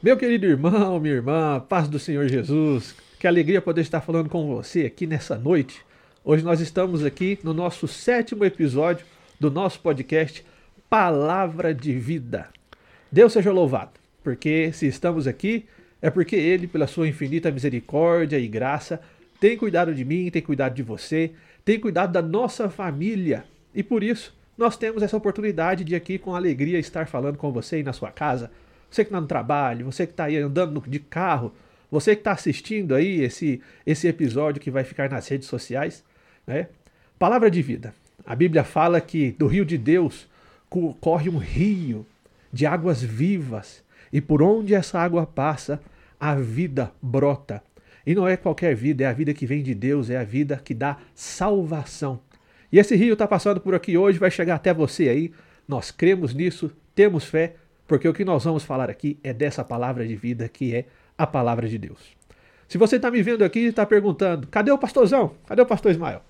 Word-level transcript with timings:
Meu 0.00 0.16
querido 0.16 0.46
irmão, 0.46 1.00
minha 1.00 1.14
irmã, 1.14 1.58
paz 1.58 1.88
do 1.88 1.98
Senhor 1.98 2.28
Jesus, 2.28 2.94
que 3.18 3.26
alegria 3.26 3.60
poder 3.60 3.80
estar 3.80 4.00
falando 4.00 4.28
com 4.28 4.46
você 4.46 4.82
aqui 4.82 5.08
nessa 5.08 5.36
noite. 5.36 5.84
Hoje 6.24 6.44
nós 6.44 6.60
estamos 6.60 7.04
aqui 7.04 7.36
no 7.42 7.52
nosso 7.52 7.88
sétimo 7.88 8.44
episódio 8.44 9.04
do 9.40 9.50
nosso 9.50 9.80
podcast 9.80 10.46
Palavra 10.88 11.74
de 11.74 11.94
Vida. 11.94 12.48
Deus 13.10 13.32
seja 13.32 13.50
louvado, 13.50 13.90
porque 14.22 14.70
se 14.72 14.86
estamos 14.86 15.26
aqui 15.26 15.66
é 16.00 16.08
porque 16.08 16.36
Ele, 16.36 16.68
pela 16.68 16.86
sua 16.86 17.08
infinita 17.08 17.50
misericórdia 17.50 18.38
e 18.38 18.46
graça, 18.46 19.00
tem 19.40 19.56
cuidado 19.56 19.92
de 19.92 20.04
mim, 20.04 20.30
tem 20.30 20.42
cuidado 20.42 20.76
de 20.76 20.82
você, 20.84 21.32
tem 21.64 21.80
cuidado 21.80 22.12
da 22.12 22.22
nossa 22.22 22.70
família. 22.70 23.44
E 23.74 23.82
por 23.82 24.04
isso 24.04 24.32
nós 24.56 24.76
temos 24.76 25.02
essa 25.02 25.16
oportunidade 25.16 25.82
de 25.82 25.96
aqui 25.96 26.18
com 26.18 26.36
alegria 26.36 26.78
estar 26.78 27.08
falando 27.08 27.36
com 27.36 27.50
você 27.50 27.76
aí 27.76 27.82
na 27.82 27.92
sua 27.92 28.12
casa. 28.12 28.48
Você 28.90 29.04
que 29.04 29.08
está 29.08 29.20
no 29.20 29.26
trabalho, 29.26 29.86
você 29.86 30.06
que 30.06 30.12
está 30.12 30.24
aí 30.24 30.36
andando 30.36 30.82
de 30.86 30.98
carro, 30.98 31.52
você 31.90 32.14
que 32.14 32.20
está 32.20 32.32
assistindo 32.32 32.94
aí 32.94 33.22
esse, 33.22 33.60
esse 33.86 34.06
episódio 34.08 34.60
que 34.60 34.70
vai 34.70 34.84
ficar 34.84 35.10
nas 35.10 35.26
redes 35.28 35.48
sociais, 35.48 36.04
né? 36.46 36.68
Palavra 37.18 37.50
de 37.50 37.60
vida. 37.62 37.94
A 38.24 38.34
Bíblia 38.34 38.62
fala 38.62 39.00
que 39.00 39.32
do 39.32 39.46
rio 39.46 39.64
de 39.64 39.78
Deus 39.78 40.28
corre 41.00 41.28
um 41.28 41.38
rio 41.38 42.06
de 42.52 42.66
águas 42.66 43.02
vivas 43.02 43.82
e 44.12 44.20
por 44.20 44.42
onde 44.42 44.74
essa 44.74 44.98
água 44.98 45.26
passa, 45.26 45.80
a 46.18 46.34
vida 46.34 46.92
brota. 47.00 47.62
E 48.06 48.14
não 48.14 48.26
é 48.26 48.36
qualquer 48.36 48.74
vida, 48.74 49.04
é 49.04 49.06
a 49.06 49.12
vida 49.12 49.34
que 49.34 49.46
vem 49.46 49.62
de 49.62 49.74
Deus, 49.74 50.08
é 50.08 50.16
a 50.16 50.24
vida 50.24 50.60
que 50.62 50.72
dá 50.72 50.98
salvação. 51.14 52.20
E 52.72 52.78
esse 52.78 52.96
rio 52.96 53.14
está 53.14 53.26
passando 53.26 53.60
por 53.60 53.74
aqui 53.74 53.96
hoje, 53.96 54.18
vai 54.18 54.30
chegar 54.30 54.54
até 54.54 54.72
você 54.72 55.08
aí. 55.08 55.32
Nós 55.66 55.90
cremos 55.90 56.32
nisso, 56.34 56.70
temos 56.94 57.24
fé, 57.24 57.56
porque 57.88 58.06
o 58.06 58.12
que 58.12 58.24
nós 58.24 58.44
vamos 58.44 58.62
falar 58.62 58.90
aqui 58.90 59.18
é 59.24 59.32
dessa 59.32 59.64
palavra 59.64 60.06
de 60.06 60.14
vida 60.14 60.48
que 60.48 60.74
é 60.74 60.84
a 61.16 61.26
palavra 61.26 61.66
de 61.66 61.78
Deus. 61.78 61.98
Se 62.68 62.76
você 62.76 62.96
está 62.96 63.10
me 63.10 63.22
vendo 63.22 63.42
aqui 63.42 63.60
e 63.60 63.64
está 63.64 63.86
perguntando, 63.86 64.46
cadê 64.46 64.70
o 64.70 64.76
pastorzão? 64.76 65.32
Cadê 65.46 65.62
o 65.62 65.66
pastor 65.66 65.90
Ismael? 65.90 66.22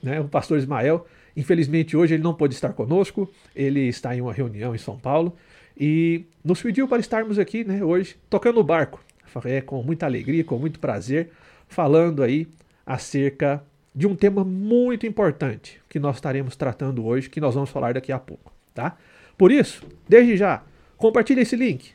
Né, 0.00 0.20
o 0.20 0.28
pastor 0.28 0.56
Ismael, 0.56 1.04
infelizmente 1.36 1.96
hoje 1.96 2.14
ele 2.14 2.22
não 2.22 2.32
pôde 2.32 2.54
estar 2.54 2.72
conosco, 2.72 3.30
ele 3.56 3.80
está 3.88 4.14
em 4.14 4.20
uma 4.20 4.32
reunião 4.32 4.74
em 4.74 4.78
São 4.78 4.96
Paulo 4.96 5.36
e 5.76 6.24
nos 6.44 6.62
pediu 6.62 6.86
para 6.86 7.00
estarmos 7.00 7.38
aqui 7.38 7.64
né, 7.64 7.82
hoje 7.82 8.16
tocando 8.30 8.60
o 8.60 8.64
barco. 8.64 9.02
É, 9.44 9.60
com 9.60 9.82
muita 9.82 10.06
alegria, 10.06 10.44
com 10.44 10.56
muito 10.56 10.78
prazer, 10.78 11.32
falando 11.66 12.22
aí 12.22 12.46
acerca 12.86 13.64
de 13.92 14.06
um 14.06 14.14
tema 14.14 14.44
muito 14.44 15.06
importante 15.06 15.80
que 15.88 15.98
nós 15.98 16.14
estaremos 16.16 16.54
tratando 16.54 17.04
hoje, 17.04 17.28
que 17.28 17.40
nós 17.40 17.52
vamos 17.52 17.70
falar 17.70 17.94
daqui 17.94 18.12
a 18.12 18.18
pouco, 18.18 18.52
tá? 18.72 18.96
Por 19.36 19.50
isso, 19.50 19.84
desde 20.08 20.36
já, 20.36 20.62
compartilhe 20.96 21.42
esse 21.42 21.56
link. 21.56 21.92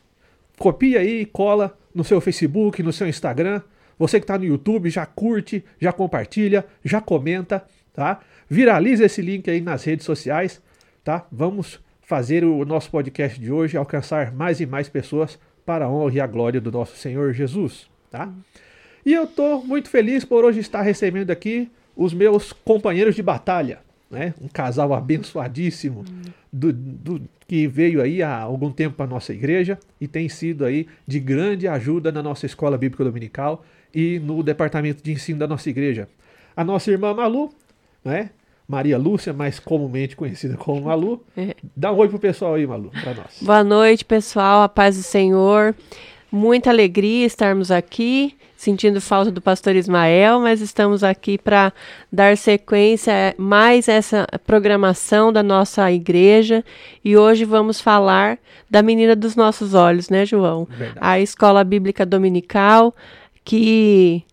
Copia 0.57 0.99
aí, 0.99 1.25
cola 1.25 1.77
no 1.93 2.03
seu 2.03 2.19
Facebook, 2.19 2.83
no 2.83 2.91
seu 2.91 3.07
Instagram. 3.07 3.61
Você 3.97 4.19
que 4.19 4.23
está 4.23 4.37
no 4.37 4.45
YouTube, 4.45 4.89
já 4.89 5.05
curte, 5.05 5.63
já 5.79 5.91
compartilha, 5.91 6.65
já 6.83 7.01
comenta, 7.01 7.63
tá? 7.93 8.21
Viraliza 8.49 9.05
esse 9.05 9.21
link 9.21 9.49
aí 9.49 9.61
nas 9.61 9.83
redes 9.83 10.05
sociais, 10.05 10.61
tá? 11.03 11.25
Vamos 11.31 11.79
fazer 12.01 12.43
o 12.43 12.65
nosso 12.65 12.89
podcast 12.89 13.39
de 13.39 13.51
hoje 13.51 13.77
alcançar 13.77 14.31
mais 14.31 14.59
e 14.59 14.65
mais 14.65 14.89
pessoas 14.89 15.37
para 15.65 15.85
a 15.85 15.89
honra 15.89 16.15
e 16.15 16.19
a 16.19 16.25
glória 16.27 16.59
do 16.59 16.71
nosso 16.71 16.95
Senhor 16.97 17.33
Jesus, 17.33 17.89
tá? 18.09 18.33
E 19.05 19.13
eu 19.13 19.25
estou 19.25 19.63
muito 19.63 19.89
feliz 19.89 20.25
por 20.25 20.43
hoje 20.43 20.59
estar 20.59 20.81
recebendo 20.81 21.29
aqui 21.31 21.69
os 21.95 22.13
meus 22.13 22.51
companheiros 22.51 23.15
de 23.15 23.21
batalha, 23.21 23.79
né? 24.09 24.33
Um 24.41 24.47
casal 24.47 24.93
abençoadíssimo 24.93 26.03
do, 26.51 26.73
do, 26.73 27.21
que 27.47 27.67
veio 27.67 28.01
aí 28.01 28.23
há 28.23 28.39
algum 28.39 28.71
tempo 28.71 28.95
para 28.95 29.05
a 29.05 29.09
nossa 29.09 29.33
igreja 29.33 29.77
e 29.99 30.07
tem 30.07 30.27
sido 30.27 30.65
aí 30.65 30.87
de 31.05 31.19
grande 31.19 31.67
ajuda 31.67 32.11
na 32.11 32.23
nossa 32.23 32.45
escola 32.45 32.77
bíblica 32.77 33.03
dominical 33.03 33.63
e 33.93 34.19
no 34.19 34.41
departamento 34.41 35.03
de 35.03 35.11
ensino 35.11 35.39
da 35.39 35.47
nossa 35.47 35.69
igreja. 35.69 36.07
A 36.55 36.63
nossa 36.63 36.91
irmã 36.91 37.13
Malu, 37.13 37.49
né? 38.03 38.31
Maria 38.67 38.99
Lúcia, 38.99 39.33
mais 39.33 39.59
comumente 39.59 40.15
conhecida 40.15 40.55
como 40.55 40.81
Malu. 40.81 41.23
É. 41.35 41.55
Dá 41.75 41.91
um 41.91 41.97
oi 41.97 42.07
pro 42.07 42.19
pessoal 42.19 42.53
aí, 42.53 42.67
Malu, 42.67 42.91
para 43.01 43.15
nós. 43.15 43.39
Boa 43.41 43.63
noite, 43.63 44.05
pessoal. 44.05 44.61
A 44.61 44.69
paz 44.69 44.95
do 44.95 45.01
Senhor. 45.01 45.75
Muita 46.31 46.69
alegria 46.69 47.25
estarmos 47.25 47.71
aqui 47.71 48.35
sentindo 48.59 48.99
falta 48.99 49.31
do 49.31 49.41
pastor 49.41 49.73
Ismael, 49.73 50.41
mas 50.41 50.59
estamos 50.59 51.01
aqui 51.01 51.37
para 51.37 51.71
dar 52.11 52.35
sequência 52.35 53.13
a 53.13 53.41
mais 53.41 53.87
essa 53.87 54.27
programação 54.45 55.31
da 55.31 55.41
nossa 55.41 55.89
igreja 55.89 56.61
e 57.03 57.15
hoje 57.15 57.45
vamos 57.45 57.79
falar 57.79 58.37
da 58.69 58.83
menina 58.83 59.15
dos 59.15 59.37
nossos 59.37 59.73
olhos, 59.73 60.09
né, 60.09 60.25
João? 60.25 60.67
Verdade. 60.69 60.97
A 60.99 61.21
escola 61.21 61.63
bíblica 61.63 62.05
dominical 62.05 62.93
que 63.45 64.25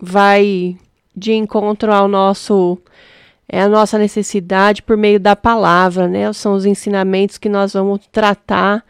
vai 0.00 0.76
de 1.14 1.32
encontro 1.32 1.92
ao 1.92 2.06
nosso 2.06 2.78
é 3.48 3.60
a 3.60 3.68
nossa 3.68 3.98
necessidade 3.98 4.82
por 4.82 4.96
meio 4.96 5.18
da 5.18 5.34
palavra, 5.34 6.06
né? 6.06 6.32
São 6.32 6.54
os 6.54 6.64
ensinamentos 6.64 7.38
que 7.38 7.48
nós 7.48 7.72
vamos 7.72 8.06
tratar 8.12 8.84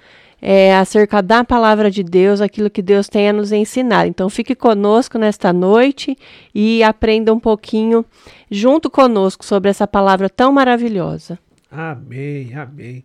é, 0.46 0.76
acerca 0.76 1.22
da 1.22 1.42
palavra 1.42 1.90
de 1.90 2.02
Deus, 2.02 2.42
aquilo 2.42 2.68
que 2.68 2.82
Deus 2.82 3.08
tem 3.08 3.30
a 3.30 3.32
nos 3.32 3.50
ensinar. 3.50 4.06
Então, 4.06 4.28
fique 4.28 4.54
conosco 4.54 5.16
nesta 5.16 5.54
noite 5.54 6.18
e 6.54 6.82
aprenda 6.82 7.32
um 7.32 7.40
pouquinho 7.40 8.04
junto 8.50 8.90
conosco 8.90 9.42
sobre 9.42 9.70
essa 9.70 9.86
palavra 9.86 10.28
tão 10.28 10.52
maravilhosa. 10.52 11.38
Amém, 11.70 12.54
amém. 12.54 13.02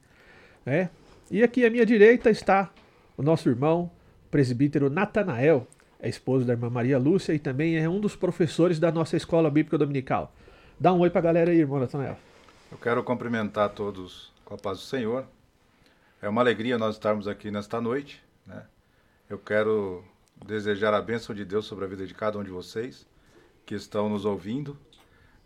É. 0.66 0.90
E 1.32 1.42
aqui 1.42 1.66
à 1.66 1.70
minha 1.70 1.86
direita 1.86 2.30
está 2.30 2.70
o 3.16 3.24
nosso 3.24 3.48
irmão, 3.48 3.90
presbítero 4.30 4.90
Natanael, 4.90 5.66
é 6.02 6.10
esposo 6.10 6.44
da 6.46 6.52
irmã 6.52 6.70
Maria 6.70 7.00
Lúcia 7.00 7.34
e 7.34 7.40
também 7.40 7.78
é 7.78 7.88
um 7.88 8.02
dos 8.02 8.18
professores 8.18 8.80
da 8.80 8.92
nossa 8.92 9.16
escola 9.16 9.50
bíblica 9.50 9.78
dominical. 9.78 10.34
Dá 10.78 10.92
um 10.92 11.00
oi 11.00 11.10
para 11.10 11.20
a 11.20 11.24
galera 11.24 11.52
aí, 11.52 11.60
irmão 11.60 11.80
Natanael. 11.80 12.18
Eu 12.70 12.78
quero 12.78 13.02
cumprimentar 13.02 13.70
todos 13.70 14.30
com 14.44 14.56
a 14.56 14.58
paz 14.58 14.80
do 14.80 14.84
Senhor. 14.84 15.26
É 16.22 16.28
uma 16.28 16.42
alegria 16.42 16.78
nós 16.78 16.96
estarmos 16.96 17.30
aqui 17.30 17.50
nesta 17.50 17.80
noite. 17.80 18.22
Né? 18.46 18.66
Eu 19.30 19.40
quero 19.40 20.04
desejar 20.46 20.94
a 20.94 21.02
bênção 21.02 21.34
de 21.34 21.46
Deus 21.46 21.66
sobre 21.66 21.86
a 21.86 21.88
vida 21.88 22.06
de 22.06 22.14
cada 22.14 22.38
um 22.38 22.44
de 22.44 22.50
vocês 22.50 23.08
que 23.66 23.74
estão 23.74 24.10
nos 24.10 24.26
ouvindo. 24.26 24.78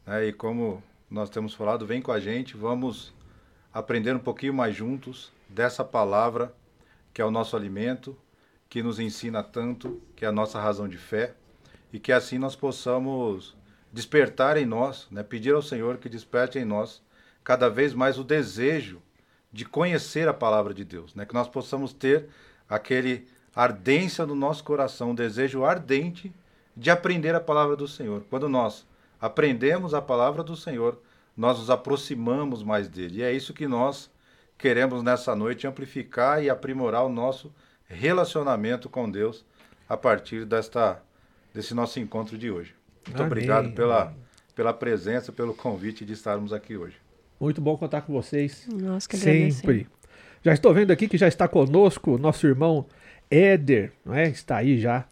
Né? 0.04 0.30
E 0.30 0.34
como 0.34 0.82
nós 1.08 1.30
temos 1.30 1.54
falado, 1.54 1.86
vem 1.86 2.02
com 2.02 2.12
a 2.12 2.20
gente, 2.20 2.58
vamos 2.58 3.14
aprender 3.72 4.16
um 4.16 4.20
pouquinho 4.20 4.52
mais 4.52 4.76
juntos 4.76 5.32
dessa 5.48 5.84
palavra 5.84 6.52
que 7.14 7.22
é 7.22 7.26
o 7.26 7.30
nosso 7.30 7.56
alimento, 7.56 8.18
que 8.68 8.82
nos 8.82 9.00
ensina 9.00 9.44
tanto, 9.44 10.02
que 10.16 10.26
é 10.26 10.28
a 10.28 10.32
nossa 10.32 10.60
razão 10.60 10.88
de 10.88 10.98
fé, 10.98 11.36
e 11.92 12.00
que 12.00 12.12
assim 12.12 12.40
nós 12.40 12.56
possamos 12.56 13.56
despertar 13.92 14.58
em 14.58 14.66
nós, 14.66 15.08
né? 15.12 15.22
pedir 15.22 15.54
ao 15.54 15.62
Senhor 15.62 15.98
que 15.98 16.10
desperte 16.10 16.58
em 16.58 16.66
nós 16.66 17.00
cada 17.44 17.70
vez 17.70 17.94
mais 17.94 18.18
o 18.18 18.24
desejo 18.24 19.03
de 19.54 19.64
conhecer 19.64 20.28
a 20.28 20.34
palavra 20.34 20.74
de 20.74 20.84
Deus, 20.84 21.14
né? 21.14 21.26
Que 21.26 21.34
nós 21.34 21.48
possamos 21.48 21.94
ter 21.94 22.26
aquele 22.68 23.28
ardência 23.56 24.26
no 24.26 24.34
nosso 24.34 24.64
coração, 24.64 25.12
um 25.12 25.16
desejo 25.16 25.64
ardente 25.64 26.34
de 26.76 26.90
aprender 26.90 27.36
a 27.36 27.40
palavra 27.40 27.76
do 27.76 27.88
Senhor. 27.88 28.24
Quando 28.32 28.50
nós 28.50 28.86
aprendemos 29.22 29.94
a 29.94 30.02
palavra 30.02 30.44
do 30.44 30.56
Senhor, 30.56 31.00
nós 31.38 31.60
nos 31.60 31.70
aproximamos 31.70 32.64
mais 32.64 32.88
dele. 32.88 33.20
E 33.20 33.24
é 33.24 33.32
isso 33.32 33.54
que 33.54 33.68
nós 33.68 34.10
queremos 34.58 35.04
nessa 35.04 35.36
noite 35.36 35.68
amplificar 35.68 36.44
e 36.44 36.50
aprimorar 36.50 37.06
o 37.06 37.10
nosso 37.10 37.54
relacionamento 37.86 38.90
com 38.90 39.10
Deus 39.10 39.46
a 39.88 39.96
partir 39.96 40.46
desta 40.46 41.00
desse 41.54 41.76
nosso 41.76 42.00
encontro 42.00 42.36
de 42.36 42.50
hoje. 42.50 42.74
Muito 43.06 43.22
Amém. 43.22 43.28
obrigado 43.28 43.72
pela, 43.74 44.12
pela 44.56 44.74
presença, 44.74 45.32
pelo 45.32 45.54
convite 45.54 46.04
de 46.04 46.14
estarmos 46.14 46.52
aqui 46.52 46.76
hoje. 46.76 47.03
Muito 47.44 47.60
bom 47.60 47.76
contar 47.76 48.04
com 48.04 48.14
vocês. 48.14 48.66
Nós 48.74 49.06
que 49.06 49.18
Sempre. 49.18 49.86
Já 50.42 50.54
estou 50.54 50.74
vendo 50.74 50.92
aqui 50.92 51.10
que 51.10 51.18
já 51.18 51.28
está 51.28 51.46
conosco 51.46 52.18
nosso 52.18 52.48
irmão 52.48 52.86
Éder, 53.30 53.92
não 54.06 54.16
é? 54.16 54.30
Está 54.30 54.56
aí 54.56 54.80
já 54.80 55.04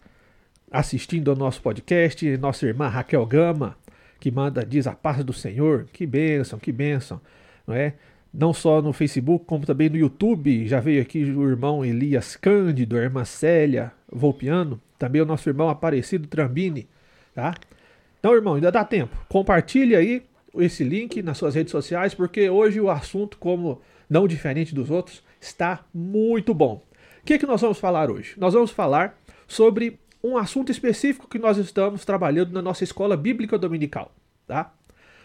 assistindo 0.71 1.29
ao 1.29 1.35
nosso 1.35 1.61
podcast. 1.61 2.25
Nossa 2.37 2.65
irmã 2.65 2.87
Raquel 2.87 3.25
Gama, 3.25 3.75
que 4.17 4.31
manda, 4.31 4.65
diz 4.65 4.87
a 4.87 4.93
paz 4.93 5.21
do 5.25 5.33
Senhor. 5.33 5.89
Que 5.91 6.05
bênção, 6.05 6.57
que 6.57 6.71
bênção, 6.71 7.19
não 7.67 7.75
é? 7.75 7.95
Não 8.33 8.53
só 8.53 8.81
no 8.81 8.93
Facebook, 8.93 9.43
como 9.45 9.65
também 9.65 9.89
no 9.89 9.97
YouTube. 9.97 10.65
Já 10.69 10.79
veio 10.79 11.01
aqui 11.01 11.25
o 11.25 11.49
irmão 11.49 11.83
Elias 11.83 12.37
Cândido, 12.37 12.95
a 12.95 13.01
irmã 13.01 13.25
Célia 13.25 13.91
Volpiano, 14.09 14.79
também 14.97 15.21
o 15.21 15.25
nosso 15.25 15.49
irmão 15.49 15.67
Aparecido 15.67 16.29
Trambini, 16.29 16.87
tá? 17.35 17.53
Então, 18.21 18.33
irmão, 18.33 18.53
ainda 18.53 18.71
dá 18.71 18.85
tempo. 18.85 19.17
Compartilhe 19.27 19.97
aí 19.97 20.23
esse 20.55 20.83
link 20.83 21.21
nas 21.21 21.37
suas 21.37 21.55
redes 21.55 21.71
sociais, 21.71 22.13
porque 22.13 22.49
hoje 22.49 22.79
o 22.79 22.89
assunto, 22.89 23.37
como 23.37 23.81
não 24.09 24.27
diferente 24.27 24.75
dos 24.75 24.91
outros, 24.91 25.23
está 25.39 25.85
muito 25.93 26.53
bom. 26.53 26.83
O 27.21 27.25
que, 27.25 27.33
é 27.33 27.37
que 27.37 27.45
nós 27.45 27.61
vamos 27.61 27.79
falar 27.79 28.09
hoje? 28.09 28.33
Nós 28.37 28.53
vamos 28.53 28.71
falar 28.71 29.17
sobre 29.47 29.99
um 30.23 30.37
assunto 30.37 30.71
específico 30.71 31.27
que 31.27 31.39
nós 31.39 31.57
estamos 31.57 32.05
trabalhando 32.05 32.51
na 32.51 32.61
nossa 32.61 32.83
escola 32.83 33.15
bíblica 33.15 33.57
dominical. 33.57 34.11
Tá? 34.47 34.73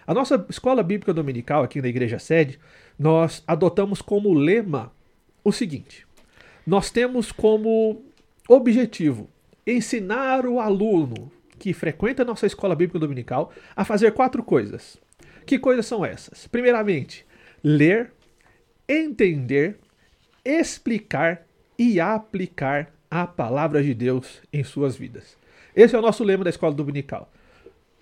A 0.06 0.14
nossa 0.14 0.44
escola 0.49 0.82
bíblica 0.82 1.12
dominical 1.12 1.62
aqui 1.62 1.82
na 1.82 1.88
igreja 1.88 2.19
sede, 2.19 2.58
nós 2.99 3.43
adotamos 3.46 4.00
como 4.00 4.32
lema 4.32 4.93
o 5.43 5.52
seguinte: 5.52 6.06
nós 6.67 6.90
temos 6.90 7.32
como 7.32 8.05
objetivo 8.49 9.28
ensinar 9.67 10.46
o 10.46 10.61
aluno 10.61 11.31
que 11.58 11.73
frequenta 11.73 12.23
a 12.23 12.25
nossa 12.25 12.46
escola 12.46 12.75
bíblica 12.75 12.99
dominical 12.99 13.52
a 13.75 13.84
fazer 13.84 14.12
quatro 14.12 14.43
coisas. 14.43 14.99
Que 15.47 15.59
coisas 15.59 15.87
são 15.87 16.05
essas? 16.05 16.49
Primeiramente, 16.49 17.25
ler, 17.63 18.13
entender, 18.89 19.79
explicar 20.45 21.47
e 21.79 22.01
aplicar 22.01 22.93
a 23.09 23.27
palavra 23.27 23.83
de 23.83 23.95
Deus 23.95 24.43
em 24.53 24.65
suas 24.65 24.97
vidas. 24.97 25.37
Esse 25.75 25.95
é 25.95 25.99
o 25.99 26.03
nosso 26.03 26.25
lema 26.25 26.43
da 26.43 26.51
escola 26.51 26.75
dominical. 26.75 27.33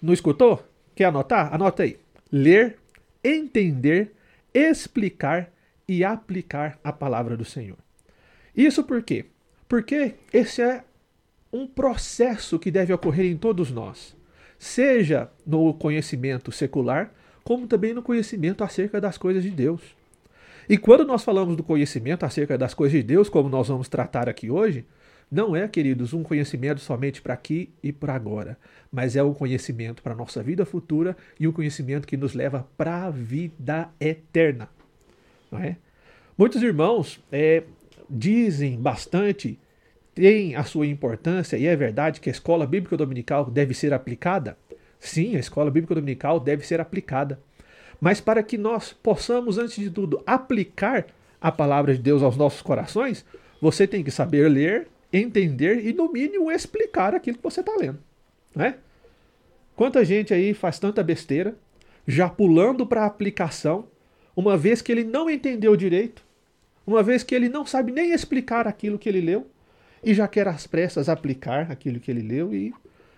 Não 0.00 0.14
escutou? 0.14 0.67
Quer 0.94 1.05
anotar? 1.05 1.52
Anota 1.52 1.82
aí. 1.82 1.99
Ler, 2.32 2.79
entender, 3.23 4.12
explicar 4.55 5.52
e 5.87 6.02
aplicar 6.02 6.79
a 6.82 6.93
palavra 6.93 7.37
do 7.37 7.44
Senhor. 7.44 7.76
Isso 8.56 8.85
por 8.85 9.02
quê? 9.02 9.26
Porque 9.69 10.14
esse 10.32 10.62
é 10.62 10.85
um 11.52 11.67
processo 11.67 12.58
que 12.58 12.70
deve 12.70 12.93
ocorrer 12.93 13.26
em 13.26 13.37
todos 13.37 13.70
nós, 13.70 14.17
seja 14.58 15.31
no 15.46 15.75
conhecimento 15.75 16.50
secular, 16.50 17.12
como 17.44 17.67
também 17.67 17.93
no 17.93 18.02
conhecimento 18.02 18.64
acerca 18.64 19.00
das 19.00 19.19
coisas 19.19 19.43
de 19.43 19.50
Deus. 19.50 19.82
E 20.69 20.79
quando 20.79 21.05
nós 21.05 21.23
falamos 21.23 21.56
do 21.56 21.62
conhecimento 21.62 22.25
acerca 22.25 22.56
das 22.56 22.73
coisas 22.73 22.99
de 22.99 23.02
Deus, 23.02 23.29
como 23.29 23.50
nós 23.50 23.69
vamos 23.69 23.88
tratar 23.88 24.29
aqui 24.29 24.50
hoje, 24.50 24.87
não 25.31 25.55
é, 25.55 25.69
queridos, 25.69 26.12
um 26.14 26.23
conhecimento 26.23 26.81
somente 26.81 27.20
para 27.20 27.35
aqui 27.35 27.70
e 27.82 27.93
para 27.93 28.14
agora, 28.14 28.56
mas 28.91 29.14
é 29.14 29.23
um 29.23 29.35
conhecimento 29.35 30.02
para 30.02 30.14
a 30.14 30.17
nossa 30.17 30.43
vida 30.43 30.64
futura 30.64 31.17
e 31.38 31.46
um 31.46 31.52
conhecimento 31.52 32.06
que 32.06 32.17
nos 32.17 32.35
leva 32.35 32.67
para 32.76 33.05
a 33.05 33.11
vida 33.11 33.91
eterna. 34.00 34.69
Não 35.50 35.58
é? 35.58 35.76
Muitos 36.37 36.62
irmãos 36.62 37.23
é, 37.31 37.64
dizem 38.08 38.81
bastante 38.81 39.58
tem 40.14 40.55
a 40.55 40.62
sua 40.62 40.87
importância 40.87 41.56
e 41.56 41.67
é 41.67 41.75
verdade 41.75 42.20
que 42.20 42.31
a 42.31 42.32
escola 42.32 42.67
bíblica 42.67 42.96
dominical 42.96 43.50
deve 43.50 43.75
ser 43.75 43.93
aplicada? 43.93 44.56
Sim, 45.04 45.36
a 45.36 45.38
escola 45.38 45.70
bíblica 45.70 45.94
dominical 45.94 46.40
deve 46.40 46.66
ser 46.66 46.80
aplicada. 46.80 47.38
Mas 48.00 48.22
para 48.22 48.42
que 48.42 48.56
nós 48.56 48.92
possamos, 48.92 49.58
antes 49.58 49.76
de 49.76 49.90
tudo, 49.90 50.22
aplicar 50.26 51.06
a 51.38 51.52
palavra 51.52 51.94
de 51.94 52.00
Deus 52.00 52.22
aos 52.22 52.38
nossos 52.38 52.62
corações, 52.62 53.22
você 53.60 53.86
tem 53.86 54.02
que 54.02 54.10
saber 54.10 54.48
ler, 54.48 54.88
entender 55.12 55.84
e, 55.86 55.92
no 55.92 56.10
mínimo, 56.10 56.50
explicar 56.50 57.14
aquilo 57.14 57.36
que 57.36 57.42
você 57.42 57.60
está 57.60 57.76
lendo. 57.76 57.98
Né? 58.54 58.76
Quanta 59.76 60.02
gente 60.04 60.32
aí 60.32 60.54
faz 60.54 60.78
tanta 60.78 61.02
besteira, 61.02 61.54
já 62.08 62.26
pulando 62.28 62.86
para 62.86 63.02
a 63.02 63.06
aplicação, 63.06 63.86
uma 64.34 64.56
vez 64.56 64.80
que 64.80 64.90
ele 64.90 65.04
não 65.04 65.28
entendeu 65.28 65.76
direito, 65.76 66.24
uma 66.86 67.02
vez 67.02 67.22
que 67.22 67.34
ele 67.34 67.50
não 67.50 67.66
sabe 67.66 67.92
nem 67.92 68.12
explicar 68.12 68.66
aquilo 68.66 68.98
que 68.98 69.08
ele 69.08 69.20
leu, 69.20 69.46
e 70.02 70.14
já 70.14 70.26
quer 70.26 70.48
às 70.48 70.66
pressas 70.66 71.10
aplicar 71.10 71.70
aquilo 71.70 72.00
que 72.00 72.10
ele 72.10 72.22
leu 72.22 72.54
e 72.54 72.72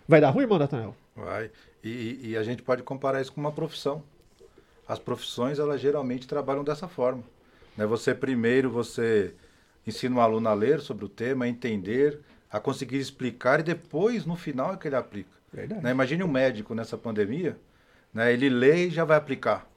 vai 0.08 0.20
dar 0.20 0.30
ruim, 0.30 0.42
irmão 0.42 0.58
Nathanael? 0.58 0.96
Vai. 1.16 1.50
E, 1.86 2.30
e, 2.30 2.36
a 2.36 2.42
gente 2.42 2.62
pode 2.62 2.82
comparar 2.82 3.20
isso 3.20 3.32
com 3.32 3.40
uma 3.40 3.52
profissão. 3.52 4.02
As 4.88 4.98
profissões, 4.98 5.60
elas 5.60 5.80
geralmente 5.80 6.26
trabalham 6.26 6.64
dessa 6.64 6.88
forma. 6.88 7.22
Né? 7.76 7.86
Você 7.86 8.12
primeiro, 8.12 8.68
você 8.68 9.32
ensina 9.86 10.16
o 10.16 10.20
aluno 10.20 10.48
a 10.48 10.54
ler 10.54 10.80
sobre 10.80 11.04
o 11.04 11.08
tema, 11.08 11.44
a 11.44 11.48
entender, 11.48 12.18
a 12.50 12.58
conseguir 12.58 12.98
explicar 12.98 13.60
e 13.60 13.62
depois, 13.62 14.26
no 14.26 14.34
final, 14.34 14.74
é 14.74 14.76
que 14.76 14.88
ele 14.88 14.96
aplica. 14.96 15.30
Né? 15.52 15.90
Imagine 15.92 16.24
um 16.24 16.28
médico 16.28 16.74
nessa 16.74 16.98
pandemia, 16.98 17.56
né? 18.12 18.32
ele 18.32 18.48
lê 18.48 18.88
e 18.88 18.90
já 18.90 19.04
vai 19.04 19.16
aplicar. 19.16 19.68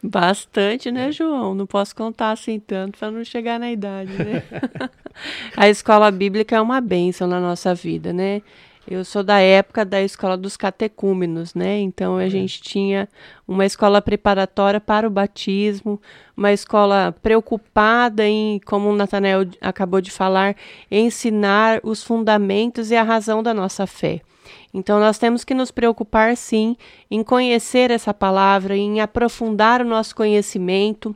Bastante, 0.03 0.91
né, 0.91 1.13
João? 1.13 1.55
Não 1.55 1.67
posso 1.67 1.95
contar 1.95 2.33
assim 2.33 2.59
tanto 2.59 2.99
para 2.99 3.11
não 3.11 3.23
chegar 3.23 3.61
na 3.61 3.71
idade, 3.71 4.13
né? 4.13 4.43
a 5.55 5.69
escola 5.69 6.11
bíblica 6.11 6.57
é 6.57 6.61
uma 6.61 6.81
bênção 6.81 7.29
na 7.29 7.39
nossa 7.39 7.75
vida, 7.75 8.11
né? 8.11 8.41
Eu 8.91 9.05
sou 9.05 9.23
da 9.23 9.39
época 9.39 9.85
da 9.85 10.03
escola 10.03 10.37
dos 10.37 10.57
catecúmenos, 10.57 11.55
né? 11.55 11.79
Então 11.79 12.17
a 12.17 12.25
é. 12.25 12.29
gente 12.29 12.61
tinha 12.61 13.09
uma 13.47 13.65
escola 13.65 14.03
preparatória 14.03 14.81
para 14.81 15.07
o 15.07 15.11
batismo, 15.11 16.03
uma 16.37 16.53
escola 16.53 17.15
preocupada 17.23 18.27
em, 18.27 18.59
como 18.67 18.89
o 18.89 18.97
Nathanael 18.97 19.47
acabou 19.61 20.01
de 20.01 20.11
falar, 20.11 20.57
ensinar 20.91 21.79
os 21.85 22.03
fundamentos 22.03 22.91
e 22.91 22.97
a 22.97 23.05
razão 23.05 23.45
da 23.45 23.55
nossa 23.55 23.87
fé. 23.87 24.23
Então 24.75 24.99
nós 24.99 25.19
temos 25.19 25.45
que 25.45 25.55
nos 25.55 25.71
preocupar 25.71 26.37
sim 26.37 26.77
em 27.09 27.23
conhecer 27.23 27.93
essa 27.93 28.13
palavra, 28.13 28.77
em 28.77 29.01
aprofundar 29.01 29.83
o 29.83 29.89
nosso 29.89 30.17
conhecimento, 30.17 31.15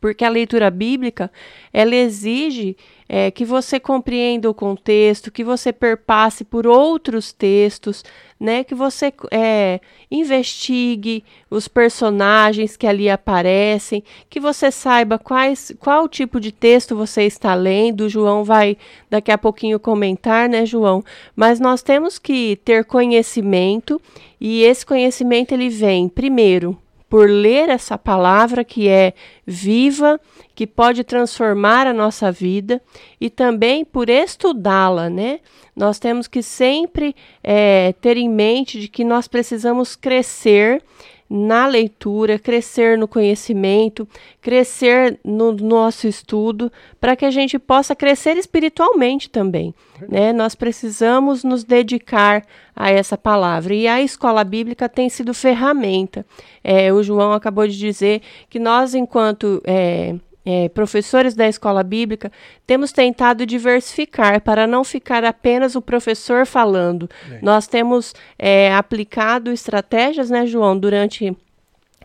porque 0.00 0.24
a 0.24 0.28
leitura 0.28 0.70
bíblica 0.70 1.30
ela 1.72 1.94
exige 1.94 2.76
é, 3.08 3.30
que 3.30 3.44
você 3.44 3.80
compreenda 3.80 4.50
o 4.50 4.54
contexto, 4.54 5.32
que 5.32 5.42
você 5.42 5.72
perpasse 5.72 6.44
por 6.44 6.66
outros 6.66 7.32
textos, 7.32 8.04
né, 8.38 8.62
que 8.62 8.74
você 8.74 9.12
é, 9.30 9.80
investigue 10.10 11.24
os 11.50 11.66
personagens 11.66 12.76
que 12.76 12.86
ali 12.86 13.08
aparecem, 13.08 14.04
que 14.28 14.38
você 14.38 14.70
saiba 14.70 15.18
quais, 15.18 15.72
qual 15.80 16.06
tipo 16.06 16.38
de 16.38 16.52
texto 16.52 16.94
você 16.94 17.22
está 17.22 17.54
lendo. 17.54 18.02
O 18.02 18.08
João 18.08 18.44
vai 18.44 18.76
daqui 19.08 19.32
a 19.32 19.38
pouquinho 19.38 19.80
comentar, 19.80 20.48
né, 20.48 20.66
João? 20.66 21.02
Mas 21.34 21.58
nós 21.58 21.82
temos 21.82 22.18
que 22.18 22.56
ter 22.64 22.84
conhecimento 22.84 24.00
e 24.40 24.62
esse 24.62 24.84
conhecimento 24.84 25.52
ele 25.52 25.68
vem 25.68 26.08
primeiro 26.08 26.78
por 27.08 27.28
ler 27.28 27.68
essa 27.68 27.96
palavra 27.96 28.62
que 28.62 28.88
é 28.88 29.14
viva, 29.46 30.20
que 30.54 30.66
pode 30.66 31.02
transformar 31.04 31.86
a 31.86 31.92
nossa 31.92 32.30
vida 32.30 32.82
e 33.20 33.30
também 33.30 33.84
por 33.84 34.10
estudá-la, 34.10 35.08
né? 35.08 35.40
Nós 35.74 35.98
temos 35.98 36.26
que 36.26 36.42
sempre 36.42 37.14
é, 37.42 37.94
ter 38.00 38.16
em 38.16 38.28
mente 38.28 38.80
de 38.80 38.88
que 38.88 39.04
nós 39.04 39.26
precisamos 39.28 39.96
crescer 39.96 40.82
na 41.28 41.66
leitura, 41.66 42.38
crescer 42.38 42.96
no 42.96 43.06
conhecimento, 43.06 44.08
crescer 44.40 45.18
no 45.24 45.52
nosso 45.52 46.06
estudo, 46.06 46.72
para 47.00 47.14
que 47.14 47.24
a 47.24 47.30
gente 47.30 47.58
possa 47.58 47.94
crescer 47.94 48.36
espiritualmente 48.36 49.28
também. 49.28 49.74
Né? 50.08 50.32
Nós 50.32 50.54
precisamos 50.54 51.44
nos 51.44 51.64
dedicar 51.64 52.44
a 52.74 52.90
essa 52.90 53.18
palavra. 53.18 53.74
E 53.74 53.86
a 53.86 54.00
escola 54.00 54.42
bíblica 54.42 54.88
tem 54.88 55.08
sido 55.08 55.34
ferramenta. 55.34 56.24
É, 56.64 56.92
o 56.92 57.02
João 57.02 57.32
acabou 57.32 57.66
de 57.66 57.76
dizer 57.76 58.22
que 58.48 58.58
nós, 58.58 58.94
enquanto 58.94 59.60
é, 59.66 60.14
é, 60.50 60.66
professores 60.70 61.34
da 61.34 61.46
escola 61.46 61.82
bíblica, 61.82 62.32
temos 62.66 62.90
tentado 62.90 63.44
diversificar 63.44 64.40
para 64.40 64.66
não 64.66 64.82
ficar 64.82 65.22
apenas 65.22 65.76
o 65.76 65.82
professor 65.82 66.46
falando. 66.46 67.06
É. 67.30 67.38
Nós 67.42 67.66
temos 67.66 68.14
é, 68.38 68.72
aplicado 68.72 69.52
estratégias, 69.52 70.30
né, 70.30 70.46
João, 70.46 70.78
durante 70.78 71.36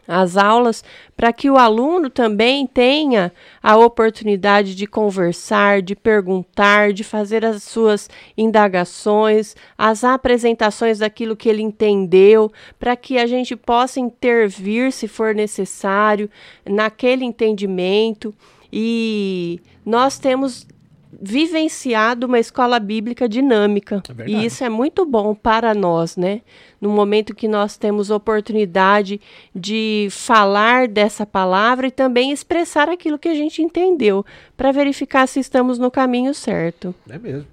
as 0.08 0.36
aulas 0.38 0.84
para 1.16 1.32
que 1.32 1.50
o 1.50 1.58
aluno 1.58 2.10
também 2.10 2.68
tenha 2.68 3.32
a 3.62 3.78
oportunidade 3.78 4.76
de 4.76 4.86
conversar, 4.86 5.82
de 5.82 5.96
perguntar, 5.96 6.92
de 6.92 7.04
fazer 7.04 7.46
as 7.46 7.64
suas 7.64 8.10
indagações, 8.38 9.56
as 9.78 10.04
apresentações 10.04 11.00
daquilo 11.00 11.36
que 11.36 11.48
ele 11.48 11.62
entendeu, 11.62 12.52
para 12.80 12.96
que 12.96 13.18
a 13.18 13.26
gente 13.26 13.56
possa 13.56 14.00
intervir 14.00 14.92
se 14.92 15.08
for 15.08 15.34
necessário 15.34 16.30
naquele 16.66 17.24
entendimento. 17.24 18.34
E 18.72 19.60
nós 19.86 20.18
temos 20.18 20.68
vivenciado 21.22 22.28
uma 22.28 22.40
escola 22.40 22.80
bíblica 22.80 23.28
dinâmica. 23.28 24.02
É 24.20 24.28
e 24.28 24.46
isso 24.46 24.64
é 24.64 24.70
muito 24.70 25.06
bom 25.06 25.34
para 25.34 25.74
nós, 25.74 26.18
né? 26.18 26.42
No 26.80 26.90
momento 26.90 27.36
que 27.36 27.48
nós 27.48 27.78
temos 27.78 28.10
oportunidade 28.10 29.20
de 29.56 30.08
falar 30.12 30.88
dessa 30.88 31.26
palavra 31.26 31.88
e 31.88 31.92
também 31.92 32.32
expressar 32.32 32.90
aquilo 32.90 33.20
que 33.20 33.30
a 33.30 33.36
gente 33.36 33.62
entendeu, 33.62 34.26
para 34.56 34.72
verificar 34.72 35.28
se 35.28 35.40
estamos 35.40 35.80
no 35.80 35.90
caminho 35.90 36.34
certo. 36.34 36.94
É 37.10 37.18
mesmo. 37.18 37.48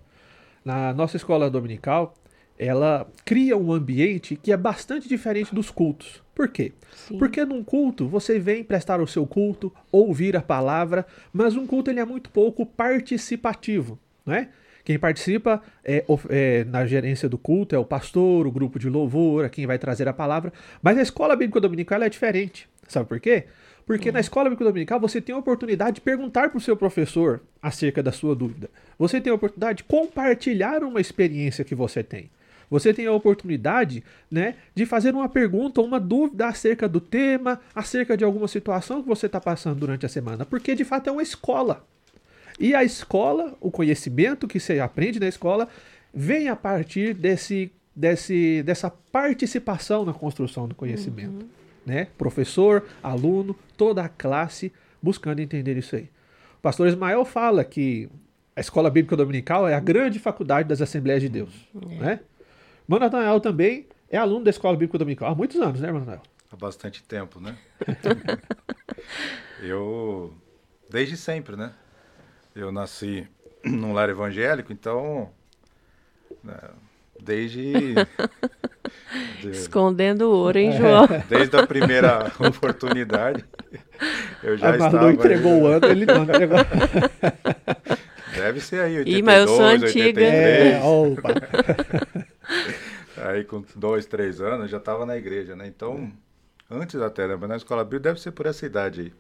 Na 0.65 0.93
nossa 0.93 1.17
escola 1.17 1.49
dominical, 1.49 2.15
ela 2.61 3.11
cria 3.25 3.57
um 3.57 3.73
ambiente 3.73 4.37
que 4.37 4.53
é 4.53 4.57
bastante 4.57 5.09
diferente 5.09 5.55
dos 5.55 5.71
cultos. 5.71 6.23
Por 6.35 6.47
quê? 6.49 6.73
Sim. 6.95 7.17
Porque 7.17 7.43
num 7.43 7.65
culto 7.65 8.07
você 8.07 8.39
vem 8.39 8.63
prestar 8.63 9.01
o 9.01 9.07
seu 9.07 9.27
culto, 9.27 9.73
ouvir 9.91 10.37
a 10.37 10.43
palavra, 10.43 11.07
mas 11.33 11.57
um 11.57 11.67
culto 11.67 11.91
ele 11.91 12.01
é 12.01 12.05
muito 12.05 12.29
pouco 12.29 12.67
participativo, 12.67 13.99
né? 14.27 14.51
Quem 14.85 14.99
participa 14.99 15.63
é, 15.83 16.05
é, 16.29 16.65
na 16.65 16.85
gerência 16.85 17.29
do 17.31 17.39
culto 17.39 17.75
é 17.75 17.79
o 17.79 17.85
pastor, 17.85 18.47
o 18.47 18.53
grupo 18.53 18.79
de 18.79 18.91
louvor, 18.91 19.45
é 19.45 19.49
quem 19.49 19.67
vai 19.67 19.79
trazer 19.79 20.07
a 20.07 20.13
palavra. 20.13 20.53
Mas 20.83 20.99
a 20.99 21.03
escola 21.03 21.37
bíblica 21.37 21.61
dominical 21.61 22.03
é 22.03 22.09
diferente. 22.11 22.69
Sabe 22.89 23.09
por 23.09 23.21
quê? 23.21 23.45
Porque 23.87 24.09
uhum. 24.09 24.15
na 24.15 24.21
escola 24.21 24.51
bíblica 24.51 24.65
dominical 24.65 25.01
você 25.01 25.21
tem 25.21 25.35
a 25.35 25.39
oportunidade 25.39 25.97
de 25.97 26.01
perguntar 26.01 26.51
para 26.51 26.59
o 26.59 26.61
seu 26.61 26.77
professor 26.77 27.41
acerca 27.63 28.03
da 28.03 28.13
sua 28.13 28.35
dúvida. 28.35 28.69
Você 28.99 29.21
tem 29.21 29.31
a 29.31 29.35
oportunidade 29.35 29.79
de 29.79 29.85
compartilhar 29.85 30.83
uma 30.83 31.01
experiência 31.01 31.65
que 31.65 31.75
você 31.75 32.03
tem. 32.03 32.31
Você 32.71 32.95
tem 32.95 33.07
a 33.07 33.13
oportunidade, 33.13 34.05
né, 34.31 34.55
de 34.75 34.87
fazer 34.87 35.13
uma 35.13 35.29
pergunta, 35.29 35.81
uma 35.81 35.99
dúvida 35.99 36.47
acerca 36.47 36.89
do 36.89 37.01
tema, 37.01 37.61
acerca 37.75 38.17
de 38.17 38.25
alguma 38.25 38.47
situação 38.47 39.03
que 39.03 39.09
você 39.09 39.27
está 39.27 39.41
passando 39.41 39.81
durante 39.81 40.07
a 40.07 40.09
semana, 40.09 40.47
porque 40.47 40.75
de 40.75 40.85
fato 40.85 41.09
é 41.09 41.13
uma 41.13 41.23
escola. 41.23 41.85
E 42.59 42.75
a 42.75 42.85
escola, 42.85 43.57
o 43.61 43.71
conhecimento 43.71 44.47
que 44.47 44.61
você 44.61 44.79
aprende 44.79 45.19
na 45.19 45.27
escola, 45.27 45.69
vem 46.15 46.49
a 46.49 46.55
partir 46.55 47.15
desse, 47.15 47.73
desse, 47.97 48.63
dessa 48.63 48.91
participação 48.91 50.05
na 50.05 50.13
construção 50.13 50.69
do 50.69 50.75
conhecimento. 50.75 51.43
Uhum. 51.43 51.49
Né? 51.85 52.07
Professor, 52.17 52.85
aluno, 53.03 53.57
toda 53.77 54.05
a 54.05 54.09
classe 54.09 54.73
buscando 55.03 55.41
entender 55.41 55.77
isso 55.77 55.97
aí. 55.97 56.09
O 56.59 56.63
pastor 56.63 56.87
Ismael 56.89 57.25
fala 57.25 57.65
que 57.65 58.09
a 58.55 58.61
escola 58.61 58.91
bíblica 58.91 59.17
dominical 59.17 59.67
é 59.67 59.75
a 59.75 59.81
grande 59.81 60.19
faculdade 60.19 60.69
das 60.69 60.83
Assembleias 60.83 61.23
de 61.23 61.29
Deus. 61.29 61.69
É. 61.75 61.95
Né? 61.95 62.21
Mano 62.91 63.05
Nathanael 63.05 63.39
também 63.39 63.87
é 64.11 64.19
aluno 64.19 64.43
da 64.43 64.51
Escola 64.51 64.77
Bíblica 64.77 64.99
Dominical 64.99 65.31
há 65.31 65.35
muitos 65.37 65.61
anos, 65.61 65.81
né, 65.81 65.93
Mano 65.93 66.21
Há 66.51 66.57
bastante 66.57 67.05
tempo, 67.05 67.39
né? 67.39 67.57
eu, 69.63 70.35
desde 70.91 71.17
sempre, 71.17 71.55
né? 71.55 71.71
Eu 72.53 72.73
nasci 72.73 73.29
num 73.65 73.93
lar 73.93 74.09
evangélico, 74.09 74.73
então, 74.73 75.31
né, 76.43 76.59
desde... 77.23 77.73
De, 79.41 79.51
Escondendo 79.51 80.23
o 80.23 80.33
ouro, 80.33 80.59
hein, 80.59 80.73
João? 80.73 81.07
Desde 81.29 81.57
a 81.57 81.67
primeira 81.67 82.31
oportunidade, 82.39 83.45
eu 84.43 84.57
já 84.57 84.71
ah, 84.71 84.77
estava... 84.77 85.01
não 85.03 85.11
entregou 85.13 85.63
o 85.63 85.67
ano, 85.67 85.87
ele 85.87 86.07
não 86.07 86.25
entregou... 86.25 86.59
Deve 88.35 88.61
ser 88.61 88.81
aí, 88.81 88.99
82, 88.99 89.19
Ih, 89.19 89.23
mas 89.23 89.41
eu 89.41 89.49
sou 89.49 89.65
antiga. 89.65 90.21
83. 90.21 90.75
É, 90.75 90.81
opa. 90.83 91.35
Com 93.51 93.65
dois, 93.75 94.07
três 94.07 94.41
anos 94.41 94.71
já 94.71 94.77
estava 94.77 95.05
na 95.05 95.17
igreja, 95.17 95.57
né? 95.57 95.67
Então, 95.67 96.13
antes 96.71 97.01
até, 97.01 97.27
né? 97.27 97.35
Mas 97.35 97.49
na 97.49 97.57
escola 97.57 97.83
bíblica 97.83 98.05
deve 98.05 98.21
ser 98.21 98.31
por 98.31 98.47
essa 98.47 98.65
idade 98.65 99.01
aí. 99.01 99.13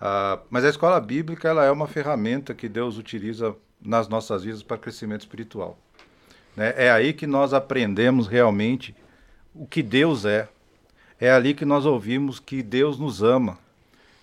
Ah, 0.00 0.40
mas 0.48 0.64
a 0.64 0.70
escola 0.70 0.98
bíblica 0.98 1.46
ela 1.46 1.62
é 1.62 1.70
uma 1.70 1.86
ferramenta 1.86 2.54
que 2.54 2.70
Deus 2.70 2.96
utiliza 2.96 3.54
nas 3.78 4.08
nossas 4.08 4.44
vidas 4.44 4.62
para 4.62 4.78
crescimento 4.78 5.20
espiritual. 5.20 5.78
Né? 6.56 6.72
É 6.74 6.90
aí 6.90 7.12
que 7.12 7.26
nós 7.26 7.52
aprendemos 7.52 8.26
realmente 8.26 8.96
o 9.54 9.66
que 9.66 9.82
Deus 9.82 10.24
é. 10.24 10.48
É 11.20 11.30
ali 11.30 11.52
que 11.52 11.66
nós 11.66 11.84
ouvimos 11.84 12.40
que 12.40 12.62
Deus 12.62 12.98
nos 12.98 13.22
ama, 13.22 13.58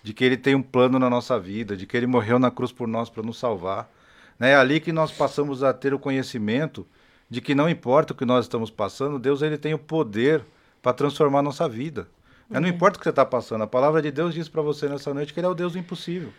de 0.02 0.12
que 0.12 0.24
Ele 0.24 0.36
tem 0.36 0.56
um 0.56 0.62
plano 0.62 0.98
na 0.98 1.08
nossa 1.08 1.38
vida, 1.38 1.76
de 1.76 1.86
que 1.86 1.96
Ele 1.96 2.08
morreu 2.08 2.40
na 2.40 2.50
cruz 2.50 2.72
por 2.72 2.88
nós 2.88 3.08
para 3.08 3.22
nos 3.22 3.38
salvar. 3.38 3.88
Né? 4.36 4.50
É 4.50 4.56
ali 4.56 4.80
que 4.80 4.90
nós 4.90 5.12
passamos 5.12 5.62
a 5.62 5.72
ter 5.72 5.94
o 5.94 5.98
conhecimento 6.00 6.84
de 7.30 7.40
que 7.40 7.54
não 7.54 7.68
importa 7.68 8.12
o 8.12 8.16
que 8.16 8.24
nós 8.24 8.44
estamos 8.44 8.70
passando, 8.70 9.18
Deus 9.18 9.42
ele 9.42 9.58
tem 9.58 9.74
o 9.74 9.78
poder 9.78 10.44
para 10.82 10.92
transformar 10.92 11.40
a 11.40 11.42
nossa 11.42 11.68
vida. 11.68 12.08
Uhum. 12.50 12.60
Não 12.60 12.68
importa 12.68 12.96
o 12.96 13.00
que 13.00 13.04
você 13.04 13.10
está 13.10 13.24
passando, 13.24 13.62
a 13.64 13.66
palavra 13.66 14.00
de 14.00 14.10
Deus 14.10 14.34
diz 14.34 14.48
para 14.48 14.62
você 14.62 14.88
nessa 14.88 15.12
noite 15.12 15.34
que 15.34 15.40
Ele 15.40 15.46
é 15.46 15.50
o 15.50 15.54
Deus 15.54 15.72
do 15.72 15.78
impossível. 15.78 16.32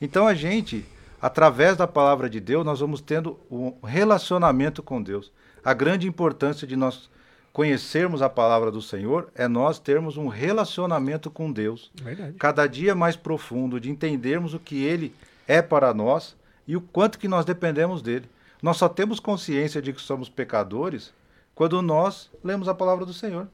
Então 0.00 0.26
a 0.26 0.34
gente, 0.34 0.86
através 1.20 1.76
da 1.76 1.86
palavra 1.86 2.30
de 2.30 2.40
Deus, 2.40 2.64
nós 2.64 2.80
vamos 2.80 3.00
tendo 3.00 3.38
um 3.50 3.74
relacionamento 3.84 4.82
com 4.82 5.02
Deus. 5.02 5.30
A 5.62 5.74
grande 5.74 6.08
importância 6.08 6.66
de 6.66 6.74
nós 6.74 7.10
conhecermos 7.52 8.22
a 8.22 8.28
palavra 8.30 8.70
do 8.70 8.80
Senhor 8.80 9.30
é 9.34 9.46
nós 9.46 9.78
termos 9.78 10.16
um 10.16 10.28
relacionamento 10.28 11.30
com 11.30 11.52
Deus. 11.52 11.90
Verdade. 11.94 12.34
Cada 12.38 12.66
dia 12.66 12.94
mais 12.94 13.16
profundo, 13.16 13.78
de 13.78 13.90
entendermos 13.90 14.54
o 14.54 14.58
que 14.58 14.82
Ele 14.82 15.14
é 15.46 15.60
para 15.60 15.92
nós 15.92 16.36
e 16.66 16.76
o 16.76 16.80
quanto 16.80 17.18
que 17.18 17.28
nós 17.28 17.44
dependemos 17.44 18.00
dele. 18.00 18.26
Nós 18.62 18.76
só 18.76 18.88
temos 18.88 19.20
consciência 19.20 19.80
de 19.80 19.92
que 19.92 20.00
somos 20.00 20.28
pecadores 20.28 21.12
quando 21.54 21.80
nós 21.82 22.30
lemos 22.42 22.68
a 22.68 22.74
palavra 22.74 23.06
do 23.06 23.12
Senhor. 23.12 23.48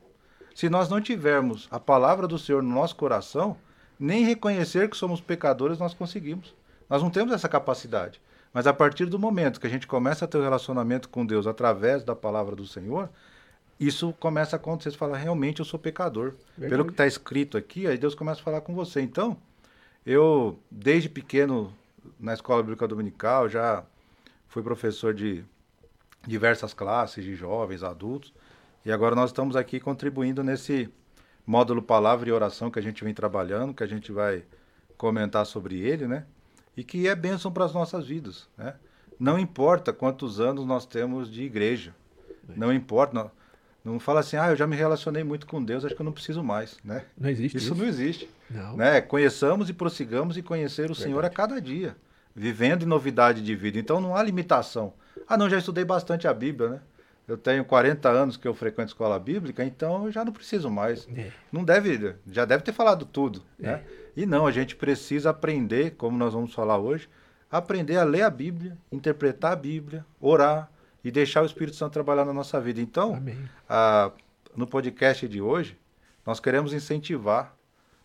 Se 0.55 0.69
nós 0.69 0.89
não 0.89 1.01
tivermos 1.01 1.69
a 1.71 1.79
palavra 1.79 2.27
do 2.27 2.39
Senhor 2.39 2.63
no 2.63 2.75
nosso 2.75 2.97
coração, 2.97 3.57
nem 3.99 4.25
reconhecer 4.25 4.89
que 4.89 4.97
somos 4.97 5.21
pecadores 5.21 5.79
nós 5.79 5.95
conseguimos. 5.95 6.55
Nós 6.89 7.03
não 7.03 7.11
temos 7.11 7.33
essa 7.33 7.49
capacidade. 7.49 8.21
Mas 8.53 8.67
a 8.67 8.73
partir 8.73 9.07
do 9.07 9.19
momento 9.19 9.61
que 9.61 9.67
a 9.67 9.71
gente 9.71 9.87
começa 9.87 10.25
a 10.25 10.29
ter 10.29 10.39
um 10.39 10.43
relacionamento 10.43 11.09
com 11.09 11.27
Deus 11.27 11.47
através 11.47 12.03
da 12.05 12.17
palavra 12.17 12.57
do 12.57 12.67
Senhor, 12.67 13.11
isso 13.79 14.15
começa 14.19 14.57
a 14.57 14.59
acontecer. 14.59 14.93
Você 14.93 14.97
fala, 14.97 15.17
realmente 15.17 15.61
eu 15.61 15.65
sou 15.65 15.79
pecador. 15.79 16.33
Verdade. 16.57 16.71
Pelo 16.71 16.85
que 16.87 16.93
está 16.93 17.07
escrito 17.07 17.59
aqui, 17.59 17.87
aí 17.87 17.99
Deus 17.99 18.15
começa 18.15 18.41
a 18.41 18.45
falar 18.45 18.63
com 18.63 18.75
você. 18.75 19.03
Então, 19.03 19.37
eu, 20.07 20.59
desde 20.71 21.09
pequeno, 21.09 21.75
na 22.19 22.33
escola 22.33 22.63
bíblica 22.63 22.89
dominical, 22.89 23.49
já 23.49 23.85
fui 24.57 24.63
professor 24.63 25.13
de 25.13 25.45
diversas 26.27 26.73
classes, 26.73 27.23
de 27.23 27.35
jovens, 27.35 27.83
adultos, 27.83 28.33
e 28.87 28.91
agora 28.91 29.15
nós 29.15 29.29
estamos 29.29 29.55
aqui 29.55 29.79
contribuindo 29.79 30.43
nesse 30.43 30.89
módulo 31.47 31.83
Palavra 31.83 32.31
e 32.31 32.33
Oração 32.33 32.71
que 32.71 32.79
a 32.79 32.83
gente 32.83 33.05
vem 33.05 33.13
trabalhando, 33.13 33.75
que 33.75 33.85
a 33.85 33.87
gente 33.87 34.11
vai 34.11 34.45
comentar 34.97 35.45
sobre 35.45 35.79
ele, 35.79 36.09
né? 36.09 36.25
E 36.75 36.83
que 36.83 37.07
é 37.07 37.15
bênção 37.15 37.53
para 37.53 37.67
as 37.67 37.75
nossas 37.75 38.07
vidas, 38.07 38.49
né? 38.57 38.77
Não 39.21 39.39
importa 39.39 39.93
quantos 39.93 40.41
anos 40.41 40.65
nós 40.65 40.87
temos 40.87 41.31
de 41.31 41.43
igreja, 41.43 41.95
não 42.49 42.73
importa, 42.73 43.13
não, 43.13 43.31
não 43.93 44.01
fala 44.01 44.21
assim, 44.21 44.39
ah, 44.39 44.49
eu 44.49 44.57
já 44.57 44.67
me 44.67 44.75
relacionei 44.75 45.23
muito 45.23 45.47
com 45.47 45.63
Deus, 45.63 45.85
acho 45.85 45.95
que 45.95 46.01
eu 46.01 46.07
não 46.07 46.13
preciso 46.13 46.43
mais, 46.43 46.79
né? 46.83 47.05
Não 47.19 47.29
existe 47.29 47.59
isso. 47.59 47.67
Isso 47.67 47.75
não 47.75 47.85
existe. 47.85 48.31
Não. 48.49 48.75
Né? 48.75 49.03
Conheçamos 49.03 49.69
e 49.69 49.75
prossigamos 49.75 50.39
e 50.39 50.43
conhecer 50.43 50.85
o 50.85 50.95
Verdade. 50.95 51.03
Senhor 51.03 51.25
a 51.27 51.29
cada 51.29 51.61
dia 51.61 51.95
vivendo 52.37 52.83
em 52.83 52.87
novidade 52.87 53.43
de 53.43 53.55
vida. 53.57 53.78
Então 53.78 53.99
não 53.99 54.14
há 54.14 54.23
limitação. 54.23 54.93
Ah, 55.26 55.38
não, 55.38 55.49
já 55.49 55.57
estudei 55.57 55.85
bastante 55.85 56.28
a 56.28 56.35
Bíblia, 56.35 56.69
né? 56.69 56.81
Eu 57.26 57.37
tenho 57.37 57.64
40 57.64 58.09
anos 58.09 58.37
que 58.37 58.47
eu 58.47 58.55
frequento 58.55 58.90
escola 58.90 59.19
bíblica, 59.19 59.64
então 59.64 60.05
eu 60.05 60.12
já 60.12 60.25
não 60.25 60.33
preciso 60.33 60.71
mais. 60.71 61.09
É. 61.16 61.33
Não 61.50 61.64
deve, 61.64 62.14
já 62.31 62.45
deve 62.45 62.62
ter 62.62 62.73
falado 62.73 63.05
tudo, 63.05 63.43
é. 63.59 63.66
né? 63.66 63.85
E 64.16 64.25
não, 64.25 64.47
a 64.47 64.52
gente 64.52 64.76
precisa 64.76 65.31
aprender, 65.31 65.97
como 65.97 66.16
nós 66.16 66.35
vamos 66.35 66.55
falar 66.55 66.78
hoje, 66.78 67.09
aprender 67.50 67.97
a 67.97 68.05
ler 68.05 68.23
a 68.23 68.31
Bíblia, 68.31 68.78
interpretar 68.93 69.52
a 69.52 69.57
Bíblia, 69.57 70.07
orar 70.21 70.71
e 71.02 71.11
deixar 71.11 71.43
o 71.43 71.47
Espírito 71.47 71.76
Santo 71.76 71.93
trabalhar 71.93 72.25
na 72.25 72.33
nossa 72.33 72.61
vida. 72.61 72.81
Então, 72.81 73.21
a, 73.69 74.12
no 74.55 74.66
podcast 74.66 75.26
de 75.26 75.40
hoje, 75.40 75.76
nós 76.25 76.38
queremos 76.38 76.73
incentivar 76.73 77.57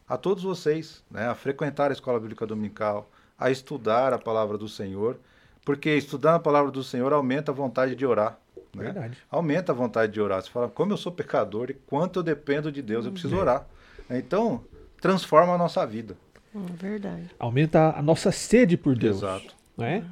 a 0.08 0.18
todos 0.18 0.44
vocês 0.44 1.04
né, 1.12 1.28
a 1.28 1.36
frequentar 1.36 1.92
a 1.92 1.94
escola 1.94 2.20
bíblica 2.20 2.46
dominical, 2.48 3.10
a 3.42 3.50
estudar 3.50 4.14
a 4.14 4.20
palavra 4.20 4.56
do 4.56 4.70
Senhor, 4.70 5.18
porque 5.66 5.90
estudando 5.98 6.36
a 6.36 6.40
palavra 6.40 6.72
do 6.72 6.84
Senhor 6.84 7.12
aumenta 7.12 7.52
a 7.52 7.56
vontade 7.56 7.96
de 7.96 8.06
orar. 8.06 8.40
Né? 8.74 8.84
Verdade. 8.84 9.18
Aumenta 9.30 9.72
a 9.72 9.76
vontade 9.76 10.14
de 10.14 10.22
orar. 10.22 10.42
Você 10.42 10.50
fala, 10.50 10.70
como 10.70 10.94
eu 10.94 10.98
sou 10.98 11.12
pecador 11.12 11.72
e 11.72 11.74
quanto 11.74 12.20
eu 12.20 12.24
dependo 12.24 12.72
de 12.72 12.84
Deus, 12.84 13.06
eu 13.06 13.12
preciso 13.12 13.36
orar. 13.36 13.68
Então, 14.10 14.64
transforma 15.02 15.56
a 15.56 15.58
nossa 15.58 15.86
vida. 15.86 16.16
Hum, 16.54 16.66
verdade. 16.78 17.32
Aumenta 17.40 17.98
a 17.98 18.02
nossa 18.02 18.32
sede 18.32 18.78
por 18.78 18.96
Deus. 18.96 19.18
Exato. 19.18 19.56
Né? 19.76 20.06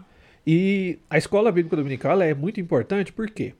E 0.46 0.98
a 1.08 1.18
escola 1.18 1.52
bíblica 1.52 1.76
dominical 1.76 2.20
é 2.22 2.34
muito 2.34 2.60
importante, 2.60 3.14
por 3.14 3.30
quê? 3.30 3.54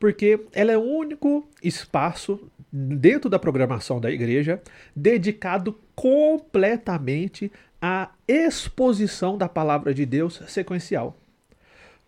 Porque 0.00 0.40
ela 0.52 0.72
é 0.72 0.76
o 0.76 0.82
único 0.82 1.48
espaço 1.62 2.50
dentro 2.72 3.30
da 3.30 3.38
programação 3.38 4.00
da 4.00 4.10
igreja 4.10 4.60
dedicado 4.96 5.78
completamente 5.94 7.52
à 7.86 8.08
exposição 8.26 9.36
da 9.36 9.46
palavra 9.46 9.92
de 9.92 10.06
Deus 10.06 10.40
sequencial. 10.48 11.18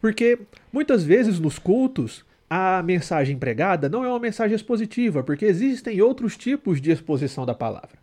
Porque 0.00 0.38
muitas 0.73 1.04
vezes 1.04 1.38
nos 1.38 1.59
cultos 1.59 2.25
a 2.49 2.83
mensagem 2.83 3.37
pregada 3.37 3.87
não 3.87 4.02
é 4.02 4.09
uma 4.09 4.18
mensagem 4.18 4.56
expositiva, 4.56 5.23
porque 5.23 5.45
existem 5.45 6.00
outros 6.00 6.35
tipos 6.35 6.80
de 6.80 6.90
exposição 6.90 7.45
da 7.45 7.54
palavra. 7.54 7.99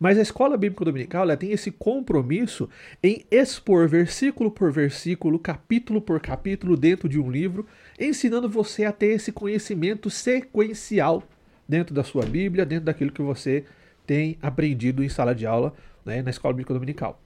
Mas 0.00 0.18
a 0.18 0.22
escola 0.22 0.56
bíblica 0.56 0.84
dominical 0.84 1.22
ela 1.22 1.36
tem 1.36 1.52
esse 1.52 1.70
compromisso 1.70 2.68
em 3.00 3.24
expor 3.30 3.86
versículo 3.86 4.50
por 4.50 4.72
versículo, 4.72 5.38
capítulo 5.38 6.00
por 6.00 6.18
capítulo 6.18 6.76
dentro 6.76 7.08
de 7.08 7.20
um 7.20 7.30
livro, 7.30 7.64
ensinando 8.00 8.48
você 8.48 8.84
a 8.84 8.90
ter 8.90 9.12
esse 9.12 9.30
conhecimento 9.30 10.10
sequencial 10.10 11.22
dentro 11.68 11.94
da 11.94 12.02
sua 12.02 12.26
Bíblia, 12.26 12.66
dentro 12.66 12.86
daquilo 12.86 13.12
que 13.12 13.22
você 13.22 13.64
tem 14.04 14.36
aprendido 14.42 15.04
em 15.04 15.08
sala 15.08 15.36
de 15.36 15.46
aula 15.46 15.72
né, 16.04 16.22
na 16.22 16.30
escola 16.30 16.54
bíblica 16.54 16.74
dominical. 16.74 17.20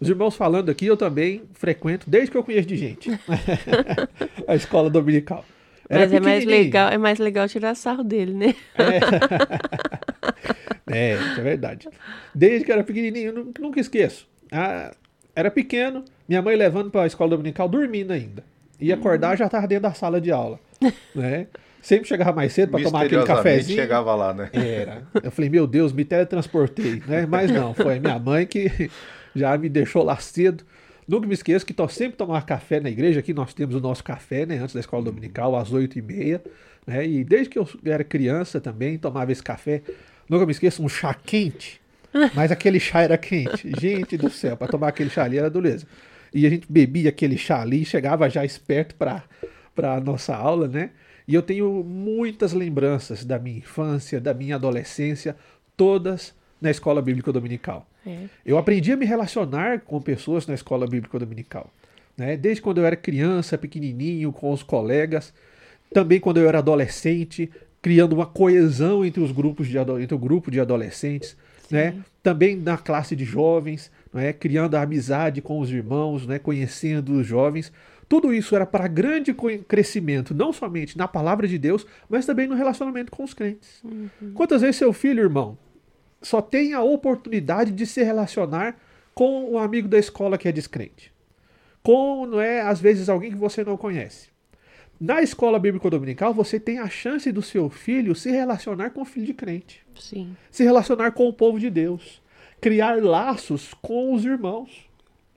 Os 0.00 0.08
irmãos 0.08 0.34
falando 0.34 0.70
aqui, 0.70 0.86
eu 0.86 0.96
também 0.96 1.42
frequento 1.52 2.10
desde 2.10 2.30
que 2.30 2.36
eu 2.36 2.42
conheço 2.42 2.66
de 2.66 2.76
gente 2.76 3.10
a 4.48 4.54
escola 4.54 4.90
dominical. 4.90 5.44
Era 5.88 6.00
Mas 6.00 6.12
é 6.12 6.20
mais 6.20 6.44
legal, 6.44 6.90
é 6.90 6.98
mais 6.98 7.18
legal 7.18 7.48
tirar 7.48 7.74
sarro 7.74 8.02
dele, 8.02 8.32
né? 8.32 8.54
É, 10.90 11.12
é 11.12 11.14
isso 11.14 11.40
é 11.40 11.42
verdade. 11.42 11.88
Desde 12.34 12.64
que 12.64 12.72
era 12.72 12.82
pequenininho, 12.82 13.52
nunca 13.60 13.78
esqueço. 13.78 14.26
Ah, 14.50 14.94
era 15.36 15.50
pequeno, 15.50 16.04
minha 16.28 16.42
mãe 16.42 16.56
levando 16.56 16.90
para 16.90 17.02
a 17.02 17.06
escola 17.06 17.30
dominical, 17.30 17.68
dormindo 17.68 18.12
ainda. 18.12 18.44
Ia 18.80 18.94
acordar, 18.94 19.36
já 19.36 19.46
estava 19.46 19.66
dentro 19.66 19.84
da 19.84 19.94
sala 19.94 20.20
de 20.20 20.32
aula, 20.32 20.58
né? 21.14 21.46
Sempre 21.82 22.06
chegava 22.06 22.32
mais 22.32 22.52
cedo 22.52 22.70
para 22.70 22.84
tomar 22.84 23.06
aquele 23.06 23.24
cafezinho. 23.24 23.76
chegava 23.76 24.14
lá, 24.14 24.32
né? 24.32 24.48
Era. 24.52 25.02
Eu 25.20 25.32
falei, 25.32 25.50
meu 25.50 25.66
Deus, 25.66 25.92
me 25.92 26.04
teletransportei, 26.04 27.02
né? 27.08 27.26
Mas 27.26 27.50
não, 27.50 27.74
foi 27.74 27.98
minha 27.98 28.20
mãe 28.20 28.46
que 28.46 28.88
já 29.34 29.58
me 29.58 29.68
deixou 29.68 30.04
lá 30.04 30.16
cedo. 30.16 30.64
Nunca 31.08 31.26
me 31.26 31.34
esqueço 31.34 31.66
que 31.66 31.74
sempre 31.88 32.16
tomar 32.16 32.46
café 32.46 32.78
na 32.78 32.88
igreja. 32.88 33.18
Aqui 33.18 33.34
nós 33.34 33.52
temos 33.52 33.74
o 33.74 33.80
nosso 33.80 34.04
café, 34.04 34.46
né? 34.46 34.58
Antes 34.58 34.74
da 34.74 34.80
escola 34.80 35.02
dominical, 35.02 35.56
às 35.56 35.72
oito 35.72 35.98
e 35.98 36.02
meia. 36.02 36.40
Né? 36.86 37.04
E 37.04 37.24
desde 37.24 37.48
que 37.48 37.58
eu 37.58 37.68
era 37.84 38.04
criança 38.04 38.60
também, 38.60 38.96
tomava 38.96 39.32
esse 39.32 39.42
café. 39.42 39.82
Nunca 40.28 40.46
me 40.46 40.52
esqueço, 40.52 40.84
um 40.84 40.88
chá 40.88 41.12
quente. 41.12 41.80
Mas 42.32 42.52
aquele 42.52 42.78
chá 42.78 43.00
era 43.00 43.18
quente. 43.18 43.72
Gente 43.80 44.16
do 44.16 44.30
céu, 44.30 44.56
para 44.56 44.68
tomar 44.68 44.88
aquele 44.88 45.10
chá 45.10 45.24
ali 45.24 45.36
era 45.36 45.50
dureza. 45.50 45.84
E 46.32 46.46
a 46.46 46.48
gente 46.48 46.66
bebia 46.70 47.08
aquele 47.08 47.36
chá 47.36 47.60
ali, 47.60 47.84
chegava 47.84 48.30
já 48.30 48.44
esperto 48.44 48.94
para 48.94 49.24
a 49.76 50.00
nossa 50.00 50.36
aula, 50.36 50.68
né? 50.68 50.90
E 51.26 51.34
eu 51.34 51.42
tenho 51.42 51.84
muitas 51.84 52.52
lembranças 52.52 53.24
da 53.24 53.38
minha 53.38 53.58
infância, 53.58 54.20
da 54.20 54.34
minha 54.34 54.56
adolescência, 54.56 55.36
todas 55.76 56.34
na 56.60 56.70
escola 56.70 57.02
bíblica 57.02 57.32
dominical. 57.32 57.86
É. 58.06 58.24
Eu 58.44 58.58
aprendi 58.58 58.92
a 58.92 58.96
me 58.96 59.06
relacionar 59.06 59.80
com 59.80 60.00
pessoas 60.00 60.46
na 60.46 60.54
escola 60.54 60.86
bíblica 60.86 61.18
dominical. 61.18 61.70
Né? 62.16 62.36
Desde 62.36 62.60
quando 62.60 62.78
eu 62.78 62.86
era 62.86 62.96
criança, 62.96 63.56
pequenininho, 63.56 64.32
com 64.32 64.52
os 64.52 64.62
colegas, 64.62 65.32
também 65.92 66.20
quando 66.20 66.38
eu 66.38 66.48
era 66.48 66.58
adolescente, 66.58 67.50
criando 67.80 68.14
uma 68.14 68.26
coesão 68.26 69.04
entre 69.04 69.22
os 69.22 69.32
grupos 69.32 69.66
de 69.66 69.76
entre 69.78 70.14
o 70.14 70.18
grupo 70.18 70.50
de 70.50 70.60
adolescentes, 70.60 71.36
né? 71.70 71.96
Também 72.22 72.54
na 72.54 72.76
classe 72.76 73.16
de 73.16 73.24
jovens, 73.24 73.90
né? 74.12 74.32
criando 74.32 74.76
a 74.76 74.82
amizade 74.82 75.40
com 75.40 75.58
os 75.58 75.70
irmãos, 75.70 76.26
né? 76.26 76.38
conhecendo 76.38 77.14
os 77.14 77.26
jovens. 77.26 77.72
Tudo 78.12 78.34
isso 78.34 78.54
era 78.54 78.66
para 78.66 78.86
grande 78.88 79.34
crescimento, 79.66 80.34
não 80.34 80.52
somente 80.52 80.98
na 80.98 81.08
palavra 81.08 81.48
de 81.48 81.56
Deus, 81.56 81.86
mas 82.10 82.26
também 82.26 82.46
no 82.46 82.54
relacionamento 82.54 83.10
com 83.10 83.24
os 83.24 83.32
crentes. 83.32 83.82
Uhum. 83.82 84.34
Quantas 84.34 84.60
vezes 84.60 84.76
seu 84.76 84.92
filho, 84.92 85.22
irmão, 85.22 85.56
só 86.20 86.42
tem 86.42 86.74
a 86.74 86.82
oportunidade 86.82 87.72
de 87.72 87.86
se 87.86 88.02
relacionar 88.02 88.76
com 89.14 89.44
o 89.44 89.52
um 89.54 89.58
amigo 89.58 89.88
da 89.88 89.98
escola 89.98 90.36
que 90.36 90.46
é 90.46 90.52
descrente. 90.52 91.10
Com, 91.82 92.26
não 92.26 92.38
é, 92.38 92.60
às 92.60 92.82
vezes, 92.82 93.08
alguém 93.08 93.30
que 93.30 93.38
você 93.38 93.64
não 93.64 93.78
conhece. 93.78 94.28
Na 95.00 95.22
escola 95.22 95.58
bíblica 95.58 95.88
dominical, 95.88 96.34
você 96.34 96.60
tem 96.60 96.80
a 96.80 96.90
chance 96.90 97.32
do 97.32 97.40
seu 97.40 97.70
filho 97.70 98.14
se 98.14 98.30
relacionar 98.30 98.90
com 98.90 99.00
o 99.00 99.06
filho 99.06 99.24
de 99.24 99.32
crente. 99.32 99.86
Sim. 99.98 100.36
Se 100.50 100.62
relacionar 100.62 101.12
com 101.12 101.26
o 101.26 101.32
povo 101.32 101.58
de 101.58 101.70
Deus. 101.70 102.20
Criar 102.60 103.02
laços 103.02 103.72
com 103.80 104.12
os 104.12 104.22
irmãos. 104.22 104.86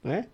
Né? 0.04 0.26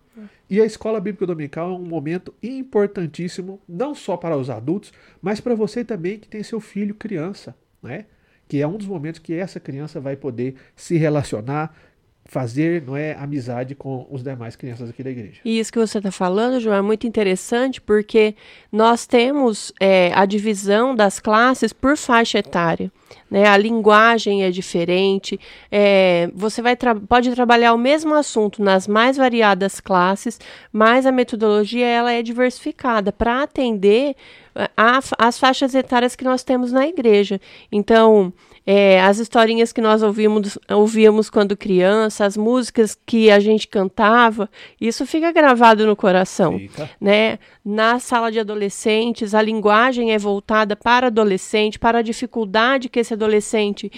E 0.50 0.62
a 0.62 0.65
escola 0.65 1.00
bíblica 1.00 1.26
dominical 1.26 1.69
é 1.69 1.74
um 1.74 1.86
momento 1.86 2.34
importantíssimo, 2.43 3.62
não 3.67 3.95
só 3.95 4.17
para 4.17 4.38
os 4.38 4.50
adultos, 4.50 4.91
mas 5.21 5.39
para 5.39 5.56
você 5.56 5.84
também 5.84 6.19
que 6.19 6.28
tem 6.28 6.43
seu 6.43 6.60
filho 6.60 6.93
criança. 6.93 7.56
Né? 7.82 8.06
que 8.52 8.62
é 8.62 8.67
um 8.67 8.76
dos 8.76 8.86
momentos 8.86 9.21
que 9.21 9.34
essa 9.34 9.62
criança 9.62 10.02
vai 10.02 10.17
poder 10.17 10.56
se 10.76 10.97
relacionar, 10.97 11.74
fazer 12.32 12.82
não 12.88 12.96
é 12.96 13.13
amizade 13.15 13.76
com 13.76 14.08
os 14.10 14.24
demais 14.24 14.56
crianças 14.56 14.89
aqui 14.89 15.04
da 15.04 15.10
igreja. 15.10 15.41
E 15.44 15.60
isso 15.60 15.70
que 15.70 15.78
você 15.78 15.98
está 15.98 16.12
falando, 16.12 16.62
João, 16.62 16.78
é 16.78 16.82
muito 16.82 17.06
interessante 17.06 17.82
porque 17.82 18.34
nós 18.72 19.06
temos 19.06 19.74
é, 19.82 20.13
a 20.15 20.26
divisão 20.26 20.96
das 20.96 21.20
classes 21.20 21.74
por 21.74 21.98
faixa 21.98 22.39
etária. 22.39 22.89
Né? 23.30 23.46
A 23.46 23.58
linguagem 23.58 24.46
é 24.46 24.50
diferente. 24.50 25.38
É, 25.70 26.32
você 26.34 26.62
vai 26.62 26.78
tra 26.78 26.96
pode 26.96 27.30
trabalhar 27.32 27.74
o 27.74 27.78
mesmo 27.78 28.15
assunto 28.15 28.63
nas 28.63 28.88
mais 28.88 29.17
variadas 29.17 29.82
classes, 29.82 30.39
mas 30.72 31.06
a 31.06 31.12
metodologia 31.12 31.86
ela 31.86 32.13
é 32.13 32.24
diversificada 32.24 33.12
para 33.12 33.44
atender 33.44 34.15
a, 34.78 35.00
as 35.17 35.38
faixas 35.38 35.76
etárias 35.76 36.15
que 36.15 36.24
nós 36.24 36.46
temos 36.46 36.72
na 36.72 36.88
igreja. 36.88 37.41
Então, 37.70 38.32
é, 38.65 39.02
as 39.02 39.17
historinhas 39.17 39.74
que 39.74 39.82
nós 39.82 40.04
ouvimos, 40.04 40.58
ouvíamos 40.69 41.30
quando 41.30 41.58
criança, 41.58 42.26
as 42.26 42.38
músicas 42.38 42.97
que 43.06 43.32
a 43.32 43.39
gente 43.39 43.67
cantava, 43.67 44.50
isso 44.80 45.06
fica 45.06 45.32
gravado 45.32 45.86
no 45.86 45.95
coração. 45.95 46.60
Fica. 46.60 46.89
Né? 47.00 47.39
Na 47.65 48.00
sala 48.00 48.32
de 48.32 48.39
adolescentes, 48.39 49.34
a 49.34 49.41
linguagem 49.41 50.12
é 50.13 50.17
voltada 50.17 50.76
para 50.76 51.08
adolescente, 51.08 51.80
para 51.80 52.00
a 52.00 52.04
dificuldade 52.04 52.89
que 52.89 53.00
esse 53.00 53.13
adolescente 53.13 53.91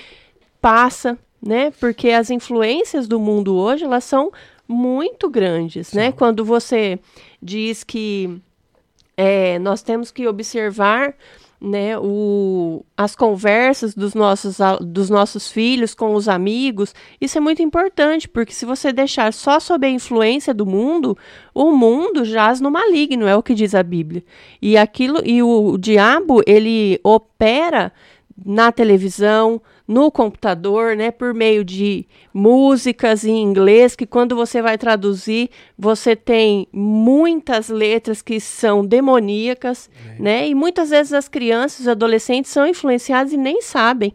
passa, 0.61 1.17
né? 1.45 1.71
Porque 1.77 2.11
as 2.11 2.29
influências 2.29 3.05
do 3.05 3.19
mundo 3.19 3.55
hoje, 3.55 3.83
elas 3.83 4.05
são 4.05 4.31
muito 4.65 5.29
grandes, 5.29 5.91
né? 5.91 6.03
Sim. 6.03 6.07
né? 6.07 6.11
Quando 6.13 6.45
você 6.45 6.97
diz 7.41 7.83
que 7.83 8.41
é, 9.17 9.59
nós 9.59 9.81
temos 9.81 10.09
que 10.09 10.25
observar 10.25 11.13
né, 11.63 11.97
o, 11.97 12.83
as 12.97 13.15
conversas 13.15 13.95
dos 13.95 14.13
nossos, 14.13 14.57
dos 14.81 15.09
nossos 15.09 15.49
filhos 15.49 15.95
com 15.95 16.13
os 16.13 16.27
amigos, 16.27 16.93
isso 17.21 17.37
é 17.37 17.41
muito 17.41 17.61
importante, 17.61 18.27
porque 18.27 18.51
se 18.51 18.65
você 18.65 18.91
deixar 18.91 19.31
só 19.31 19.61
sob 19.61 19.87
a 19.87 19.89
influência 19.89 20.53
do 20.53 20.65
mundo, 20.65 21.17
o 21.55 21.71
mundo 21.71 22.25
jaz 22.25 22.59
no 22.59 22.69
maligno, 22.69 23.25
é 23.25 23.35
o 23.35 23.41
que 23.41 23.53
diz 23.53 23.73
a 23.73 23.81
Bíblia. 23.81 24.21
E 24.61 24.75
aquilo 24.75 25.21
e 25.23 25.41
o, 25.41 25.71
o 25.71 25.77
diabo, 25.77 26.41
ele 26.45 26.99
opera 27.01 27.93
na 28.45 28.71
televisão, 28.71 29.61
no 29.87 30.11
computador, 30.11 30.95
né, 30.95 31.11
por 31.11 31.33
meio 31.33 31.63
de 31.63 32.05
músicas 32.33 33.23
em 33.23 33.41
inglês, 33.41 33.95
que 33.95 34.05
quando 34.05 34.35
você 34.35 34.61
vai 34.61 34.77
traduzir, 34.77 35.49
você 35.77 36.15
tem 36.15 36.67
muitas 36.71 37.69
letras 37.69 38.21
que 38.21 38.39
são 38.39 38.85
demoníacas, 38.85 39.89
é. 40.17 40.21
né? 40.21 40.47
E 40.47 40.55
muitas 40.55 40.89
vezes 40.89 41.13
as 41.13 41.27
crianças, 41.27 41.81
os 41.81 41.87
adolescentes 41.87 42.51
são 42.51 42.65
influenciados 42.65 43.33
e 43.33 43.37
nem 43.37 43.61
sabem 43.61 44.13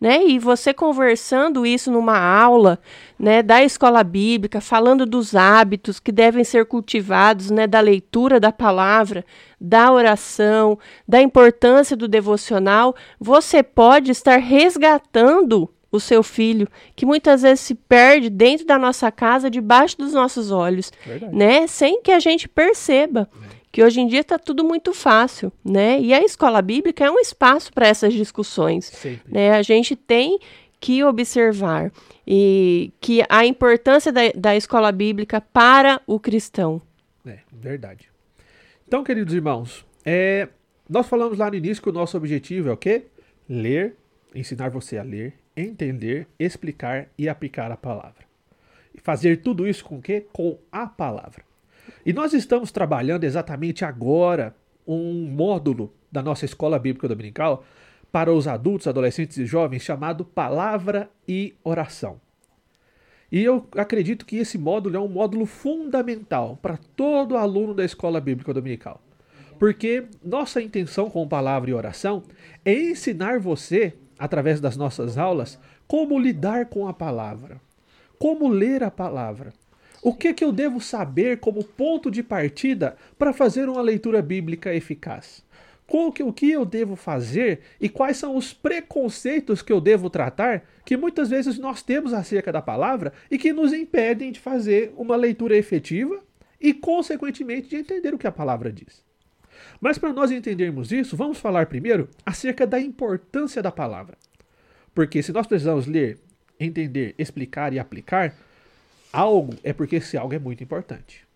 né? 0.00 0.24
E 0.24 0.38
você 0.38 0.72
conversando 0.72 1.66
isso 1.66 1.90
numa 1.90 2.18
aula, 2.18 2.78
né, 3.18 3.42
da 3.42 3.62
escola 3.62 4.04
bíblica, 4.04 4.60
falando 4.60 5.04
dos 5.04 5.34
hábitos 5.34 5.98
que 5.98 6.12
devem 6.12 6.44
ser 6.44 6.66
cultivados, 6.66 7.50
né, 7.50 7.66
da 7.66 7.80
leitura 7.80 8.38
da 8.38 8.52
palavra, 8.52 9.24
da 9.60 9.92
oração, 9.92 10.78
da 11.06 11.20
importância 11.20 11.96
do 11.96 12.06
devocional, 12.06 12.94
você 13.18 13.62
pode 13.62 14.12
estar 14.12 14.36
resgatando 14.36 15.68
o 15.90 15.98
seu 15.98 16.22
filho, 16.22 16.68
que 16.94 17.06
muitas 17.06 17.42
vezes 17.42 17.60
se 17.60 17.74
perde 17.74 18.28
dentro 18.28 18.66
da 18.66 18.78
nossa 18.78 19.10
casa, 19.10 19.50
debaixo 19.50 19.96
dos 19.96 20.12
nossos 20.12 20.50
olhos, 20.50 20.92
Verdade. 21.04 21.34
né? 21.34 21.66
Sem 21.66 22.02
que 22.02 22.12
a 22.12 22.20
gente 22.20 22.46
perceba. 22.46 23.28
É 23.44 23.47
que 23.70 23.82
hoje 23.82 24.00
em 24.00 24.06
dia 24.06 24.20
está 24.20 24.38
tudo 24.38 24.64
muito 24.64 24.92
fácil, 24.92 25.52
né? 25.64 26.00
E 26.00 26.12
a 26.12 26.22
escola 26.22 26.62
bíblica 26.62 27.04
é 27.04 27.10
um 27.10 27.18
espaço 27.18 27.72
para 27.72 27.86
essas 27.86 28.12
discussões, 28.14 28.92
né? 29.26 29.52
A 29.52 29.62
gente 29.62 29.94
tem 29.94 30.38
que 30.80 31.02
observar 31.02 31.92
e 32.26 32.92
que 33.00 33.22
a 33.28 33.44
importância 33.44 34.12
da, 34.12 34.20
da 34.34 34.56
escola 34.56 34.92
bíblica 34.92 35.40
para 35.40 36.00
o 36.06 36.20
cristão. 36.20 36.80
É, 37.26 37.38
verdade. 37.52 38.08
Então, 38.86 39.04
queridos 39.04 39.34
irmãos, 39.34 39.84
é, 40.04 40.48
nós 40.88 41.06
falamos 41.06 41.36
lá 41.36 41.50
no 41.50 41.56
início 41.56 41.82
que 41.82 41.90
o 41.90 41.92
nosso 41.92 42.16
objetivo 42.16 42.70
é 42.70 42.72
o 42.72 42.76
quê? 42.76 43.06
Ler, 43.48 43.96
ensinar 44.34 44.70
você 44.70 44.96
a 44.98 45.02
ler, 45.02 45.34
entender, 45.56 46.26
explicar 46.38 47.08
e 47.18 47.28
aplicar 47.28 47.70
a 47.70 47.76
palavra. 47.76 48.26
E 48.94 49.00
fazer 49.00 49.42
tudo 49.42 49.66
isso 49.66 49.84
com 49.84 49.98
o 49.98 50.02
quê? 50.02 50.26
Com 50.32 50.58
a 50.70 50.86
palavra. 50.86 51.47
E 52.08 52.12
nós 52.14 52.32
estamos 52.32 52.72
trabalhando 52.72 53.24
exatamente 53.24 53.84
agora 53.84 54.56
um 54.86 55.28
módulo 55.30 55.92
da 56.10 56.22
nossa 56.22 56.46
escola 56.46 56.78
bíblica 56.78 57.06
dominical 57.06 57.62
para 58.10 58.32
os 58.32 58.48
adultos, 58.48 58.86
adolescentes 58.86 59.36
e 59.36 59.44
jovens 59.44 59.82
chamado 59.82 60.24
Palavra 60.24 61.10
e 61.28 61.54
Oração. 61.62 62.18
E 63.30 63.44
eu 63.44 63.68
acredito 63.76 64.24
que 64.24 64.36
esse 64.36 64.56
módulo 64.56 64.96
é 64.96 64.98
um 64.98 65.06
módulo 65.06 65.44
fundamental 65.44 66.58
para 66.62 66.78
todo 66.96 67.36
aluno 67.36 67.74
da 67.74 67.84
escola 67.84 68.22
bíblica 68.22 68.54
dominical. 68.54 69.02
Porque 69.58 70.06
nossa 70.24 70.62
intenção 70.62 71.10
com 71.10 71.28
palavra 71.28 71.68
e 71.68 71.74
oração 71.74 72.22
é 72.64 72.72
ensinar 72.72 73.38
você, 73.38 73.92
através 74.18 74.62
das 74.62 74.78
nossas 74.78 75.18
aulas, 75.18 75.58
como 75.86 76.18
lidar 76.18 76.70
com 76.70 76.88
a 76.88 76.94
palavra, 76.94 77.60
como 78.18 78.48
ler 78.48 78.82
a 78.82 78.90
palavra. 78.90 79.52
O 80.02 80.14
que, 80.14 80.32
que 80.32 80.44
eu 80.44 80.52
devo 80.52 80.80
saber 80.80 81.40
como 81.40 81.64
ponto 81.64 82.10
de 82.10 82.22
partida 82.22 82.96
para 83.18 83.32
fazer 83.32 83.68
uma 83.68 83.82
leitura 83.82 84.22
bíblica 84.22 84.74
eficaz? 84.74 85.42
o 85.90 86.32
que 86.32 86.50
eu 86.50 86.66
devo 86.66 86.96
fazer 86.96 87.60
e 87.80 87.88
quais 87.88 88.18
são 88.18 88.36
os 88.36 88.52
preconceitos 88.52 89.62
que 89.62 89.72
eu 89.72 89.80
devo 89.80 90.10
tratar 90.10 90.62
que 90.84 90.98
muitas 90.98 91.30
vezes 91.30 91.58
nós 91.58 91.82
temos 91.82 92.12
acerca 92.12 92.52
da 92.52 92.60
palavra 92.60 93.12
e 93.30 93.38
que 93.38 93.54
nos 93.54 93.72
impedem 93.72 94.30
de 94.30 94.38
fazer 94.38 94.92
uma 94.96 95.16
leitura 95.16 95.56
efetiva 95.56 96.22
e, 96.60 96.74
consequentemente, 96.74 97.68
de 97.68 97.76
entender 97.76 98.12
o 98.12 98.18
que 98.18 98.26
a 98.26 98.32
palavra 98.32 98.70
diz. 98.70 99.02
Mas 99.80 99.96
para 99.96 100.12
nós 100.12 100.30
entendermos 100.30 100.92
isso, 100.92 101.16
vamos 101.16 101.38
falar 101.38 101.66
primeiro 101.66 102.08
acerca 102.24 102.66
da 102.66 102.78
importância 102.78 103.62
da 103.62 103.72
palavra. 103.72 104.18
Porque 104.94 105.22
se 105.22 105.32
nós 105.32 105.46
precisamos 105.46 105.86
ler, 105.86 106.18
entender, 106.60 107.14
explicar 107.16 107.72
e 107.72 107.78
aplicar 107.78 108.34
algo, 109.12 109.54
é 109.62 109.72
porque 109.72 109.96
esse 109.96 110.16
algo 110.16 110.34
é 110.34 110.38
muito 110.38 110.62
importante. 110.62 111.26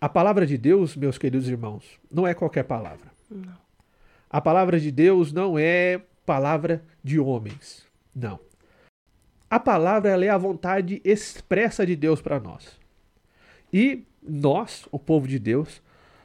A 0.00 0.08
palavra 0.08 0.46
de 0.46 0.56
Deus, 0.56 0.96
meus 0.96 1.18
queridos 1.18 1.48
irmãos, 1.48 1.84
não 2.10 2.26
é 2.26 2.32
qualquer 2.34 2.64
palavra. 2.64 3.10
Não. 3.30 3.58
A 4.28 4.40
palavra 4.40 4.78
de 4.78 4.90
Deus 4.90 5.32
não 5.32 5.58
é 5.58 6.00
palavra 6.24 6.82
de 7.02 7.18
homens. 7.18 7.84
Não. 8.14 8.38
A 9.50 9.58
palavra 9.58 10.24
é 10.24 10.28
a 10.28 10.38
vontade 10.38 11.02
expressa 11.04 11.84
de 11.84 11.96
Deus 11.96 12.22
para 12.22 12.38
nós. 12.38 12.78
E 13.72 14.04
nós, 14.22 14.86
o 14.92 14.98
povo 14.98 15.26
de 15.26 15.38
Deus, 15.38 15.82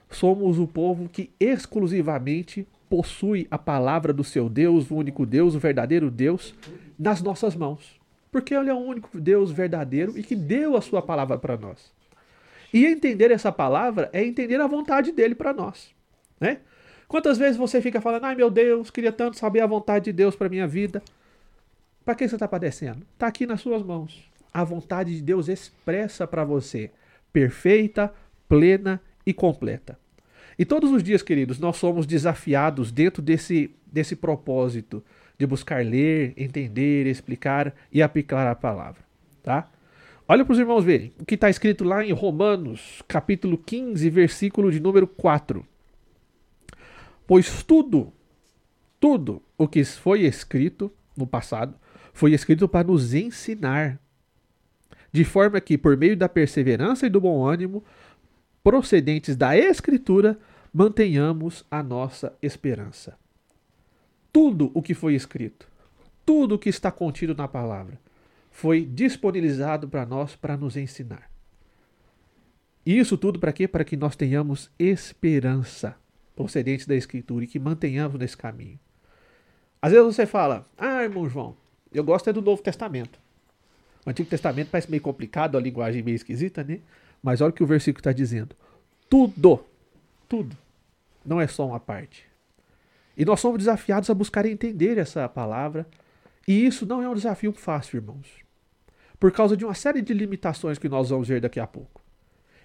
somos 0.09 0.59
o 0.59 0.67
povo 0.67 1.09
que 1.09 1.31
exclusivamente 1.39 2.67
possui 2.89 3.47
a 3.49 3.57
palavra 3.57 4.13
do 4.13 4.23
seu 4.23 4.47
Deus, 4.47 4.89
o 4.89 4.95
único 4.95 5.25
Deus, 5.25 5.55
o 5.55 5.59
verdadeiro 5.59 6.11
Deus, 6.11 6.53
nas 6.97 7.21
nossas 7.21 7.55
mãos. 7.55 7.94
Porque 8.35 8.53
Ele 8.53 8.69
é 8.69 8.73
o 8.73 8.79
único 8.79 9.17
Deus 9.17 9.49
verdadeiro 9.49 10.17
e 10.17 10.21
que 10.21 10.35
deu 10.35 10.75
a 10.75 10.81
sua 10.81 11.01
palavra 11.01 11.37
para 11.37 11.55
nós. 11.55 11.89
E 12.73 12.85
entender 12.85 13.31
essa 13.31 13.49
palavra 13.49 14.09
é 14.11 14.25
entender 14.25 14.59
a 14.59 14.67
vontade 14.67 15.13
dele 15.13 15.33
para 15.33 15.53
nós. 15.53 15.95
Né? 16.37 16.57
Quantas 17.07 17.37
vezes 17.37 17.55
você 17.55 17.81
fica 17.81 18.01
falando, 18.01 18.25
ai 18.25 18.35
meu 18.35 18.51
Deus, 18.51 18.91
queria 18.91 19.13
tanto 19.13 19.37
saber 19.37 19.61
a 19.61 19.65
vontade 19.65 20.03
de 20.03 20.11
Deus 20.11 20.35
para 20.35 20.49
minha 20.49 20.67
vida? 20.67 21.01
Para 22.03 22.13
que 22.13 22.27
você 22.27 22.35
está 22.35 22.45
padecendo? 22.45 23.05
Está 23.13 23.27
aqui 23.27 23.45
nas 23.45 23.61
suas 23.61 23.81
mãos. 23.81 24.29
A 24.53 24.65
vontade 24.65 25.15
de 25.15 25.21
Deus 25.21 25.47
expressa 25.47 26.27
para 26.27 26.43
você, 26.43 26.91
perfeita, 27.31 28.13
plena 28.49 29.01
e 29.25 29.33
completa. 29.33 29.97
E 30.59 30.65
todos 30.65 30.91
os 30.91 31.01
dias, 31.01 31.23
queridos, 31.23 31.57
nós 31.57 31.77
somos 31.77 32.05
desafiados 32.05 32.91
dentro 32.91 33.21
desse, 33.21 33.73
desse 33.87 34.13
propósito 34.13 35.01
de 35.37 35.45
buscar 35.45 35.85
ler, 35.85 36.33
entender, 36.37 37.07
explicar 37.07 37.73
e 37.91 38.01
aplicar 38.01 38.47
a 38.47 38.55
palavra. 38.55 39.01
Tá? 39.43 39.69
Olha 40.27 40.43
para 40.43 40.53
os 40.53 40.59
irmãos 40.59 40.83
verem 40.83 41.13
o 41.19 41.25
que 41.25 41.35
está 41.35 41.49
escrito 41.49 41.83
lá 41.83 42.03
em 42.03 42.11
Romanos, 42.11 43.03
capítulo 43.07 43.57
15, 43.57 44.09
versículo 44.09 44.71
de 44.71 44.79
número 44.79 45.07
4. 45.07 45.65
Pois 47.27 47.63
tudo, 47.63 48.11
tudo 48.99 49.41
o 49.57 49.67
que 49.67 49.83
foi 49.83 50.21
escrito 50.21 50.91
no 51.15 51.27
passado 51.27 51.75
foi 52.13 52.33
escrito 52.33 52.67
para 52.67 52.87
nos 52.87 53.13
ensinar, 53.13 53.99
de 55.11 55.23
forma 55.23 55.59
que, 55.59 55.77
por 55.77 55.97
meio 55.97 56.15
da 56.15 56.29
perseverança 56.29 57.05
e 57.05 57.09
do 57.09 57.19
bom 57.19 57.45
ânimo, 57.45 57.83
procedentes 58.63 59.35
da 59.35 59.55
Escritura, 59.55 60.39
mantenhamos 60.73 61.65
a 61.69 61.83
nossa 61.83 62.33
esperança. 62.41 63.17
Tudo 64.35 64.69
o 64.73 64.81
que 64.81 64.93
foi 64.93 65.15
escrito, 65.15 65.65
tudo 66.25 66.55
o 66.55 66.59
que 66.59 66.67
está 66.67 66.91
contido 66.91 67.33
na 67.33 67.47
palavra, 67.47 67.97
foi 68.51 68.83
disponibilizado 68.83 69.87
para 69.87 70.05
nós 70.05 70.35
para 70.35 70.57
nos 70.57 70.75
ensinar. 70.75 71.31
Isso 72.85 73.17
tudo 73.17 73.39
para 73.39 73.53
quê? 73.53 73.65
Para 73.65 73.85
que 73.85 73.95
nós 73.95 74.13
tenhamos 74.13 74.69
esperança 74.77 75.95
procedentes 76.35 76.85
da 76.85 76.97
Escritura 76.97 77.45
e 77.45 77.47
que 77.47 77.57
mantenhamos 77.57 78.19
nesse 78.19 78.35
caminho. 78.35 78.77
Às 79.81 79.93
vezes 79.93 80.05
você 80.05 80.25
fala, 80.25 80.69
ah, 80.77 81.01
irmão 81.01 81.29
João, 81.29 81.55
eu 81.93 82.03
gosto 82.03 82.29
é 82.29 82.33
do 82.33 82.41
Novo 82.41 82.61
Testamento. 82.61 83.17
O 84.05 84.09
Antigo 84.09 84.29
Testamento 84.29 84.69
parece 84.69 84.91
meio 84.91 85.01
complicado, 85.01 85.57
a 85.57 85.61
linguagem 85.61 86.03
meio 86.03 86.15
esquisita, 86.15 86.61
né? 86.61 86.81
Mas 87.23 87.39
olha 87.39 87.51
o 87.51 87.53
que 87.53 87.63
o 87.63 87.67
versículo 87.67 88.01
está 88.01 88.11
dizendo. 88.11 88.53
Tudo, 89.09 89.63
tudo, 90.27 90.57
não 91.25 91.39
é 91.39 91.47
só 91.47 91.65
uma 91.65 91.79
parte. 91.79 92.34
E 93.17 93.23
nós 93.23 93.39
somos 93.39 93.59
desafiados 93.59 94.09
a 94.09 94.13
buscar 94.13 94.45
entender 94.45 94.97
essa 94.97 95.27
palavra. 95.29 95.87
E 96.47 96.65
isso 96.65 96.85
não 96.85 97.01
é 97.01 97.09
um 97.09 97.15
desafio 97.15 97.51
fácil, 97.53 97.97
irmãos. 97.97 98.27
Por 99.19 99.31
causa 99.31 99.55
de 99.55 99.63
uma 99.63 99.73
série 99.73 100.01
de 100.01 100.13
limitações 100.13 100.77
que 100.77 100.89
nós 100.89 101.09
vamos 101.09 101.27
ver 101.27 101.41
daqui 101.41 101.59
a 101.59 101.67
pouco. 101.67 102.01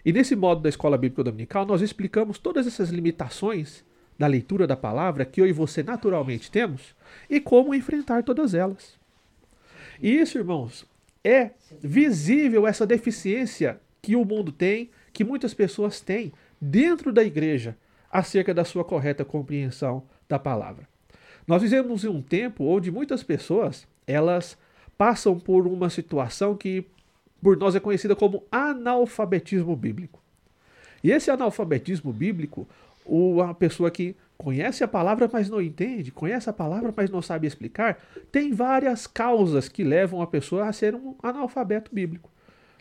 E 0.05 0.13
nesse 0.13 0.35
modo 0.35 0.61
da 0.63 0.69
Escola 0.69 0.99
Bíblica 0.99 1.25
Dominical, 1.25 1.65
nós 1.67 1.83
explicamos 1.83 2.39
todas 2.39 2.67
essas 2.67 2.91
limitações 2.91 3.85
da 4.19 4.27
leitura 4.27 4.67
da 4.67 4.77
palavra 4.77 5.25
que 5.25 5.41
eu 5.41 5.47
e 5.47 5.53
você 5.53 5.83
naturalmente 5.83 6.51
temos 6.51 6.95
e 7.29 7.41
como 7.41 7.75
enfrentar 7.75 8.23
todas 8.23 8.55
elas. 8.55 8.99
E 10.03 10.19
isso, 10.19 10.39
irmãos, 10.39 10.87
é 11.25 11.51
visível 11.81 12.67
essa 12.67 12.87
deficiência 12.87 13.81
que 14.03 14.17
o 14.17 14.25
mundo 14.25 14.51
tem, 14.51 14.91
que 15.13 15.25
muitas 15.25 15.55
pessoas 15.55 16.01
têm 16.01 16.33
dentro 16.61 17.13
da 17.13 17.23
igreja 17.23 17.77
acerca 18.11 18.53
da 18.53 18.65
sua 18.65 18.85
correta 18.85 19.25
compreensão 19.25 20.03
da 20.31 20.39
palavra. 20.39 20.89
Nós 21.47 21.61
vivemos 21.61 22.05
em 22.05 22.09
um 22.09 22.23
tempo 22.23 22.65
onde 22.65 22.91
muitas 22.91 23.23
pessoas, 23.23 23.87
elas 24.07 24.57
passam 24.97 25.39
por 25.39 25.67
uma 25.67 25.91
situação 25.91 26.57
que 26.57 26.87
por 27.43 27.57
nós 27.57 27.75
é 27.75 27.81
conhecida 27.81 28.15
como 28.15 28.45
analfabetismo 28.53 29.75
bíblico. 29.75 30.21
E 31.03 31.11
esse 31.11 31.31
analfabetismo 31.31 32.13
bíblico, 32.13 32.69
a 33.49 33.55
pessoa 33.55 33.91
que 33.91 34.15
conhece 34.37 34.85
a 34.85 34.89
palavra, 34.89 35.29
mas 35.33 35.51
não 35.51 35.61
entende, 35.61 36.13
conhece 36.13 36.49
a 36.49 36.53
palavra, 36.53 36.93
mas 36.97 37.11
não 37.11 37.21
sabe 37.21 37.47
explicar, 37.47 37.99
tem 38.31 38.53
várias 38.53 39.07
causas 39.07 39.69
que 39.69 39.83
levam 39.83 40.23
a 40.23 40.27
pessoa 40.27 40.67
a 40.67 40.73
ser 40.73 40.95
um 40.95 41.17
analfabeto 41.23 41.93
bíblico. 41.93 42.31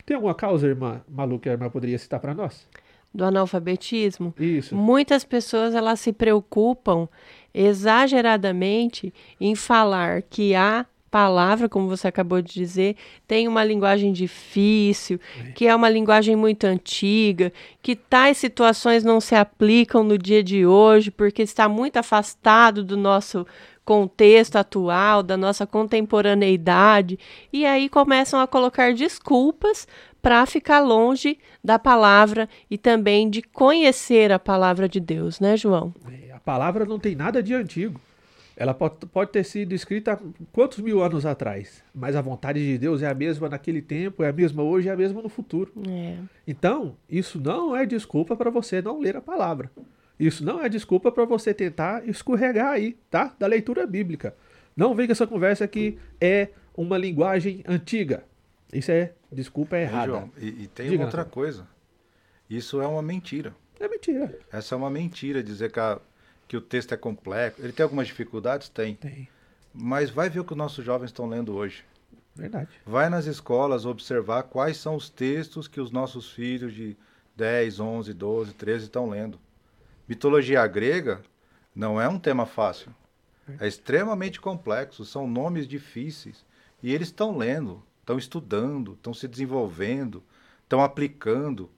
Tem 0.06 0.14
alguma 0.14 0.34
causa, 0.34 0.66
irmã 0.68 1.02
Malu, 1.08 1.38
que 1.38 1.48
a 1.48 1.52
irmã 1.52 1.68
poderia 1.68 1.98
citar 1.98 2.20
para 2.20 2.34
nós? 2.34 2.66
Do 3.12 3.24
analfabetismo? 3.24 4.32
Isso. 4.38 4.74
Muitas 4.74 5.24
pessoas 5.24 5.74
elas 5.74 5.98
se 5.98 6.12
preocupam 6.12 7.08
exageradamente 7.52 9.12
em 9.40 9.54
falar 9.54 10.22
que 10.22 10.54
há 10.54 10.86
palavra, 11.10 11.68
como 11.68 11.88
você 11.88 12.06
acabou 12.06 12.40
de 12.40 12.54
dizer, 12.54 12.94
tem 13.26 13.48
uma 13.48 13.64
linguagem 13.64 14.12
difícil, 14.12 15.18
que 15.54 15.66
é 15.66 15.74
uma 15.74 15.90
linguagem 15.90 16.36
muito 16.36 16.64
antiga, 16.64 17.52
que 17.82 17.96
tais 17.96 18.38
situações 18.38 19.02
não 19.02 19.20
se 19.20 19.34
aplicam 19.34 20.04
no 20.04 20.16
dia 20.16 20.42
de 20.42 20.64
hoje, 20.64 21.10
porque 21.10 21.42
está 21.42 21.68
muito 21.68 21.96
afastado 21.96 22.84
do 22.84 22.96
nosso 22.96 23.44
contexto 23.84 24.54
atual, 24.54 25.20
da 25.20 25.36
nossa 25.36 25.66
contemporaneidade, 25.66 27.18
e 27.52 27.66
aí 27.66 27.88
começam 27.88 28.38
a 28.38 28.46
colocar 28.46 28.94
desculpas 28.94 29.88
para 30.20 30.44
ficar 30.46 30.80
longe 30.80 31.38
da 31.62 31.78
palavra 31.78 32.48
e 32.70 32.76
também 32.76 33.28
de 33.28 33.42
conhecer 33.42 34.32
a 34.32 34.38
palavra 34.38 34.88
de 34.88 35.00
Deus, 35.00 35.40
né, 35.40 35.56
João? 35.56 35.94
É, 36.10 36.32
a 36.32 36.40
palavra 36.40 36.84
não 36.84 36.98
tem 36.98 37.14
nada 37.14 37.42
de 37.42 37.54
antigo. 37.54 38.00
Ela 38.56 38.74
pode, 38.74 39.06
pode 39.06 39.30
ter 39.30 39.42
sido 39.42 39.74
escrita 39.74 40.20
quantos 40.52 40.80
mil 40.80 41.02
anos 41.02 41.24
atrás, 41.24 41.82
mas 41.94 42.14
a 42.14 42.20
vontade 42.20 42.60
de 42.60 42.76
Deus 42.76 43.00
é 43.00 43.08
a 43.08 43.14
mesma 43.14 43.48
naquele 43.48 43.80
tempo, 43.80 44.22
é 44.22 44.28
a 44.28 44.32
mesma 44.32 44.62
hoje, 44.62 44.88
é 44.88 44.92
a 44.92 44.96
mesma 44.96 45.22
no 45.22 45.30
futuro. 45.30 45.72
É. 45.88 46.16
Então, 46.46 46.94
isso 47.08 47.40
não 47.40 47.74
é 47.74 47.86
desculpa 47.86 48.36
para 48.36 48.50
você 48.50 48.82
não 48.82 49.00
ler 49.00 49.16
a 49.16 49.20
palavra. 49.22 49.70
Isso 50.18 50.44
não 50.44 50.62
é 50.62 50.68
desculpa 50.68 51.10
para 51.10 51.24
você 51.24 51.54
tentar 51.54 52.06
escorregar 52.06 52.72
aí, 52.72 52.98
tá? 53.10 53.34
Da 53.38 53.46
leitura 53.46 53.86
bíblica. 53.86 54.34
Não 54.76 54.94
vem 54.94 55.06
com 55.06 55.12
essa 55.12 55.26
conversa 55.26 55.66
que 55.66 55.96
é 56.20 56.48
uma 56.76 56.98
linguagem 56.98 57.64
antiga. 57.66 58.24
Isso 58.72 58.90
é, 58.90 59.12
desculpa, 59.32 59.76
é 59.76 59.82
errada. 59.82 60.06
João, 60.06 60.32
e, 60.36 60.64
e, 60.64 60.66
tem 60.68 60.90
Diga, 60.90 61.04
outra 61.04 61.24
coisa. 61.24 61.66
Isso 62.48 62.80
é 62.80 62.86
uma 62.86 63.02
mentira. 63.02 63.54
É 63.78 63.88
mentira. 63.88 64.38
Essa 64.52 64.74
é 64.74 64.78
uma 64.78 64.90
mentira 64.90 65.42
dizer 65.42 65.72
que, 65.72 65.80
a, 65.80 66.00
que 66.46 66.56
o 66.56 66.60
texto 66.60 66.92
é 66.92 66.96
complexo. 66.96 67.60
Ele 67.62 67.72
tem 67.72 67.82
algumas 67.82 68.06
dificuldades? 68.06 68.68
Tem. 68.68 68.94
Tem. 68.94 69.28
Mas 69.72 70.10
vai 70.10 70.28
ver 70.28 70.40
o 70.40 70.44
que 70.44 70.52
os 70.52 70.58
nossos 70.58 70.84
jovens 70.84 71.08
estão 71.08 71.26
lendo 71.26 71.54
hoje. 71.54 71.84
Verdade. 72.34 72.68
Vai 72.86 73.08
nas 73.08 73.26
escolas 73.26 73.84
observar 73.84 74.44
quais 74.44 74.76
são 74.76 74.94
os 74.94 75.10
textos 75.10 75.66
que 75.66 75.80
os 75.80 75.90
nossos 75.90 76.30
filhos 76.30 76.72
de 76.72 76.96
10, 77.36 77.80
11, 77.80 78.14
12, 78.14 78.54
13 78.54 78.84
estão 78.84 79.08
lendo. 79.08 79.38
Mitologia 80.08 80.66
grega 80.66 81.22
não 81.74 82.00
é 82.00 82.08
um 82.08 82.18
tema 82.18 82.46
fácil. 82.46 82.94
É 83.58 83.66
extremamente 83.66 84.40
complexo, 84.40 85.04
são 85.04 85.26
nomes 85.26 85.66
difíceis. 85.66 86.44
E 86.82 86.92
eles 86.94 87.08
estão 87.08 87.36
lendo, 87.36 87.82
estão 88.10 88.18
estudando, 88.18 88.92
estão 88.92 89.14
se 89.14 89.28
desenvolvendo, 89.28 90.22
estão 90.62 90.82
aplicando. 90.82 91.70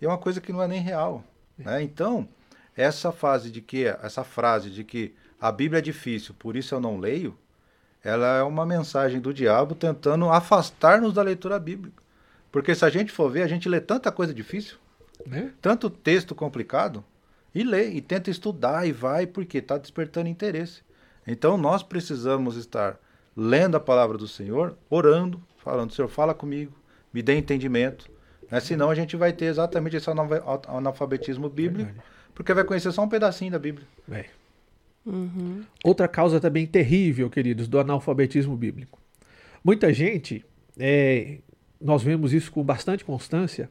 E 0.00 0.04
é 0.04 0.08
uma 0.08 0.18
coisa 0.18 0.40
que 0.40 0.52
não 0.52 0.62
é 0.62 0.68
nem 0.68 0.80
real. 0.80 1.22
Né? 1.58 1.82
Então, 1.82 2.28
essa 2.74 3.12
fase 3.12 3.50
de 3.50 3.60
que 3.60 3.84
essa 3.84 4.24
frase 4.24 4.70
de 4.70 4.82
que 4.82 5.14
a 5.40 5.52
Bíblia 5.52 5.78
é 5.78 5.82
difícil, 5.82 6.34
por 6.38 6.56
isso 6.56 6.74
eu 6.74 6.80
não 6.80 6.98
leio, 6.98 7.36
ela 8.02 8.38
é 8.38 8.42
uma 8.42 8.66
mensagem 8.66 9.20
do 9.20 9.32
diabo 9.32 9.74
tentando 9.74 10.28
afastar-nos 10.28 11.12
da 11.12 11.22
leitura 11.22 11.58
bíblica. 11.58 12.02
Porque 12.50 12.74
se 12.74 12.84
a 12.84 12.90
gente 12.90 13.12
for 13.12 13.30
ver, 13.30 13.42
a 13.42 13.48
gente 13.48 13.68
lê 13.68 13.80
tanta 13.80 14.12
coisa 14.12 14.32
difícil, 14.32 14.76
né? 15.26 15.52
tanto 15.60 15.90
texto 15.90 16.34
complicado, 16.34 17.04
e 17.54 17.62
lê, 17.62 17.90
e 17.90 18.00
tenta 18.00 18.30
estudar, 18.30 18.86
e 18.86 18.92
vai, 18.92 19.26
porque 19.26 19.58
está 19.58 19.78
despertando 19.78 20.28
interesse. 20.28 20.82
Então 21.26 21.56
nós 21.56 21.82
precisamos 21.82 22.56
estar 22.56 22.98
lendo 23.36 23.76
a 23.76 23.80
palavra 23.80 24.18
do 24.18 24.28
Senhor, 24.28 24.76
orando, 24.90 25.42
falando, 25.64 25.92
Senhor, 25.92 26.08
fala 26.08 26.34
comigo, 26.34 26.72
me 27.12 27.22
dê 27.22 27.36
entendimento. 27.36 28.10
Né? 28.50 28.60
Senão 28.60 28.90
a 28.90 28.94
gente 28.94 29.16
vai 29.16 29.32
ter 29.32 29.46
exatamente 29.46 29.96
esse 29.96 30.08
analfabetismo 30.68 31.48
bíblico, 31.48 31.90
Verdade. 31.90 32.08
porque 32.34 32.52
vai 32.52 32.64
conhecer 32.64 32.92
só 32.92 33.02
um 33.02 33.08
pedacinho 33.08 33.50
da 33.50 33.58
Bíblia. 33.58 33.86
É. 34.10 34.26
Uhum. 35.06 35.62
Outra 35.82 36.06
causa 36.06 36.38
também 36.40 36.66
terrível, 36.66 37.28
queridos, 37.28 37.66
do 37.66 37.78
analfabetismo 37.78 38.56
bíblico. 38.56 38.98
Muita 39.62 39.92
gente, 39.92 40.44
é, 40.78 41.38
nós 41.80 42.02
vemos 42.02 42.32
isso 42.32 42.52
com 42.52 42.62
bastante 42.62 43.04
constância, 43.04 43.70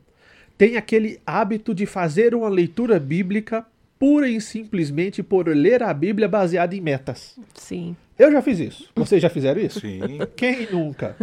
tem 0.58 0.78
aquele 0.78 1.20
hábito 1.26 1.74
de 1.74 1.86
fazer 1.86 2.34
uma 2.36 2.50
leitura 2.50 3.00
bíblica 3.00 3.66
pura 4.04 4.28
e 4.28 4.42
simplesmente 4.42 5.24
por 5.24 5.48
ler 5.48 5.82
a 5.82 5.94
Bíblia 5.94 6.28
baseada 6.28 6.76
em 6.76 6.82
metas. 6.82 7.40
Sim. 7.54 7.96
Eu 8.20 8.34
já 8.34 8.42
fiz 8.42 8.60
isso. 8.60 8.90
Vocês 8.94 9.22
já 9.22 9.30
fizeram 9.30 9.62
isso? 9.62 9.80
Sim. 9.80 10.20
Quem 10.36 10.68
nunca? 10.70 11.16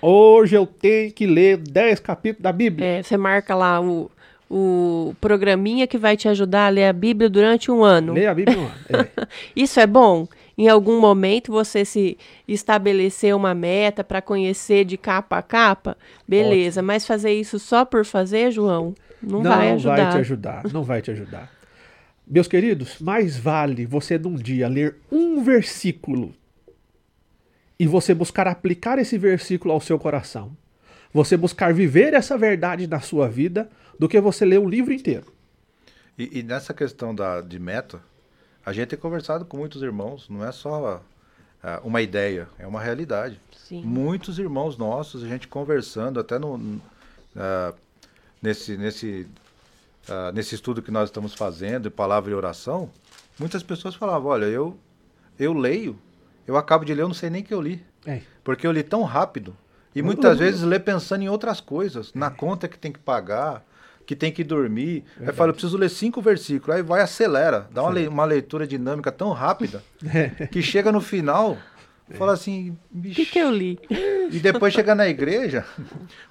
Hoje 0.00 0.56
eu 0.56 0.66
tenho 0.66 1.12
que 1.12 1.26
ler 1.26 1.58
10 1.58 2.00
capítulos 2.00 2.42
da 2.42 2.52
Bíblia. 2.52 2.86
É, 2.86 3.02
você 3.02 3.18
marca 3.18 3.54
lá 3.54 3.82
o, 3.82 4.10
o 4.48 5.14
programinha 5.20 5.86
que 5.86 5.98
vai 5.98 6.16
te 6.16 6.26
ajudar 6.26 6.68
a 6.68 6.70
ler 6.70 6.86
a 6.86 6.92
Bíblia 6.94 7.28
durante 7.28 7.70
um 7.70 7.84
ano. 7.84 8.14
Ler 8.14 8.28
a 8.28 8.34
Bíblia 8.34 8.60
um 8.60 8.64
ano. 8.64 8.74
É. 8.88 9.26
isso 9.54 9.78
é 9.78 9.86
bom? 9.86 10.26
Em 10.56 10.70
algum 10.70 10.98
momento 10.98 11.52
você 11.52 11.84
se 11.84 12.16
estabelecer 12.48 13.36
uma 13.36 13.54
meta 13.54 14.02
para 14.02 14.22
conhecer 14.22 14.86
de 14.86 14.96
capa 14.96 15.36
a 15.36 15.42
capa, 15.42 15.98
beleza. 16.26 16.80
Ótimo. 16.80 16.86
Mas 16.86 17.06
fazer 17.06 17.34
isso 17.34 17.58
só 17.58 17.84
por 17.84 18.06
fazer, 18.06 18.50
João, 18.50 18.94
não, 19.22 19.42
não 19.42 19.50
vai 19.50 19.72
ajudar. 19.72 19.96
Não 19.96 20.04
vai 20.04 20.12
te 20.12 20.18
ajudar. 20.18 20.62
Não 20.72 20.82
vai 20.82 21.02
te 21.02 21.10
ajudar. 21.10 21.55
Meus 22.26 22.48
queridos, 22.48 22.98
mais 22.98 23.36
vale 23.36 23.86
você 23.86 24.18
num 24.18 24.34
dia 24.34 24.66
ler 24.66 24.96
um 25.12 25.44
versículo 25.44 26.34
e 27.78 27.86
você 27.86 28.12
buscar 28.12 28.48
aplicar 28.48 28.98
esse 28.98 29.16
versículo 29.16 29.72
ao 29.72 29.80
seu 29.80 29.98
coração. 29.98 30.56
Você 31.12 31.36
buscar 31.36 31.72
viver 31.72 32.14
essa 32.14 32.36
verdade 32.36 32.86
na 32.88 33.00
sua 33.00 33.28
vida 33.28 33.70
do 33.98 34.08
que 34.08 34.20
você 34.20 34.44
ler 34.44 34.58
um 34.58 34.68
livro 34.68 34.92
inteiro. 34.92 35.32
E, 36.18 36.40
e 36.40 36.42
nessa 36.42 36.74
questão 36.74 37.14
da, 37.14 37.40
de 37.40 37.58
meta, 37.58 38.00
a 38.64 38.72
gente 38.72 38.88
tem 38.88 38.98
conversado 38.98 39.44
com 39.44 39.56
muitos 39.56 39.80
irmãos, 39.80 40.28
não 40.28 40.44
é 40.44 40.50
só 40.50 40.96
uh, 41.62 41.86
uma 41.86 42.02
ideia, 42.02 42.48
é 42.58 42.66
uma 42.66 42.80
realidade. 42.80 43.40
Sim. 43.56 43.82
Muitos 43.82 44.38
irmãos 44.38 44.76
nossos, 44.76 45.22
a 45.22 45.28
gente 45.28 45.46
conversando 45.46 46.18
até 46.18 46.38
no, 46.38 46.56
uh, 46.56 46.80
nesse, 48.42 48.76
nesse 48.76 49.28
uh, 50.08 50.32
nesse 50.32 50.54
estudo 50.54 50.82
que 50.82 50.90
nós 50.90 51.08
estamos 51.08 51.34
fazendo, 51.34 51.90
palavra 51.90 52.30
e 52.30 52.34
oração, 52.34 52.90
muitas 53.38 53.62
pessoas 53.62 53.94
falavam, 53.94 54.30
olha, 54.30 54.46
eu, 54.46 54.76
eu 55.38 55.52
leio, 55.52 55.98
eu 56.46 56.56
acabo 56.56 56.84
de 56.84 56.94
ler, 56.94 57.02
eu 57.02 57.08
não 57.08 57.14
sei 57.14 57.30
nem 57.30 57.42
que 57.42 57.52
eu 57.52 57.60
li. 57.60 57.84
É. 58.06 58.20
Porque 58.44 58.66
eu 58.66 58.72
li 58.72 58.82
tão 58.82 59.02
rápido. 59.02 59.56
E 59.94 60.02
muitas 60.02 60.38
vezes 60.38 60.62
lê 60.62 60.78
pensando 60.78 61.22
em 61.22 61.28
outras 61.28 61.60
coisas, 61.60 62.12
na 62.14 62.30
conta 62.30 62.68
que 62.68 62.78
tem 62.78 62.92
que 62.92 62.98
pagar, 62.98 63.64
que 64.04 64.14
tem 64.14 64.30
que 64.30 64.44
dormir. 64.44 65.04
Verdade. 65.06 65.30
Aí 65.30 65.36
fala, 65.36 65.50
eu 65.50 65.54
preciso 65.54 65.76
ler 65.76 65.88
cinco 65.88 66.20
versículos. 66.20 66.76
Aí 66.76 66.82
vai, 66.82 67.00
acelera, 67.00 67.66
dá 67.72 67.82
uma, 67.82 67.90
le 67.90 68.06
uma 68.06 68.24
leitura 68.24 68.66
dinâmica 68.66 69.10
tão 69.10 69.32
rápida 69.32 69.82
é. 70.04 70.46
que 70.46 70.62
chega 70.62 70.92
no 70.92 71.00
final, 71.00 71.56
fala 72.10 72.34
assim, 72.34 72.76
o 72.94 73.02
que, 73.02 73.26
que 73.26 73.38
eu 73.38 73.50
li? 73.50 73.80
E 74.30 74.38
depois 74.38 74.72
chega 74.72 74.94
na 74.94 75.08
igreja, 75.08 75.64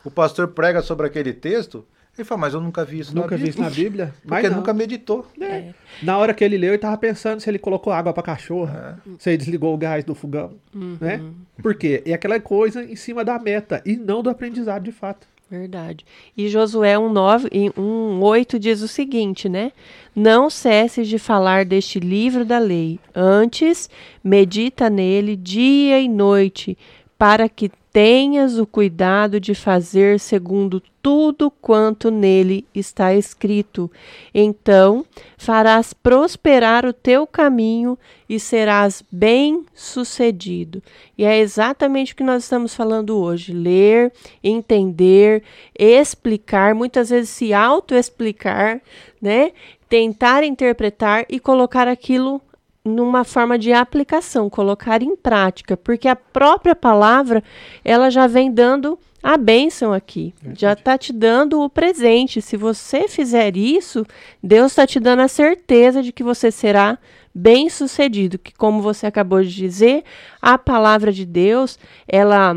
o 0.03 0.11
pastor 0.11 0.47
prega 0.49 0.81
sobre 0.81 1.07
aquele 1.07 1.33
texto, 1.33 1.85
ele 2.17 2.25
falou, 2.25 2.41
mas 2.41 2.53
eu 2.53 2.61
nunca 2.61 2.85
vi 2.85 2.99
isso 2.99 3.13
nunca 3.15 3.31
na 3.31 3.37
Bíblia. 3.37 3.51
Nunca 3.51 3.63
vi 3.67 3.69
isso 3.71 3.79
na 3.79 3.89
Bíblia? 3.89 4.13
Porque 4.25 4.49
nunca 4.49 4.73
meditou. 4.73 5.27
É. 5.39 5.45
É. 5.45 5.73
Na 6.01 6.17
hora 6.17 6.33
que 6.33 6.43
ele 6.43 6.57
leu, 6.57 6.69
ele 6.69 6.75
estava 6.75 6.97
pensando 6.97 7.41
se 7.41 7.49
ele 7.49 7.59
colocou 7.59 7.91
água 7.91 8.13
para 8.13 8.23
cachorro, 8.23 8.71
é. 8.73 8.95
se 9.19 9.29
ele 9.29 9.37
desligou 9.37 9.73
o 9.73 9.77
gás 9.77 10.03
do 10.03 10.15
fogão. 10.15 10.53
Uhum. 10.73 10.97
Né? 10.99 11.21
Por 11.61 11.75
quê? 11.75 12.01
É 12.05 12.13
aquela 12.13 12.39
coisa 12.39 12.83
em 12.83 12.95
cima 12.95 13.23
da 13.25 13.37
meta 13.37 13.81
e 13.85 13.97
não 13.97 14.23
do 14.23 14.29
aprendizado 14.29 14.83
de 14.83 14.91
fato. 14.91 15.27
Verdade. 15.49 16.03
E 16.35 16.49
Josué 16.49 16.95
1,9 16.95 17.47
e 17.51 17.69
1,8 17.69 18.57
diz 18.57 18.81
o 18.81 18.87
seguinte, 18.87 19.47
né? 19.47 19.71
Não 20.15 20.49
cesses 20.49 21.07
de 21.07 21.19
falar 21.19 21.65
deste 21.65 21.99
livro 21.99 22.43
da 22.43 22.57
lei, 22.57 22.99
antes 23.13 23.89
medita 24.23 24.89
nele 24.89 25.35
dia 25.35 25.99
e 25.99 26.09
noite, 26.09 26.75
para 27.17 27.47
que 27.47 27.69
tenhas 27.95 28.59
o 28.59 28.67
cuidado 28.67 29.39
de 29.39 29.55
fazer 29.55 30.19
segundo 30.19 30.83
tudo 31.01 31.49
quanto 31.49 32.11
nele 32.11 32.67
está 32.75 33.13
escrito. 33.13 33.89
Então 34.33 35.05
farás 35.37 35.93
prosperar 35.93 36.85
o 36.85 36.91
teu 36.91 37.25
caminho 37.25 37.97
e 38.27 38.37
serás 38.37 39.01
bem-sucedido. 39.09 40.83
E 41.17 41.23
é 41.23 41.39
exatamente 41.39 42.11
o 42.11 42.17
que 42.17 42.23
nós 42.23 42.43
estamos 42.43 42.75
falando 42.75 43.17
hoje: 43.17 43.53
ler, 43.53 44.11
entender, 44.43 45.41
explicar, 45.79 46.75
muitas 46.75 47.11
vezes 47.11 47.29
se 47.29 47.53
auto-explicar, 47.53 48.81
né? 49.21 49.53
Tentar 49.87 50.43
interpretar 50.43 51.25
e 51.29 51.39
colocar 51.39 51.87
aquilo 51.87 52.41
numa 52.85 53.23
forma 53.23 53.57
de 53.57 53.73
aplicação, 53.73 54.47
colocar 54.47 55.01
em 55.01 55.15
prática, 55.15 55.75
porque 55.75 56.07
a 56.07 56.15
própria 56.15 56.75
palavra 56.75 57.43
ela 57.83 58.11
já 58.11 58.27
vem 58.27 58.51
dando 58.51 58.97
a 59.23 59.37
bênção 59.37 59.91
aqui, 59.91 60.35
já 60.55 60.73
está 60.73 60.95
te 60.99 61.11
dando 61.11 61.59
o 61.59 61.67
presente. 61.67 62.43
Se 62.43 62.55
você 62.55 63.07
fizer 63.07 63.57
isso, 63.57 64.05
Deus 64.41 64.71
está 64.71 64.85
te 64.85 64.99
dando 64.99 65.21
a 65.21 65.27
certeza 65.27 66.03
de 66.03 66.11
que 66.11 66.21
você 66.21 66.51
será 66.51 66.99
bem 67.33 67.67
sucedido. 67.67 68.37
Que 68.37 68.53
como 68.53 68.83
você 68.83 69.07
acabou 69.07 69.41
de 69.41 69.49
dizer, 69.49 70.03
a 70.39 70.59
palavra 70.59 71.11
de 71.11 71.25
Deus 71.25 71.79
ela 72.07 72.55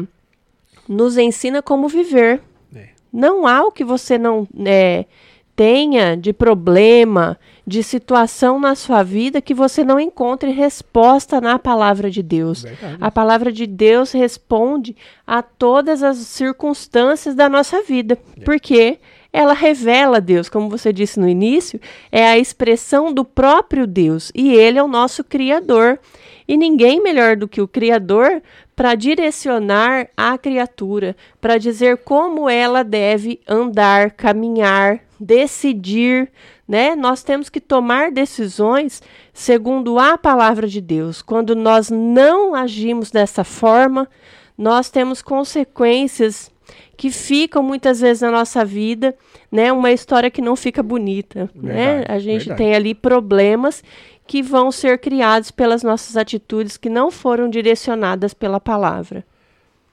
nos 0.87 1.17
ensina 1.17 1.63
como 1.63 1.89
viver. 1.89 2.43
É. 2.77 2.89
Não 3.11 3.47
há 3.47 3.63
o 3.63 3.73
que 3.73 3.83
você 3.83 4.19
não 4.19 4.47
é, 4.67 5.07
tenha 5.57 6.17
de 6.17 6.35
problema, 6.35 7.37
de 7.69 7.83
situação 7.83 8.59
na 8.59 8.75
sua 8.75 9.03
vida 9.03 9.43
que 9.43 9.53
você 9.53 9.85
não 9.85 10.01
encontre 10.01 10.51
resposta 10.51 11.39
na 11.39 11.59
palavra 11.59 12.11
de 12.11 12.23
Deus. 12.23 12.63
Verdade. 12.63 12.97
A 12.99 13.11
palavra 13.11 13.53
de 13.53 13.67
Deus 13.67 14.11
responde 14.11 14.97
a 15.27 15.43
todas 15.43 16.03
as 16.03 16.17
circunstâncias 16.17 17.35
da 17.35 17.47
nossa 17.47 17.83
vida, 17.83 18.19
é. 18.39 18.41
porque 18.43 18.99
ela 19.31 19.53
revela 19.53 20.19
Deus, 20.19 20.49
como 20.49 20.71
você 20.71 20.91
disse 20.95 21.21
no 21.21 21.29
início, 21.29 21.79
é 22.11 22.27
a 22.27 22.39
expressão 22.39 23.13
do 23.13 23.23
próprio 23.23 23.87
Deus 23.87 24.33
e 24.35 24.55
ele 24.55 24.79
é 24.79 24.83
o 24.83 24.89
nosso 24.89 25.23
criador. 25.23 26.01
E 26.49 26.57
ninguém 26.57 27.03
melhor 27.03 27.37
do 27.37 27.47
que 27.47 27.61
o 27.61 27.69
criador 27.69 28.43
para 28.75 28.95
direcionar 28.95 30.09
a 30.17 30.39
criatura, 30.39 31.15
para 31.39 31.59
dizer 31.59 31.99
como 31.99 32.49
ela 32.49 32.83
deve 32.83 33.39
andar, 33.47 34.13
caminhar, 34.13 35.01
decidir, 35.21 36.31
né? 36.69 36.95
Nós 36.95 37.23
temos 37.23 37.49
que 37.49 37.61
tomar 37.61 38.13
decisões 38.13 39.03
segundo 39.33 39.99
a 39.99 40.19
palavra 40.19 40.69
de 40.69 40.83
Deus. 40.83 41.23
Quando 41.23 41.57
nós 41.57 41.91
não 41.91 42.55
agimos 42.55 43.11
dessa 43.11 43.43
forma, 43.43 44.07
nós 44.57 44.91
temos 44.91 45.23
consequências 45.23 46.51
que 46.95 47.11
ficam 47.11 47.63
muitas 47.63 48.01
vezes 48.01 48.21
na 48.21 48.31
nossa 48.31 48.65
vida, 48.65 49.17
né? 49.51 49.73
Uma 49.73 49.91
história 49.93 50.31
que 50.31 50.43
não 50.43 50.55
fica 50.55 50.83
bonita, 50.83 51.49
né? 51.55 51.73
verdade, 51.75 51.99
né? 51.99 52.05
A 52.09 52.19
gente 52.19 52.49
verdade. 52.49 52.59
tem 52.59 52.75
ali 52.75 52.95
problemas 52.95 53.83
que 54.27 54.43
vão 54.43 54.71
ser 54.71 54.99
criados 54.99 55.51
pelas 55.51 55.83
nossas 55.83 56.17
atitudes 56.17 56.77
que 56.77 56.91
não 56.91 57.11
foram 57.11 57.49
direcionadas 57.49 58.35
pela 58.35 58.61
palavra. 58.61 59.25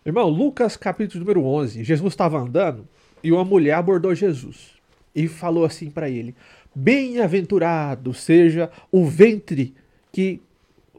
Irmão, 0.06 0.28
Lucas 0.28 0.76
capítulo 0.76 1.22
número 1.22 1.46
11. 1.46 1.84
Jesus 1.84 2.12
estava 2.12 2.38
andando 2.38 2.86
e 3.24 3.32
uma 3.32 3.46
mulher 3.46 3.76
abordou 3.76 4.14
Jesus 4.14 4.76
e 5.16 5.28
falou 5.28 5.64
assim 5.64 5.90
para 5.90 6.10
ele: 6.10 6.36
Bem-aventurado 6.76 8.14
seja 8.14 8.70
o 8.92 9.06
ventre 9.06 9.74
que, 10.12 10.42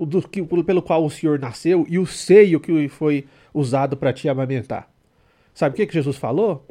do, 0.01 0.27
que, 0.27 0.43
pelo 0.43 0.81
qual 0.81 1.05
o 1.05 1.11
Senhor 1.11 1.39
nasceu 1.39 1.85
e 1.87 1.99
o 1.99 2.07
seio 2.07 2.59
que 2.59 2.89
foi 2.89 3.27
usado 3.53 3.95
para 3.95 4.11
te 4.13 4.27
amamentar. 4.27 4.91
Sabe 5.53 5.75
o 5.75 5.77
que, 5.77 5.87
que 5.87 5.93
Jesus 5.93 6.17
falou? 6.17 6.67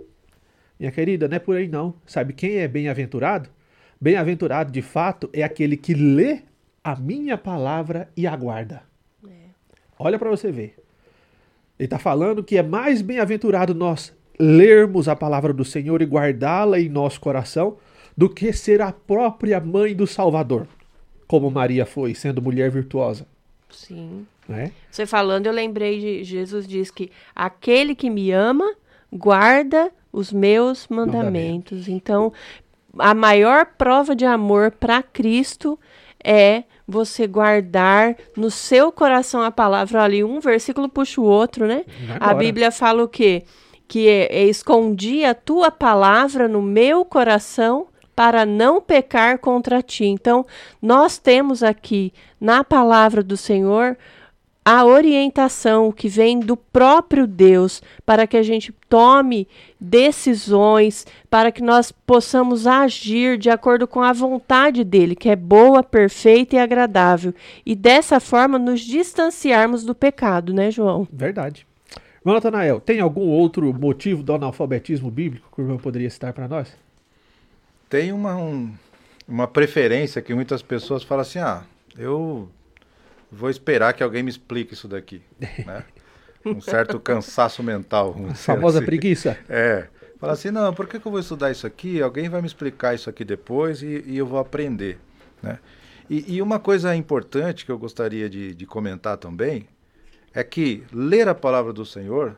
Minha 0.79 0.91
querida, 0.91 1.27
não 1.27 1.35
é 1.35 1.39
por 1.39 1.55
aí 1.55 1.67
não. 1.67 1.93
Sabe 2.05 2.33
quem 2.33 2.57
é 2.57 2.67
bem-aventurado? 2.67 3.49
Bem-aventurado, 4.01 4.71
de 4.71 4.81
fato, 4.81 5.29
é 5.31 5.43
aquele 5.43 5.77
que 5.77 5.93
lê 5.93 6.41
a 6.83 6.95
minha 6.95 7.37
palavra 7.37 8.09
e 8.17 8.25
aguarda. 8.25 8.83
É. 9.27 9.49
Olha 9.97 10.17
para 10.19 10.29
você 10.29 10.51
ver. 10.51 10.75
Ele 11.77 11.85
está 11.85 11.99
falando 11.99 12.43
que 12.43 12.57
é 12.57 12.63
mais 12.63 13.01
bem-aventurado 13.01 13.73
nós 13.73 14.15
lermos 14.39 15.07
a 15.07 15.15
palavra 15.15 15.53
do 15.53 15.63
Senhor 15.63 16.01
e 16.01 16.05
guardá-la 16.05 16.79
em 16.79 16.89
nosso 16.89 17.19
coração 17.19 17.77
do 18.15 18.29
que 18.29 18.53
ser 18.53 18.81
a 18.81 18.91
própria 18.91 19.59
mãe 19.59 19.95
do 19.95 20.07
Salvador, 20.07 20.67
como 21.27 21.51
Maria 21.51 21.85
foi, 21.85 22.15
sendo 22.15 22.41
mulher 22.41 22.71
virtuosa. 22.71 23.27
Sim. 23.69 24.25
É? 24.49 24.69
Você 24.91 25.05
falando, 25.05 25.47
eu 25.47 25.53
lembrei 25.53 25.99
de 25.99 26.23
Jesus 26.23 26.67
diz 26.67 26.91
que 26.91 27.11
aquele 27.35 27.95
que 27.95 28.09
me 28.09 28.31
ama 28.31 28.75
guarda 29.11 29.91
os 30.13 30.31
meus 30.31 30.87
mandamentos. 30.87 31.81
mandamentos. 31.81 31.87
Então, 31.87 32.31
a 32.97 33.13
maior 33.13 33.65
prova 33.65 34.15
de 34.15 34.23
amor 34.23 34.71
para 34.71 35.01
Cristo 35.01 35.79
é 36.23 36.63
você 36.87 37.27
guardar 37.27 38.15
no 38.37 38.51
seu 38.51 38.91
coração 38.91 39.41
a 39.41 39.51
palavra. 39.51 40.03
Ali, 40.03 40.23
um 40.23 40.39
versículo 40.39 40.87
puxa 40.87 41.19
o 41.19 41.25
outro, 41.25 41.65
né? 41.65 41.83
Agora. 42.09 42.31
A 42.31 42.33
Bíblia 42.33 42.71
fala 42.71 43.03
o 43.03 43.07
quê? 43.07 43.43
Que 43.87 44.07
é, 44.07 44.41
é, 44.41 44.43
escondi 44.45 45.23
a 45.25 45.33
tua 45.33 45.71
palavra 45.71 46.47
no 46.47 46.61
meu 46.61 47.03
coração 47.03 47.87
para 48.15 48.45
não 48.45 48.81
pecar 48.81 49.39
contra 49.39 49.81
ti. 49.81 50.05
Então, 50.05 50.45
nós 50.81 51.17
temos 51.17 51.61
aqui 51.61 52.13
na 52.39 52.63
palavra 52.63 53.21
do 53.21 53.35
Senhor 53.35 53.97
a 54.67 54.83
orientação 54.83 55.91
que 55.91 56.09
vem 56.09 56.39
do 56.39 56.57
próprio 56.57 57.27
Deus 57.27 57.83
para 58.03 58.25
que 58.25 58.35
a 58.35 58.41
gente 58.41 58.73
tome 58.89 59.47
decisões, 59.79 61.05
para 61.29 61.51
que 61.51 61.61
nós 61.61 61.91
possamos 61.91 62.65
agir 62.65 63.37
de 63.37 63.51
acordo 63.51 63.87
com 63.87 64.01
a 64.01 64.11
vontade 64.11 64.83
dele, 64.83 65.15
que 65.15 65.29
é 65.29 65.35
boa, 65.35 65.83
perfeita 65.83 66.55
e 66.55 66.59
agradável, 66.59 67.31
e 67.63 67.75
dessa 67.75 68.19
forma 68.19 68.57
nos 68.57 68.81
distanciarmos 68.81 69.83
do 69.83 69.93
pecado, 69.93 70.51
né, 70.51 70.71
João? 70.71 71.07
Verdade. 71.13 71.67
Irmão 72.21 72.33
Natanael, 72.33 72.79
tem 72.79 72.99
algum 72.99 73.27
outro 73.27 73.71
motivo 73.71 74.23
do 74.23 74.33
analfabetismo 74.33 75.11
bíblico 75.11 75.47
que 75.53 75.61
o 75.61 75.63
irmão 75.63 75.77
poderia 75.77 76.09
citar 76.09 76.33
para 76.33 76.47
nós? 76.47 76.75
Tem 77.89 78.11
uma, 78.11 78.35
um, 78.35 78.73
uma 79.27 79.47
preferência 79.47 80.21
que 80.21 80.33
muitas 80.33 80.61
pessoas 80.61 81.03
falam 81.03 81.21
assim: 81.21 81.39
ah, 81.39 81.63
eu 81.97 82.49
vou 83.31 83.49
esperar 83.49 83.93
que 83.93 84.03
alguém 84.03 84.23
me 84.23 84.29
explique 84.29 84.73
isso 84.73 84.87
daqui. 84.87 85.21
Né? 85.65 85.83
Um 86.45 86.61
certo 86.61 86.99
cansaço 86.99 87.63
mental. 87.63 88.15
A 88.29 88.35
famosa 88.35 88.77
assim. 88.77 88.85
preguiça. 88.85 89.37
É. 89.49 89.87
Fala 90.19 90.33
assim, 90.33 90.49
não, 90.49 90.73
por 90.73 90.87
que, 90.87 90.99
que, 90.99 91.05
eu 91.05 91.11
vou 91.11 91.19
estudar 91.19 91.51
isso 91.51 91.67
aqui? 91.67 92.01
Alguém 92.01 92.29
vai 92.29 92.39
me 92.39 92.47
explicar 92.47 92.95
isso 92.95 93.09
aqui 93.09 93.25
depois 93.25 93.81
e, 93.81 94.03
e 94.05 94.17
eu 94.17 94.25
vou 94.25 94.39
aprender. 94.39 94.97
Né? 95.43 95.59
E, 96.09 96.35
e, 96.35 96.41
uma 96.41 96.57
coisa 96.59 96.95
importante 96.95 97.65
que 97.65 97.71
eu 97.71 97.77
gostaria 97.77 98.29
de, 98.29 98.53
de 98.53 98.65
comentar 98.65 99.17
também 99.17 99.67
é 100.33 100.43
que 100.43 100.83
ler 100.91 101.27
a 101.27 101.35
palavra 101.35 101.73
do 101.73 101.85
Senhor 101.85 102.37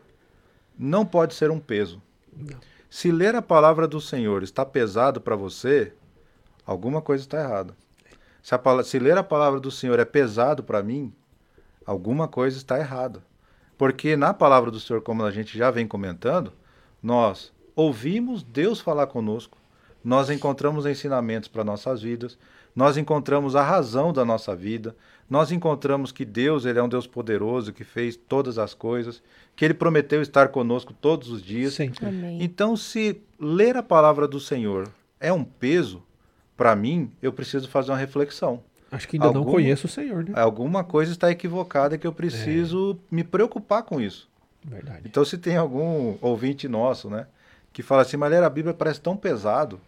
não 0.77 1.05
pode 1.05 1.33
ser 1.33 1.51
um 1.51 1.59
peso. 1.59 2.01
Não. 2.35 2.57
Se 2.89 3.11
ler 3.11 3.35
a 3.35 3.41
palavra 3.41 3.87
do 3.87 3.99
Senhor 3.99 4.43
está 4.43 4.65
pesado 4.65 5.19
para 5.19 5.35
você, 5.35 5.93
alguma 6.65 7.01
coisa 7.01 7.23
está 7.23 7.39
errada. 7.39 7.75
Se, 8.41 8.55
a, 8.55 8.83
se 8.83 8.97
ler 8.97 9.17
a 9.17 9.23
palavra 9.23 9.59
do 9.59 9.69
Senhor 9.69 9.99
é 9.99 10.05
pesado 10.05 10.63
para 10.63 10.81
mim, 10.81 11.13
alguma 11.85 12.29
coisa 12.29 12.57
está 12.57 12.79
errada. 12.79 13.21
Porque 13.77 14.15
na 14.15 14.33
palavra 14.33 14.71
do 14.71 14.79
Senhor, 14.79 15.01
como 15.01 15.23
a 15.23 15.31
gente 15.31 15.57
já 15.57 15.69
vem 15.69 15.85
comentando, 15.85 16.53
nós 17.03 17.53
ouvimos 17.75 18.41
Deus 18.41 18.79
falar 18.79 19.07
conosco, 19.07 19.57
nós 20.03 20.29
encontramos 20.29 20.85
ensinamentos 20.85 21.49
para 21.49 21.65
nossas 21.65 22.01
vidas, 22.01 22.39
nós 22.73 22.95
encontramos 22.95 23.55
a 23.55 23.63
razão 23.63 24.13
da 24.13 24.23
nossa 24.23 24.55
vida, 24.55 24.95
nós 25.29 25.51
encontramos 25.51 26.11
que 26.11 26.23
Deus 26.23 26.65
ele 26.65 26.79
é 26.79 26.83
um 26.83 26.89
Deus 26.89 27.05
poderoso, 27.05 27.73
que 27.73 27.83
fez 27.83 28.15
todas 28.15 28.57
as 28.57 28.73
coisas, 28.73 29.21
que 29.55 29.65
ele 29.65 29.73
prometeu 29.73 30.21
estar 30.21 30.47
conosco 30.49 30.93
todos 30.93 31.29
os 31.29 31.41
dias. 31.41 31.73
Sim. 31.73 31.91
Então, 32.39 32.77
se 32.77 33.21
ler 33.39 33.75
a 33.75 33.83
palavra 33.83 34.27
do 34.27 34.39
Senhor 34.39 34.89
é 35.19 35.33
um 35.33 35.43
peso, 35.43 36.01
para 36.55 36.75
mim, 36.75 37.11
eu 37.21 37.33
preciso 37.33 37.67
fazer 37.67 37.91
uma 37.91 37.97
reflexão. 37.97 38.61
Acho 38.91 39.07
que 39.07 39.17
ainda 39.17 39.27
alguma, 39.27 39.45
não 39.45 39.51
conheço 39.51 39.85
o 39.85 39.89
Senhor, 39.89 40.23
né? 40.23 40.31
Alguma 40.35 40.83
coisa 40.83 41.11
está 41.11 41.29
equivocada 41.29 41.97
que 41.97 42.07
eu 42.07 42.13
preciso 42.13 42.97
é. 43.11 43.15
me 43.15 43.23
preocupar 43.23 43.83
com 43.83 43.99
isso. 43.99 44.29
Verdade. 44.63 45.01
Então, 45.05 45.25
se 45.25 45.37
tem 45.37 45.57
algum 45.57 46.17
ouvinte 46.21 46.67
nosso, 46.67 47.09
né, 47.09 47.27
que 47.73 47.83
fala 47.83 48.01
assim, 48.01 48.17
mas 48.17 48.31
ler 48.31 48.43
a 48.43 48.49
Bíblia 48.49 48.73
parece 48.73 49.01
tão 49.01 49.15
pesado, 49.15 49.79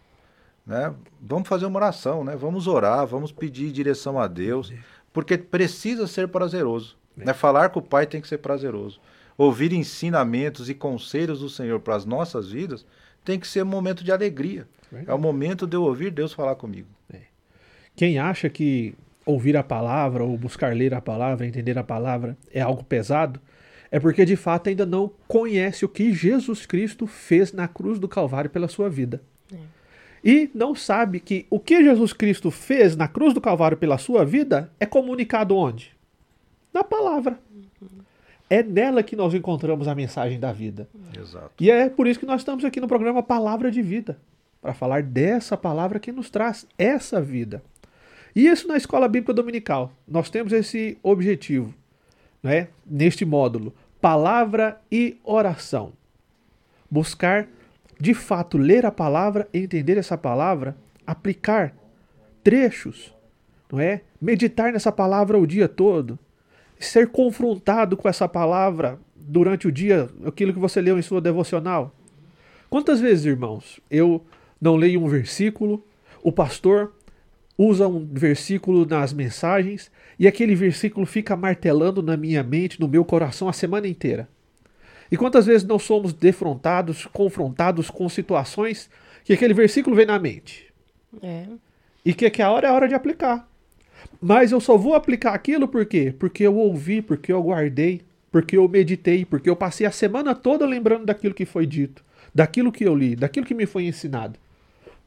né? 0.66 0.94
Vamos 1.20 1.48
fazer 1.48 1.66
uma 1.66 1.78
oração, 1.78 2.22
né? 2.22 2.36
Vamos 2.36 2.66
orar, 2.66 3.06
vamos 3.06 3.32
pedir 3.32 3.72
direção 3.72 4.18
a 4.18 4.26
Deus, 4.26 4.72
porque 5.12 5.36
precisa 5.38 6.06
ser 6.06 6.28
prazeroso. 6.28 6.96
É. 7.18 7.26
Né? 7.26 7.34
Falar 7.34 7.70
com 7.70 7.80
o 7.80 7.82
Pai 7.82 8.06
tem 8.06 8.20
que 8.20 8.28
ser 8.28 8.38
prazeroso. 8.38 9.00
Ouvir 9.36 9.72
ensinamentos 9.72 10.68
e 10.68 10.74
conselhos 10.74 11.40
do 11.40 11.48
Senhor 11.48 11.80
para 11.80 11.96
as 11.96 12.04
nossas 12.04 12.50
vidas 12.50 12.84
tem 13.24 13.38
que 13.38 13.46
ser 13.46 13.62
um 13.62 13.66
momento 13.66 14.04
de 14.04 14.12
alegria. 14.12 14.66
É 15.06 15.14
o 15.14 15.18
momento 15.18 15.66
de 15.66 15.76
eu 15.76 15.82
ouvir 15.84 16.10
Deus 16.10 16.32
falar 16.32 16.56
comigo. 16.56 16.88
É. 17.12 17.20
Quem 17.94 18.18
acha 18.18 18.48
que 18.48 18.94
ouvir 19.24 19.56
a 19.56 19.62
palavra 19.62 20.24
ou 20.24 20.36
buscar 20.36 20.74
ler 20.74 20.94
a 20.94 21.00
palavra, 21.00 21.46
entender 21.46 21.78
a 21.78 21.84
palavra 21.84 22.36
é 22.52 22.60
algo 22.60 22.82
pesado, 22.82 23.40
é 23.90 24.00
porque 24.00 24.24
de 24.24 24.36
fato 24.36 24.68
ainda 24.68 24.86
não 24.86 25.12
conhece 25.28 25.84
o 25.84 25.88
que 25.88 26.12
Jesus 26.12 26.66
Cristo 26.66 27.06
fez 27.06 27.52
na 27.52 27.68
cruz 27.68 27.98
do 27.98 28.08
Calvário 28.08 28.50
pela 28.50 28.68
sua 28.68 28.88
vida. 28.88 29.22
E 30.24 30.50
não 30.54 30.74
sabe 30.74 31.18
que 31.20 31.46
o 31.48 31.58
que 31.58 31.82
Jesus 31.82 32.12
Cristo 32.12 32.50
fez 32.50 32.94
na 32.94 33.08
cruz 33.08 33.32
do 33.32 33.40
Calvário 33.40 33.76
pela 33.76 33.98
sua 33.98 34.24
vida 34.24 34.70
é 34.78 34.84
comunicado 34.84 35.56
onde? 35.56 35.96
Na 36.72 36.84
palavra. 36.84 37.38
É 38.48 38.62
nela 38.62 39.02
que 39.02 39.16
nós 39.16 39.32
encontramos 39.32 39.86
a 39.86 39.94
mensagem 39.94 40.38
da 40.38 40.52
vida. 40.52 40.88
Exato. 41.16 41.52
E 41.60 41.70
é 41.70 41.88
por 41.88 42.06
isso 42.06 42.18
que 42.18 42.26
nós 42.26 42.40
estamos 42.40 42.64
aqui 42.64 42.80
no 42.80 42.88
programa 42.88 43.22
Palavra 43.22 43.70
de 43.70 43.80
Vida 43.80 44.18
para 44.60 44.74
falar 44.74 45.02
dessa 45.02 45.56
palavra 45.56 45.98
que 45.98 46.12
nos 46.12 46.30
traz 46.30 46.66
essa 46.76 47.20
vida. 47.20 47.62
E 48.34 48.46
isso 48.46 48.68
na 48.68 48.76
escola 48.76 49.08
bíblica 49.08 49.32
dominical. 49.32 49.92
Nós 50.06 50.30
temos 50.30 50.52
esse 50.52 50.98
objetivo, 51.02 51.74
né? 52.42 52.68
neste 52.86 53.24
módulo: 53.24 53.74
palavra 54.00 54.80
e 54.90 55.16
oração. 55.24 55.92
Buscar, 56.90 57.48
de 58.00 58.14
fato, 58.14 58.56
ler 58.56 58.86
a 58.86 58.90
palavra, 58.90 59.46
entender 59.52 59.98
essa 59.98 60.16
palavra, 60.16 60.74
aplicar 61.06 61.76
trechos, 62.42 63.14
não 63.70 63.78
é? 63.78 64.00
Meditar 64.18 64.72
nessa 64.72 64.90
palavra 64.90 65.38
o 65.38 65.46
dia 65.46 65.68
todo, 65.68 66.18
ser 66.78 67.08
confrontado 67.08 67.98
com 67.98 68.08
essa 68.08 68.26
palavra 68.26 68.98
durante 69.14 69.68
o 69.68 69.72
dia, 69.72 70.08
aquilo 70.24 70.54
que 70.54 70.58
você 70.58 70.80
leu 70.80 70.98
em 70.98 71.02
sua 71.02 71.20
devocional. 71.20 71.94
Quantas 72.70 73.00
vezes, 73.00 73.26
irmãos, 73.26 73.80
eu 73.90 74.24
não 74.58 74.76
leio 74.76 75.02
um 75.02 75.08
versículo, 75.08 75.84
o 76.22 76.32
pastor 76.32 76.94
usa 77.58 77.86
um 77.86 78.06
versículo 78.10 78.86
nas 78.86 79.12
mensagens 79.12 79.90
e 80.18 80.26
aquele 80.26 80.54
versículo 80.54 81.04
fica 81.04 81.36
martelando 81.36 82.02
na 82.02 82.16
minha 82.16 82.42
mente, 82.42 82.80
no 82.80 82.88
meu 82.88 83.04
coração 83.04 83.46
a 83.46 83.52
semana 83.52 83.86
inteira. 83.86 84.26
E 85.10 85.16
quantas 85.16 85.46
vezes 85.46 85.66
não 85.66 85.78
somos 85.78 86.12
defrontados, 86.12 87.06
confrontados 87.06 87.90
com 87.90 88.08
situações 88.08 88.88
que 89.24 89.32
aquele 89.32 89.54
versículo 89.54 89.96
vem 89.96 90.06
na 90.06 90.18
mente? 90.18 90.66
É. 91.22 91.46
E 92.04 92.14
que, 92.14 92.30
que 92.30 92.42
a 92.42 92.50
hora 92.50 92.68
é 92.68 92.70
a 92.70 92.74
hora 92.74 92.88
de 92.88 92.94
aplicar. 92.94 93.48
Mas 94.20 94.52
eu 94.52 94.60
só 94.60 94.76
vou 94.76 94.94
aplicar 94.94 95.34
aquilo 95.34 95.66
por 95.66 95.84
quê? 95.84 96.14
Porque 96.16 96.44
eu 96.44 96.56
ouvi, 96.56 97.02
porque 97.02 97.32
eu 97.32 97.42
guardei, 97.42 98.02
porque 98.30 98.56
eu 98.56 98.68
meditei, 98.68 99.24
porque 99.24 99.50
eu 99.50 99.56
passei 99.56 99.86
a 99.86 99.90
semana 99.90 100.34
toda 100.34 100.64
lembrando 100.64 101.06
daquilo 101.06 101.34
que 101.34 101.44
foi 101.44 101.66
dito, 101.66 102.04
daquilo 102.34 102.70
que 102.72 102.84
eu 102.84 102.94
li, 102.94 103.16
daquilo 103.16 103.44
que 103.44 103.54
me 103.54 103.66
foi 103.66 103.84
ensinado 103.84 104.38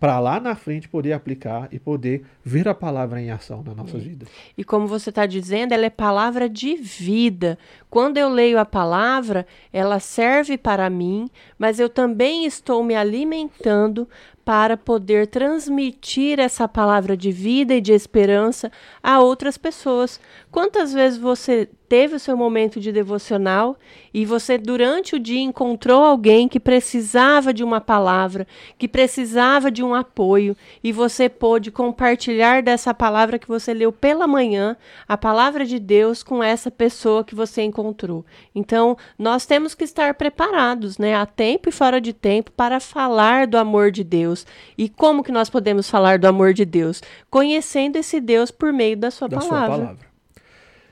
para 0.03 0.19
lá 0.19 0.37
na 0.37 0.53
frente 0.53 0.89
poder 0.89 1.13
aplicar 1.13 1.69
e 1.71 1.79
poder 1.79 2.25
ver 2.43 2.67
a 2.67 2.75
palavra 2.75 3.21
em 3.21 3.31
ação 3.31 3.63
nas 3.63 3.73
nossas 3.73 4.03
vidas. 4.03 4.27
E 4.57 4.61
como 4.61 4.85
você 4.85 5.11
está 5.11 5.25
dizendo, 5.25 5.71
ela 5.71 5.85
é 5.85 5.89
palavra 5.89 6.49
de 6.49 6.75
vida. 6.75 7.57
Quando 7.89 8.17
eu 8.17 8.27
leio 8.27 8.59
a 8.59 8.65
palavra, 8.65 9.47
ela 9.71 10.01
serve 10.01 10.57
para 10.57 10.89
mim, 10.89 11.29
mas 11.57 11.79
eu 11.79 11.87
também 11.87 12.45
estou 12.45 12.83
me 12.83 12.93
alimentando 12.93 14.05
para 14.45 14.75
poder 14.75 15.27
transmitir 15.27 16.39
essa 16.39 16.67
palavra 16.67 17.15
de 17.15 17.31
vida 17.31 17.73
e 17.75 17.81
de 17.81 17.93
esperança 17.93 18.71
a 19.01 19.19
outras 19.19 19.57
pessoas. 19.57 20.19
Quantas 20.51 20.93
vezes 20.93 21.17
você 21.17 21.69
teve 21.93 22.15
o 22.15 22.19
seu 22.19 22.35
momento 22.35 22.79
de 22.79 22.91
devocional 22.91 23.77
e 24.11 24.25
você, 24.25 24.57
durante 24.57 25.15
o 25.15 25.19
dia, 25.19 25.39
encontrou 25.39 26.03
alguém 26.03 26.47
que 26.47 26.59
precisava 26.59 27.53
de 27.53 27.63
uma 27.63 27.79
palavra, 27.79 28.47
que 28.79 28.87
precisava 28.87 29.69
de 29.69 29.83
um 29.83 29.93
apoio, 29.93 30.57
e 30.83 30.91
você 30.91 31.29
pôde 31.29 31.69
compartilhar 31.69 32.63
dessa 32.63 32.95
palavra 32.95 33.37
que 33.37 33.47
você 33.47 33.75
leu 33.75 33.91
pela 33.91 34.25
manhã, 34.25 34.75
a 35.07 35.15
palavra 35.15 35.65
de 35.65 35.77
Deus, 35.77 36.23
com 36.23 36.41
essa 36.41 36.71
pessoa 36.71 37.23
que 37.23 37.35
você 37.35 37.61
encontrou. 37.61 38.25
Então, 38.55 38.97
nós 39.15 39.45
temos 39.45 39.75
que 39.75 39.83
estar 39.83 40.15
preparados, 40.15 40.97
né, 40.97 41.13
a 41.13 41.27
tempo 41.27 41.69
e 41.69 41.71
fora 41.71 42.01
de 42.01 42.11
tempo, 42.11 42.51
para 42.51 42.79
falar 42.79 43.45
do 43.45 43.55
amor 43.55 43.91
de 43.91 44.03
Deus. 44.03 44.32
E 44.77 44.89
como 44.89 45.23
que 45.23 45.31
nós 45.31 45.49
podemos 45.49 45.89
falar 45.89 46.17
do 46.17 46.27
amor 46.27 46.53
de 46.53 46.65
Deus? 46.65 47.01
Conhecendo 47.29 47.97
esse 47.97 48.19
Deus 48.19 48.51
por 48.51 48.73
meio 48.73 48.97
da 48.97 49.11
sua 49.11 49.27
da 49.27 49.38
palavra. 49.38 49.57
Sua 49.57 49.77
palavra. 49.77 50.13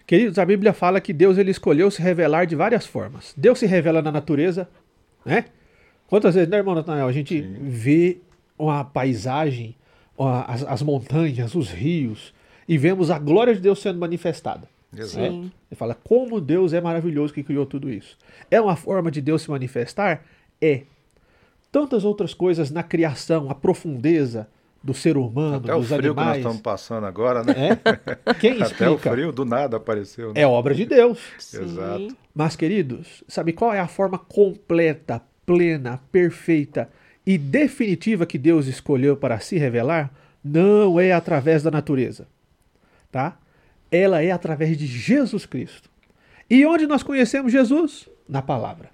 Queridos, 0.05 0.37
a 0.37 0.45
Bíblia 0.45 0.73
fala 0.73 0.99
que 0.99 1.13
Deus 1.13 1.37
ele 1.37 1.51
escolheu 1.51 1.89
se 1.89 2.01
revelar 2.01 2.45
de 2.45 2.55
várias 2.55 2.85
formas. 2.85 3.33
Deus 3.37 3.59
se 3.59 3.65
revela 3.65 4.01
na 4.01 4.11
natureza, 4.11 4.69
né? 5.25 5.45
Quantas 6.07 6.35
vezes, 6.35 6.49
né, 6.49 6.57
irmão 6.57 6.75
Natanael, 6.75 7.07
a 7.07 7.11
gente 7.13 7.41
Sim. 7.41 7.55
vê 7.61 8.17
uma 8.59 8.83
paisagem, 8.83 9.73
as, 10.45 10.63
as, 10.63 10.81
montanhas, 10.81 11.55
os 11.55 11.71
rios, 11.71 12.33
e 12.67 12.77
vemos 12.77 13.09
a 13.09 13.17
glória 13.17 13.55
de 13.55 13.61
Deus 13.61 13.79
sendo 13.79 13.97
manifestada. 13.97 14.67
Exato. 14.93 15.21
Né? 15.21 15.49
Ele 15.71 15.77
fala 15.77 15.95
como 15.95 16.41
Deus 16.41 16.73
é 16.73 16.81
maravilhoso 16.81 17.33
que 17.33 17.41
criou 17.41 17.65
tudo 17.65 17.89
isso. 17.89 18.17
É 18.51 18.59
uma 18.59 18.75
forma 18.75 19.09
de 19.09 19.21
Deus 19.21 19.43
se 19.43 19.49
manifestar? 19.49 20.25
É. 20.61 20.83
Tantas 21.71 22.03
outras 22.03 22.33
coisas 22.33 22.69
na 22.69 22.83
criação, 22.83 23.49
a 23.49 23.55
profundeza, 23.55 24.47
do 24.83 24.93
ser 24.93 25.15
humano, 25.15 25.57
Até 25.57 25.73
dos 25.73 25.91
o 25.91 25.95
frio 25.95 26.11
animais. 26.11 26.15
que 26.15 26.25
nós 26.25 26.37
estamos 26.37 26.61
passando 26.61 27.05
agora, 27.05 27.43
né? 27.43 27.53
É? 28.25 28.33
Quem 28.33 28.59
explica? 28.59 28.65
Até 28.75 28.89
o 28.89 28.97
frio 28.97 29.31
do 29.31 29.45
nada 29.45 29.77
apareceu. 29.77 30.33
Né? 30.33 30.41
É 30.41 30.47
obra 30.47 30.73
de 30.73 30.85
Deus. 30.85 31.19
Exato. 31.37 32.17
Mas, 32.33 32.55
queridos, 32.55 33.23
sabe 33.27 33.53
qual 33.53 33.73
é 33.73 33.79
a 33.79 33.87
forma 33.87 34.17
completa, 34.17 35.21
plena, 35.45 36.01
perfeita 36.11 36.89
e 37.25 37.37
definitiva 37.37 38.25
que 38.25 38.37
Deus 38.37 38.65
escolheu 38.65 39.15
para 39.15 39.39
se 39.39 39.57
revelar? 39.57 40.11
Não 40.43 40.99
é 40.99 41.11
através 41.11 41.61
da 41.61 41.69
natureza, 41.69 42.27
tá? 43.11 43.37
Ela 43.91 44.23
é 44.23 44.31
através 44.31 44.75
de 44.75 44.87
Jesus 44.87 45.45
Cristo. 45.45 45.89
E 46.49 46.65
onde 46.65 46.87
nós 46.87 47.03
conhecemos 47.03 47.51
Jesus? 47.51 48.09
Na 48.27 48.41
palavra. 48.41 48.89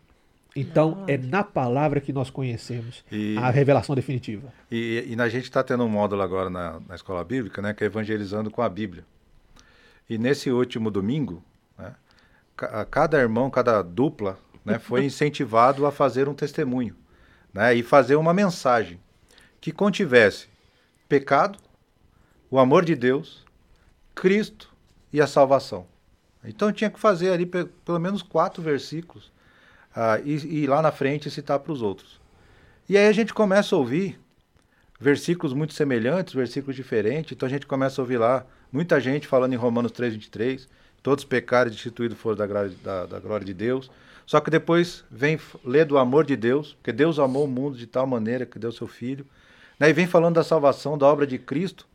Então, 0.60 1.04
é 1.08 1.20
na 1.20 1.44
palavra 1.44 2.02
que 2.02 2.12
nós 2.12 2.32
conhecemos 2.32 3.06
e, 3.12 3.38
a 3.38 3.52
revelação 3.52 3.94
definitiva. 3.94 4.52
E, 4.72 5.06
e 5.08 5.22
a 5.22 5.30
gente 5.30 5.44
está 5.44 5.64
tendo 5.64 5.84
um 5.84 5.88
módulo 5.88 6.24
agora 6.24 6.50
na, 6.50 6.80
na, 6.80 6.96
escola 6.96 7.24
bíblica, 7.24 7.62
né, 7.62 7.76
que 7.76 7.84
é 7.84 7.88
evangelizando 7.88 8.50
com 8.50 8.64
a 8.64 8.68
Bíblia. 8.68 9.06
E 10.10 10.18
nesse 10.18 10.50
último 10.50 10.90
domingo, 10.90 11.44
né, 11.78 11.94
cada 12.90 13.20
irmão, 13.20 13.52
cada 13.52 13.84
dupla, 13.84 14.40
né, 14.66 14.80
foi 14.82 15.06
incentivado 15.06 15.86
a 15.86 15.92
fazer 15.92 16.28
um 16.28 16.34
testemunho 16.34 16.96
né, 17.54 17.76
e 17.76 17.84
fazer 17.84 18.16
uma 18.16 18.34
mensagem 18.34 19.00
que 19.62 19.72
contivesse 19.72 20.48
pecado, 21.08 21.60
o 22.50 22.58
amor 22.58 22.84
de 22.84 22.96
Deus, 22.96 23.46
Cristo 24.16 24.74
e 25.14 25.22
a 25.22 25.28
salvação. 25.28 25.86
Então 26.44 26.72
tinha 26.72 26.90
que 26.90 27.00
fazer 27.00 27.32
ali 27.32 27.46
pelo 27.46 28.00
menos 28.00 28.24
quatro 28.24 28.64
versículos 28.64 29.32
ah, 30.00 30.22
e, 30.24 30.62
e 30.62 30.68
lá 30.68 30.80
na 30.80 30.92
frente 30.92 31.32
citar 31.32 31.58
para 31.58 31.74
os 31.74 31.82
outros. 31.82 32.22
E 32.88 32.96
aí 32.96 33.08
a 33.08 33.12
gente 33.12 33.34
começa 33.34 33.76
a 33.76 33.80
ouvir 33.80 34.20
versículos 35.00 35.54
muito 35.54 35.74
semelhantes, 35.74 36.36
versículos 36.36 36.76
diferentes. 36.76 37.32
Então 37.32 37.48
a 37.48 37.50
gente 37.50 37.66
começa 37.66 38.00
a 38.00 38.04
ouvir 38.04 38.18
lá 38.18 38.46
muita 38.72 39.02
gente 39.02 39.26
falando 39.26 39.54
em 39.54 39.56
Romanos 39.56 39.92
3,23, 39.92 40.68
todos 41.02 41.24
pecaram 41.24 41.72
e 41.72 41.74
destituídos 41.74 42.16
foram 42.16 42.38
da, 42.38 42.46
da, 42.84 43.06
da, 43.08 43.20
glória 43.20 43.44
de 43.44 43.56
Deus. 43.56 43.90
Só 44.24 44.40
que 44.40 44.52
depois 44.52 45.04
vem 45.10 45.40
ler 45.66 45.86
do 45.86 45.98
amor 45.98 46.26
de 46.26 46.36
Deus, 46.36 46.74
porque 46.74 46.92
Deus 46.92 47.18
amou 47.18 47.46
o 47.46 47.48
mundo 47.48 47.76
de 47.76 47.88
tal 47.88 48.06
maneira 48.06 48.46
que 48.46 48.60
deu 48.60 48.72
seu 48.72 48.88
Filho. 48.88 49.26
Né? 49.80 49.90
E 49.90 49.94
vem 49.94 50.06
falando 50.06 50.36
da 50.36 50.44
salvação, 50.44 50.96
da 50.96 51.08
obra 51.08 51.26
de 51.26 51.40
Cristo. 51.40 51.88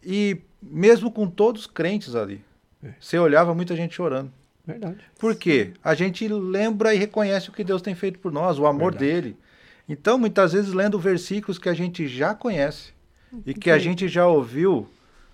E 0.00 0.40
mesmo 0.62 1.10
com 1.10 1.28
todos 1.28 1.66
crentes 1.66 2.14
ali, 2.14 2.44
é. 2.84 2.94
você 3.00 3.18
olhava 3.18 3.52
muita 3.52 3.74
gente 3.74 3.96
chorando. 3.96 4.30
Verdade. 4.66 4.98
Por 5.18 5.34
quê? 5.36 5.72
A 5.82 5.94
gente 5.94 6.26
lembra 6.26 6.94
e 6.94 6.98
reconhece 6.98 7.48
o 7.48 7.52
que 7.52 7.62
Deus 7.62 7.80
tem 7.80 7.94
feito 7.94 8.18
por 8.18 8.32
nós, 8.32 8.58
o 8.58 8.66
amor 8.66 8.92
Verdade. 8.92 9.22
dele. 9.22 9.36
Então, 9.88 10.18
muitas 10.18 10.52
vezes, 10.52 10.72
lendo 10.72 10.98
versículos 10.98 11.58
que 11.58 11.68
a 11.68 11.74
gente 11.74 12.08
já 12.08 12.34
conhece 12.34 12.92
e 13.44 13.54
que 13.54 13.70
a 13.70 13.78
gente 13.78 14.08
já 14.08 14.26
ouviu 14.26 14.88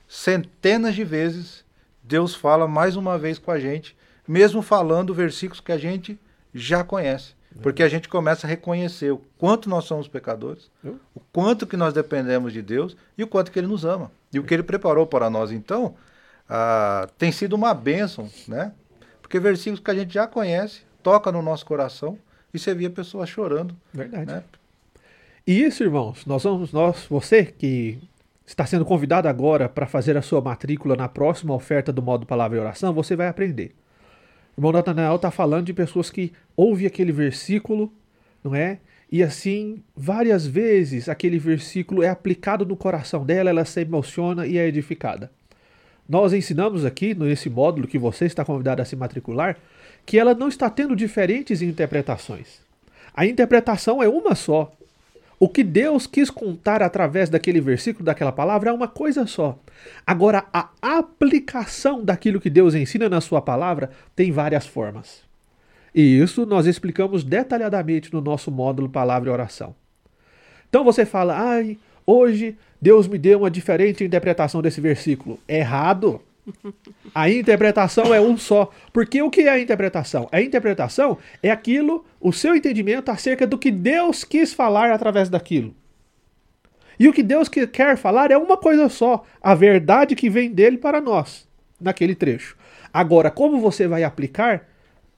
centenas 0.06 0.94
de 0.94 1.04
vezes, 1.04 1.64
Deus 2.02 2.34
fala 2.34 2.68
mais 2.68 2.96
uma 2.96 3.16
vez 3.16 3.38
com 3.38 3.50
a 3.50 3.58
gente, 3.58 3.96
mesmo 4.28 4.60
falando 4.60 5.14
versículos 5.14 5.60
que 5.60 5.72
a 5.72 5.78
gente 5.78 6.18
já 6.52 6.84
conhece. 6.84 7.34
Porque 7.62 7.82
a 7.82 7.88
gente 7.88 8.08
começa 8.08 8.46
a 8.46 8.50
reconhecer 8.50 9.12
o 9.12 9.20
quanto 9.38 9.68
nós 9.68 9.84
somos 9.84 10.08
pecadores, 10.08 10.70
o 11.14 11.20
quanto 11.32 11.66
que 11.66 11.76
nós 11.76 11.92
dependemos 11.92 12.52
de 12.52 12.62
Deus 12.62 12.96
e 13.16 13.22
o 13.22 13.26
quanto 13.26 13.50
que 13.50 13.58
Ele 13.58 13.66
nos 13.66 13.84
ama. 13.84 14.10
E 14.32 14.38
o 14.38 14.44
que 14.44 14.54
Ele 14.54 14.62
preparou 14.62 15.06
para 15.06 15.28
nós. 15.28 15.52
Então, 15.52 15.94
ah, 16.48 17.08
tem 17.18 17.30
sido 17.30 17.54
uma 17.54 17.74
bênção, 17.74 18.30
né? 18.48 18.72
Porque 19.32 19.40
versículos 19.40 19.80
que 19.80 19.90
a 19.90 19.94
gente 19.94 20.12
já 20.12 20.26
conhece, 20.26 20.82
toca 21.02 21.32
no 21.32 21.40
nosso 21.40 21.64
coração 21.64 22.18
e 22.52 22.58
você 22.58 22.74
via 22.74 22.90
pessoas 22.90 23.30
chorando. 23.30 23.74
Verdade. 23.90 24.26
Né? 24.26 24.42
E 25.46 25.58
isso, 25.64 25.82
irmãos, 25.82 26.26
nós 26.26 26.42
vamos, 26.42 26.70
nós, 26.70 27.06
você 27.08 27.46
que 27.46 27.98
está 28.46 28.66
sendo 28.66 28.84
convidado 28.84 29.28
agora 29.28 29.70
para 29.70 29.86
fazer 29.86 30.18
a 30.18 30.22
sua 30.22 30.42
matrícula 30.42 30.96
na 30.96 31.08
próxima 31.08 31.54
oferta 31.54 31.90
do 31.90 32.02
modo 32.02 32.26
palavra 32.26 32.58
e 32.58 32.60
oração, 32.60 32.92
você 32.92 33.16
vai 33.16 33.26
aprender. 33.26 33.74
O 34.54 34.60
irmão 34.60 34.70
Natanael 34.70 35.16
está 35.16 35.30
falando 35.30 35.64
de 35.64 35.72
pessoas 35.72 36.10
que 36.10 36.30
ouvem 36.54 36.86
aquele 36.86 37.10
versículo, 37.10 37.90
não 38.44 38.54
é? 38.54 38.80
E 39.10 39.22
assim, 39.22 39.82
várias 39.96 40.46
vezes 40.46 41.08
aquele 41.08 41.38
versículo 41.38 42.02
é 42.02 42.10
aplicado 42.10 42.66
no 42.66 42.76
coração 42.76 43.24
dela, 43.24 43.48
ela 43.48 43.64
se 43.64 43.80
emociona 43.80 44.46
e 44.46 44.58
é 44.58 44.68
edificada. 44.68 45.30
Nós 46.12 46.34
ensinamos 46.34 46.84
aqui, 46.84 47.14
nesse 47.14 47.48
módulo 47.48 47.88
que 47.88 47.98
você 47.98 48.26
está 48.26 48.44
convidado 48.44 48.82
a 48.82 48.84
se 48.84 48.94
matricular, 48.94 49.56
que 50.04 50.18
ela 50.18 50.34
não 50.34 50.48
está 50.48 50.68
tendo 50.68 50.94
diferentes 50.94 51.62
interpretações. 51.62 52.60
A 53.16 53.24
interpretação 53.24 54.02
é 54.02 54.06
uma 54.06 54.34
só. 54.34 54.70
O 55.40 55.48
que 55.48 55.64
Deus 55.64 56.06
quis 56.06 56.28
contar 56.28 56.82
através 56.82 57.30
daquele 57.30 57.62
versículo, 57.62 58.04
daquela 58.04 58.30
palavra, 58.30 58.68
é 58.68 58.72
uma 58.74 58.88
coisa 58.88 59.26
só. 59.26 59.58
Agora, 60.06 60.44
a 60.52 60.68
aplicação 60.82 62.04
daquilo 62.04 62.42
que 62.42 62.50
Deus 62.50 62.74
ensina 62.74 63.08
na 63.08 63.22
sua 63.22 63.40
palavra 63.40 63.90
tem 64.14 64.30
várias 64.30 64.66
formas. 64.66 65.22
E 65.94 66.20
isso 66.20 66.44
nós 66.44 66.66
explicamos 66.66 67.24
detalhadamente 67.24 68.12
no 68.12 68.20
nosso 68.20 68.50
módulo 68.50 68.86
Palavra 68.86 69.30
e 69.30 69.32
Oração. 69.32 69.74
Então 70.68 70.84
você 70.84 71.06
fala, 71.06 71.38
ai, 71.38 71.78
hoje 72.06 72.56
Deus 72.80 73.06
me 73.06 73.16
deu 73.16 73.38
uma 73.38 73.50
diferente 73.50 74.02
interpretação 74.02 74.60
desse 74.60 74.80
versículo. 74.80 75.38
Errado. 75.46 76.20
A 77.14 77.30
interpretação 77.30 78.12
é 78.12 78.20
um 78.20 78.36
só. 78.36 78.70
Porque 78.92 79.22
o 79.22 79.30
que 79.30 79.42
é 79.42 79.50
a 79.50 79.60
interpretação? 79.60 80.28
A 80.32 80.40
interpretação 80.40 81.18
é 81.42 81.50
aquilo, 81.50 82.04
o 82.20 82.32
seu 82.32 82.56
entendimento 82.56 83.10
acerca 83.10 83.46
do 83.46 83.56
que 83.56 83.70
Deus 83.70 84.24
quis 84.24 84.52
falar 84.52 84.90
através 84.90 85.28
daquilo. 85.28 85.74
E 86.98 87.08
o 87.08 87.12
que 87.12 87.22
Deus 87.22 87.48
quer 87.48 87.96
falar 87.96 88.30
é 88.30 88.36
uma 88.36 88.56
coisa 88.56 88.88
só: 88.88 89.24
a 89.40 89.54
verdade 89.54 90.16
que 90.16 90.28
vem 90.28 90.50
dele 90.50 90.78
para 90.78 91.00
nós, 91.00 91.48
naquele 91.80 92.14
trecho. 92.14 92.56
Agora, 92.92 93.30
como 93.30 93.60
você 93.60 93.86
vai 93.86 94.04
aplicar, 94.04 94.68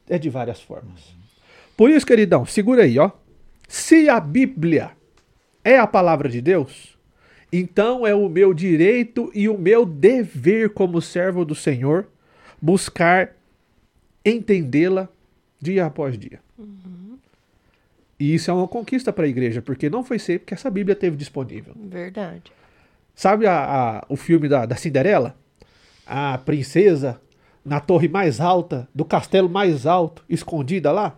é 0.09 0.18
de 0.18 0.28
várias 0.28 0.61
formas. 0.61 1.14
Por 1.76 1.91
isso, 1.91 2.07
queridão, 2.07 2.47
segura 2.47 2.85
aí, 2.85 2.99
ó. 2.99 3.11
Se 3.66 4.09
a 4.09 4.20
Bíblia 4.20 4.93
é 5.65 5.79
a 5.79 5.87
palavra 5.87 6.29
de 6.29 6.43
Deus, 6.43 6.95
então 7.51 8.07
é 8.07 8.15
o 8.15 8.29
meu 8.29 8.53
direito 8.53 9.31
e 9.35 9.49
o 9.49 9.57
meu 9.57 9.87
dever 9.87 10.71
como 10.71 11.01
servo 11.01 11.45
do 11.45 11.55
Senhor 11.55 12.07
buscar 12.61 13.35
entendê-la 14.25 15.09
dia 15.61 15.87
após 15.87 16.19
dia. 16.19 16.41
Uhum. 16.59 17.17
E 18.19 18.35
isso 18.35 18.51
é 18.51 18.55
uma 18.55 18.69
conquista 18.69 19.12
para 19.12 19.25
a 19.25 19.29
igreja, 19.29 19.62
porque 19.62 19.89
não 19.89 20.05
foi 20.05 20.19
sempre 20.19 20.47
que 20.47 20.55
essa 20.55 20.71
Bíblia 20.71 20.95
teve 20.95 21.17
disponível. 21.17 21.75
Verdade. 21.77 22.53
Sabe 23.15 23.47
a, 23.47 23.99
a, 23.99 24.07
o 24.09 24.17
filme 24.17 24.49
da, 24.49 24.67
da 24.67 24.77
Cinderela? 24.77 25.37
A 26.07 26.37
princesa 26.39 27.21
na 27.65 27.81
torre 27.81 28.09
mais 28.09 28.41
alta, 28.41 28.89
do 28.95 29.05
castelo 29.05 29.49
mais 29.49 29.87
alto, 29.87 30.25
escondida 30.29 30.93
lá? 30.93 31.17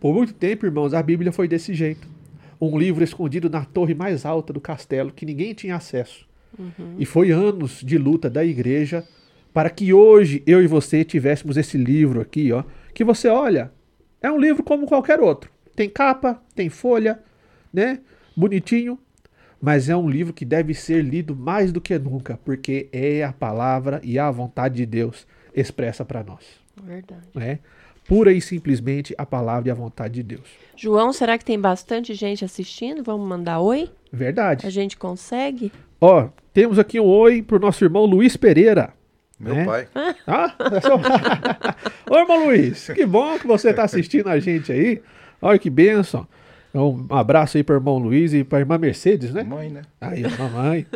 Por 0.00 0.12
muito 0.12 0.34
tempo, 0.34 0.66
irmãos, 0.66 0.92
a 0.92 1.02
Bíblia 1.02 1.32
foi 1.32 1.48
desse 1.48 1.72
jeito 1.72 2.17
um 2.60 2.78
livro 2.78 3.04
escondido 3.04 3.48
na 3.48 3.64
torre 3.64 3.94
mais 3.94 4.24
alta 4.26 4.52
do 4.52 4.60
castelo 4.60 5.12
que 5.12 5.26
ninguém 5.26 5.54
tinha 5.54 5.76
acesso. 5.76 6.26
Uhum. 6.58 6.96
E 6.98 7.04
foi 7.04 7.30
anos 7.30 7.80
de 7.82 7.98
luta 7.98 8.28
da 8.28 8.44
igreja 8.44 9.04
para 9.52 9.70
que 9.70 9.92
hoje 9.92 10.42
eu 10.46 10.62
e 10.62 10.66
você 10.66 11.04
tivéssemos 11.04 11.56
esse 11.56 11.76
livro 11.76 12.20
aqui, 12.20 12.52
ó, 12.52 12.64
que 12.94 13.04
você 13.04 13.28
olha, 13.28 13.72
é 14.20 14.30
um 14.30 14.38
livro 14.38 14.62
como 14.62 14.86
qualquer 14.86 15.20
outro. 15.20 15.50
Tem 15.74 15.88
capa, 15.88 16.42
tem 16.54 16.68
folha, 16.68 17.20
né? 17.72 18.00
Bonitinho. 18.36 18.98
mas 19.60 19.88
é 19.88 19.96
um 19.96 20.08
livro 20.08 20.32
que 20.32 20.44
deve 20.44 20.72
ser 20.72 21.02
lido 21.02 21.34
mais 21.34 21.72
do 21.72 21.80
que 21.80 21.98
nunca, 21.98 22.38
porque 22.44 22.88
é 22.92 23.24
a 23.24 23.32
palavra 23.32 24.00
e 24.04 24.16
a 24.16 24.30
vontade 24.30 24.76
de 24.76 24.86
Deus 24.86 25.26
expressa 25.52 26.04
para 26.04 26.22
nós. 26.22 26.44
Verdade. 26.80 27.26
Né? 27.34 27.58
Pura 28.08 28.32
e 28.32 28.40
simplesmente 28.40 29.14
a 29.18 29.26
palavra 29.26 29.68
e 29.68 29.70
a 29.70 29.74
vontade 29.74 30.14
de 30.14 30.22
Deus. 30.22 30.48
João, 30.74 31.12
será 31.12 31.36
que 31.36 31.44
tem 31.44 31.60
bastante 31.60 32.14
gente 32.14 32.42
assistindo? 32.42 33.02
Vamos 33.04 33.28
mandar 33.28 33.60
oi? 33.60 33.90
Verdade. 34.10 34.66
A 34.66 34.70
gente 34.70 34.96
consegue? 34.96 35.70
Ó, 36.00 36.30
temos 36.54 36.78
aqui 36.78 36.98
um 36.98 37.04
oi 37.04 37.42
pro 37.42 37.58
nosso 37.58 37.84
irmão 37.84 38.06
Luiz 38.06 38.34
Pereira. 38.34 38.94
Meu 39.38 39.54
né? 39.54 39.64
pai. 39.66 39.88
Ah, 40.26 40.54
é 40.72 40.80
só... 40.80 40.96
Ô, 42.10 42.18
irmão 42.18 42.46
Luiz, 42.46 42.88
que 42.88 43.04
bom 43.04 43.38
que 43.38 43.46
você 43.46 43.70
está 43.70 43.84
assistindo 43.84 44.28
a 44.28 44.40
gente 44.40 44.72
aí. 44.72 45.02
Olha 45.40 45.58
que 45.58 45.68
bênção. 45.68 46.26
Um 46.74 47.06
abraço 47.10 47.58
aí 47.58 47.62
para 47.62 47.74
o 47.74 47.78
irmão 47.78 47.98
Luiz 47.98 48.32
e 48.32 48.42
para 48.42 48.58
a 48.58 48.60
irmã 48.60 48.78
Mercedes, 48.78 49.34
né? 49.34 49.42
Mãe, 49.42 49.68
né? 49.68 49.82
Aí, 50.00 50.24
a 50.24 50.30
mamãe. 50.30 50.86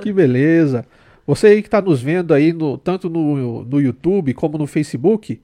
que 0.00 0.12
beleza. 0.12 0.86
Você 1.26 1.48
aí 1.48 1.62
que 1.62 1.68
está 1.68 1.80
nos 1.80 2.00
vendo 2.00 2.32
aí, 2.32 2.52
no, 2.52 2.76
tanto 2.78 3.08
no, 3.08 3.64
no 3.64 3.80
YouTube 3.80 4.34
como 4.34 4.58
no 4.58 4.66
Facebook, 4.66 5.40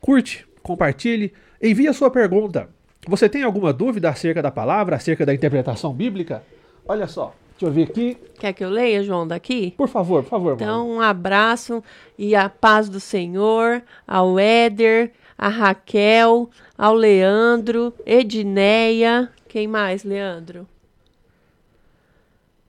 curte, 0.00 0.46
compartilhe, 0.62 1.32
envie 1.60 1.88
a 1.88 1.92
sua 1.92 2.10
pergunta. 2.10 2.68
Você 3.06 3.28
tem 3.28 3.42
alguma 3.42 3.72
dúvida 3.72 4.08
acerca 4.08 4.40
da 4.40 4.50
palavra, 4.50 4.96
acerca 4.96 5.26
da 5.26 5.34
interpretação 5.34 5.92
bíblica? 5.92 6.42
Olha 6.86 7.06
só, 7.06 7.34
deixa 7.50 7.66
eu 7.66 7.72
ver 7.72 7.82
aqui. 7.84 8.16
Quer 8.38 8.52
que 8.52 8.64
eu 8.64 8.70
leia, 8.70 9.02
João, 9.02 9.26
daqui? 9.26 9.72
Por 9.76 9.88
favor, 9.88 10.22
por 10.22 10.30
favor. 10.30 10.52
Então, 10.54 10.88
um 10.88 11.00
abraço 11.00 11.82
e 12.16 12.34
a 12.34 12.48
paz 12.48 12.88
do 12.88 13.00
Senhor 13.00 13.82
ao 14.06 14.38
Éder, 14.38 15.12
a 15.36 15.48
Raquel, 15.48 16.48
ao 16.78 16.94
Leandro, 16.94 17.92
Edneia. 18.06 19.28
Quem 19.48 19.66
mais, 19.66 20.04
Leandro? 20.04 20.66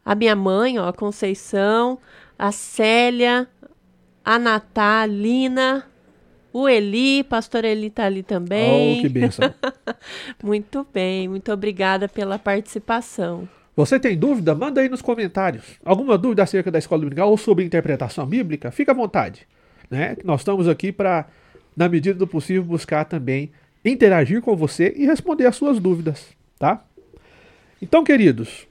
A 0.04 0.16
minha 0.16 0.36
mãe, 0.36 0.80
ó, 0.80 0.88
a 0.88 0.94
Conceição, 0.94 1.98
a 2.38 2.52
Célia, 2.52 3.48
a 4.26 4.38
Natalina, 4.38 5.86
o 6.54 6.70
Eli, 6.70 7.24
pastor 7.24 7.66
Eli 7.66 7.90
tá 7.90 8.06
ali 8.06 8.22
também. 8.22 9.00
Oh, 9.00 9.02
que 9.02 9.10
bênção. 9.10 9.54
muito 10.44 10.88
bem, 10.94 11.28
muito 11.28 11.52
obrigada 11.52 12.08
pela 12.08 12.38
participação. 12.38 13.50
Você 13.76 14.00
tem 14.00 14.16
dúvida? 14.16 14.54
Manda 14.54 14.80
aí 14.80 14.88
nos 14.88 15.02
comentários. 15.02 15.80
Alguma 15.84 16.16
dúvida 16.16 16.44
acerca 16.44 16.70
da 16.70 16.78
escola 16.78 17.02
dominical 17.02 17.32
ou 17.32 17.38
sobre 17.38 17.66
interpretação 17.66 18.26
bíblica? 18.26 18.70
Fica 18.70 18.92
à 18.92 18.96
vontade. 18.96 19.48
Né? 19.90 20.16
Nós 20.24 20.42
estamos 20.42 20.68
aqui 20.68 20.92
para, 20.92 21.26
na 21.76 21.90
medida 21.90 22.18
do 22.18 22.28
possível, 22.28 22.64
buscar 22.64 23.06
também 23.06 23.52
interagir 23.84 24.42
com 24.42 24.56
você 24.56 24.94
e 24.96 25.06
responder 25.06 25.48
as 25.48 25.56
suas 25.56 25.80
dúvidas, 25.80 26.28
tá? 26.58 26.86
Então, 27.82 28.04
queridos, 28.04 28.68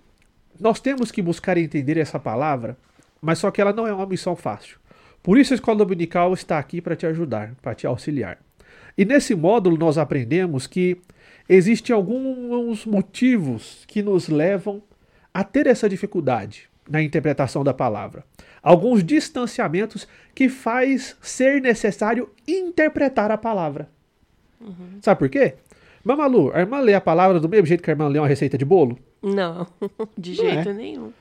nós 0.59 0.81
temos 0.81 1.11
que 1.11 1.21
buscar 1.21 1.59
entender 1.59 1.99
essa 1.99 2.19
palavra, 2.19 2.79
mas 3.21 3.39
só 3.39 3.51
que 3.51 3.61
ela 3.61 3.73
não 3.73 3.87
é 3.87 3.93
uma 3.93 4.07
missão 4.07 4.35
fácil. 4.35 4.79
Por 5.23 5.39
isso 5.39 5.55
a 5.55 5.57
escola 5.57 5.79
dominical 5.79 6.33
está 6.35 6.59
aqui 6.59 6.81
para 6.81 6.97
te 6.97 7.07
ajudar, 7.07 7.55
para 7.63 7.75
te 7.75 7.87
auxiliar. 7.87 8.39
E 8.97 9.05
nesse 9.05 9.35
módulo 9.35 9.77
nós 9.79 9.97
aprendemos 9.97 10.67
que 10.67 10.99
existem 11.49 11.95
alguns 11.95 12.85
motivos 12.85 13.85
que 13.87 14.03
nos 14.03 14.29
levam 14.29 14.83
a 15.33 15.43
ter 15.45 15.67
essa 15.67 15.89
dificuldade 15.89 16.69
na 16.89 17.03
interpretação 17.03 17.63
da 17.65 17.73
palavra. 17.73 18.25
Alguns 18.63 19.03
distanciamentos 19.03 20.07
que 20.35 20.49
faz 20.49 21.17
ser 21.21 21.61
necessário 21.61 22.31
interpretar 22.47 23.31
a 23.31 23.39
palavra. 23.39 23.89
Uhum. 24.61 24.99
Sabe 25.01 25.19
por 25.19 25.29
quê? 25.29 25.55
Mamalu, 26.05 26.53
a 26.53 26.61
irmã 26.61 26.81
lê 26.81 26.95
a 26.95 27.01
palavra 27.01 27.39
do 27.39 27.49
mesmo 27.49 27.67
jeito 27.67 27.83
que 27.83 27.91
a 27.91 27.93
irmã 27.93 28.09
lê 28.09 28.19
uma 28.19 28.27
receita 28.27 28.59
de 28.59 28.65
bolo? 28.65 28.99
Não, 29.23 29.67
de 30.19 30.37
Não 30.37 30.51
jeito 30.51 30.69
é. 30.69 30.73
nenhum. 30.73 31.13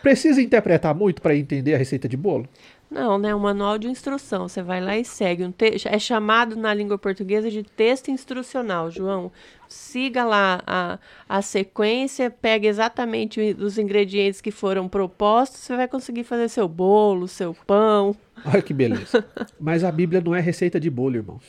Precisa 0.00 0.40
interpretar 0.40 0.94
muito 0.94 1.20
para 1.20 1.36
entender 1.36 1.74
a 1.74 1.78
receita 1.78 2.08
de 2.08 2.16
bolo? 2.16 2.48
Não, 2.90 3.18
né? 3.18 3.34
Um 3.34 3.40
manual 3.40 3.76
de 3.78 3.86
instrução. 3.86 4.48
Você 4.48 4.62
vai 4.62 4.80
lá 4.80 4.96
e 4.96 5.04
segue. 5.04 5.44
Um 5.44 5.52
te... 5.52 5.86
É 5.86 5.98
chamado 5.98 6.56
na 6.56 6.72
língua 6.72 6.96
portuguesa 6.96 7.50
de 7.50 7.62
texto 7.62 8.10
instrucional, 8.10 8.90
João. 8.90 9.30
Siga 9.68 10.24
lá 10.24 10.62
a, 10.66 10.98
a 11.28 11.42
sequência, 11.42 12.30
pega 12.30 12.66
exatamente 12.66 13.54
os 13.58 13.76
ingredientes 13.76 14.40
que 14.40 14.50
foram 14.50 14.88
propostos, 14.88 15.60
você 15.60 15.76
vai 15.76 15.86
conseguir 15.86 16.24
fazer 16.24 16.48
seu 16.48 16.66
bolo, 16.66 17.28
seu 17.28 17.54
pão. 17.66 18.16
Olha 18.46 18.62
que 18.62 18.72
beleza. 18.72 19.22
Mas 19.60 19.84
a 19.84 19.92
Bíblia 19.92 20.22
não 20.22 20.34
é 20.34 20.40
receita 20.40 20.80
de 20.80 20.88
bolo, 20.88 21.16
irmãos. 21.16 21.44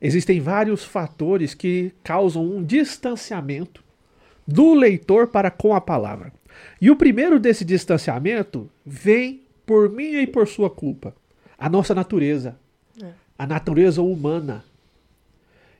Existem 0.00 0.40
vários 0.40 0.84
fatores 0.84 1.54
que 1.54 1.92
causam 2.04 2.44
um 2.44 2.62
distanciamento 2.62 3.82
do 4.46 4.74
leitor 4.74 5.28
para 5.28 5.50
com 5.50 5.74
a 5.74 5.80
palavra. 5.80 6.32
E 6.80 6.90
o 6.90 6.96
primeiro 6.96 7.40
desse 7.40 7.64
distanciamento 7.64 8.70
vem 8.84 9.42
por 9.68 9.90
minha 9.90 10.22
e 10.22 10.26
por 10.26 10.48
sua 10.48 10.70
culpa. 10.70 11.14
A 11.58 11.68
nossa 11.68 11.94
natureza. 11.94 12.56
É. 13.02 13.10
A 13.38 13.46
natureza 13.46 14.00
humana. 14.00 14.64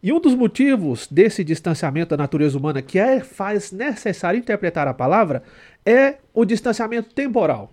E 0.02 0.12
um 0.12 0.20
dos 0.20 0.34
motivos 0.34 1.08
desse 1.10 1.42
distanciamento 1.42 2.10
da 2.10 2.18
natureza 2.18 2.58
humana 2.58 2.82
que 2.82 2.98
é, 2.98 3.20
faz 3.20 3.72
necessário 3.72 4.38
interpretar 4.38 4.86
a 4.86 4.92
palavra 4.92 5.42
é 5.86 6.18
o 6.34 6.44
distanciamento 6.44 7.14
temporal. 7.14 7.72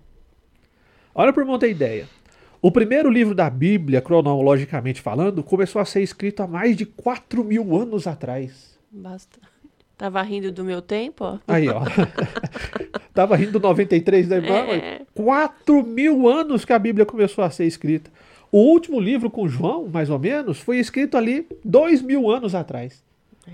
Olha 1.14 1.34
por 1.34 1.44
monta 1.44 1.66
ideia. 1.66 2.08
O 2.62 2.72
primeiro 2.72 3.10
livro 3.10 3.34
da 3.34 3.50
Bíblia, 3.50 4.00
cronologicamente 4.00 5.02
falando, 5.02 5.42
começou 5.42 5.82
a 5.82 5.84
ser 5.84 6.02
escrito 6.02 6.42
há 6.42 6.46
mais 6.46 6.74
de 6.74 6.86
4 6.86 7.44
mil 7.44 7.76
anos 7.76 8.06
atrás. 8.06 8.78
Basta. 8.90 9.38
Tava 9.98 10.22
rindo 10.22 10.50
do 10.50 10.64
meu 10.64 10.80
tempo, 10.80 11.24
ó. 11.24 11.38
Aí, 11.46 11.68
ó. 11.68 11.82
Tava 13.16 13.34
rindo 13.34 13.52
do 13.52 13.60
93 13.60 14.28
da 14.28 14.36
irmã. 14.36 14.56
É. 14.74 15.00
4 15.14 15.82
mil 15.82 16.28
anos 16.28 16.66
que 16.66 16.72
a 16.74 16.78
Bíblia 16.78 17.06
começou 17.06 17.42
a 17.42 17.48
ser 17.48 17.64
escrita. 17.64 18.10
O 18.52 18.58
último 18.58 19.00
livro 19.00 19.30
com 19.30 19.48
João, 19.48 19.88
mais 19.88 20.10
ou 20.10 20.18
menos, 20.18 20.60
foi 20.60 20.76
escrito 20.76 21.16
ali 21.16 21.46
2 21.64 22.02
mil 22.02 22.30
anos 22.30 22.54
atrás. 22.54 23.02
É. 23.48 23.52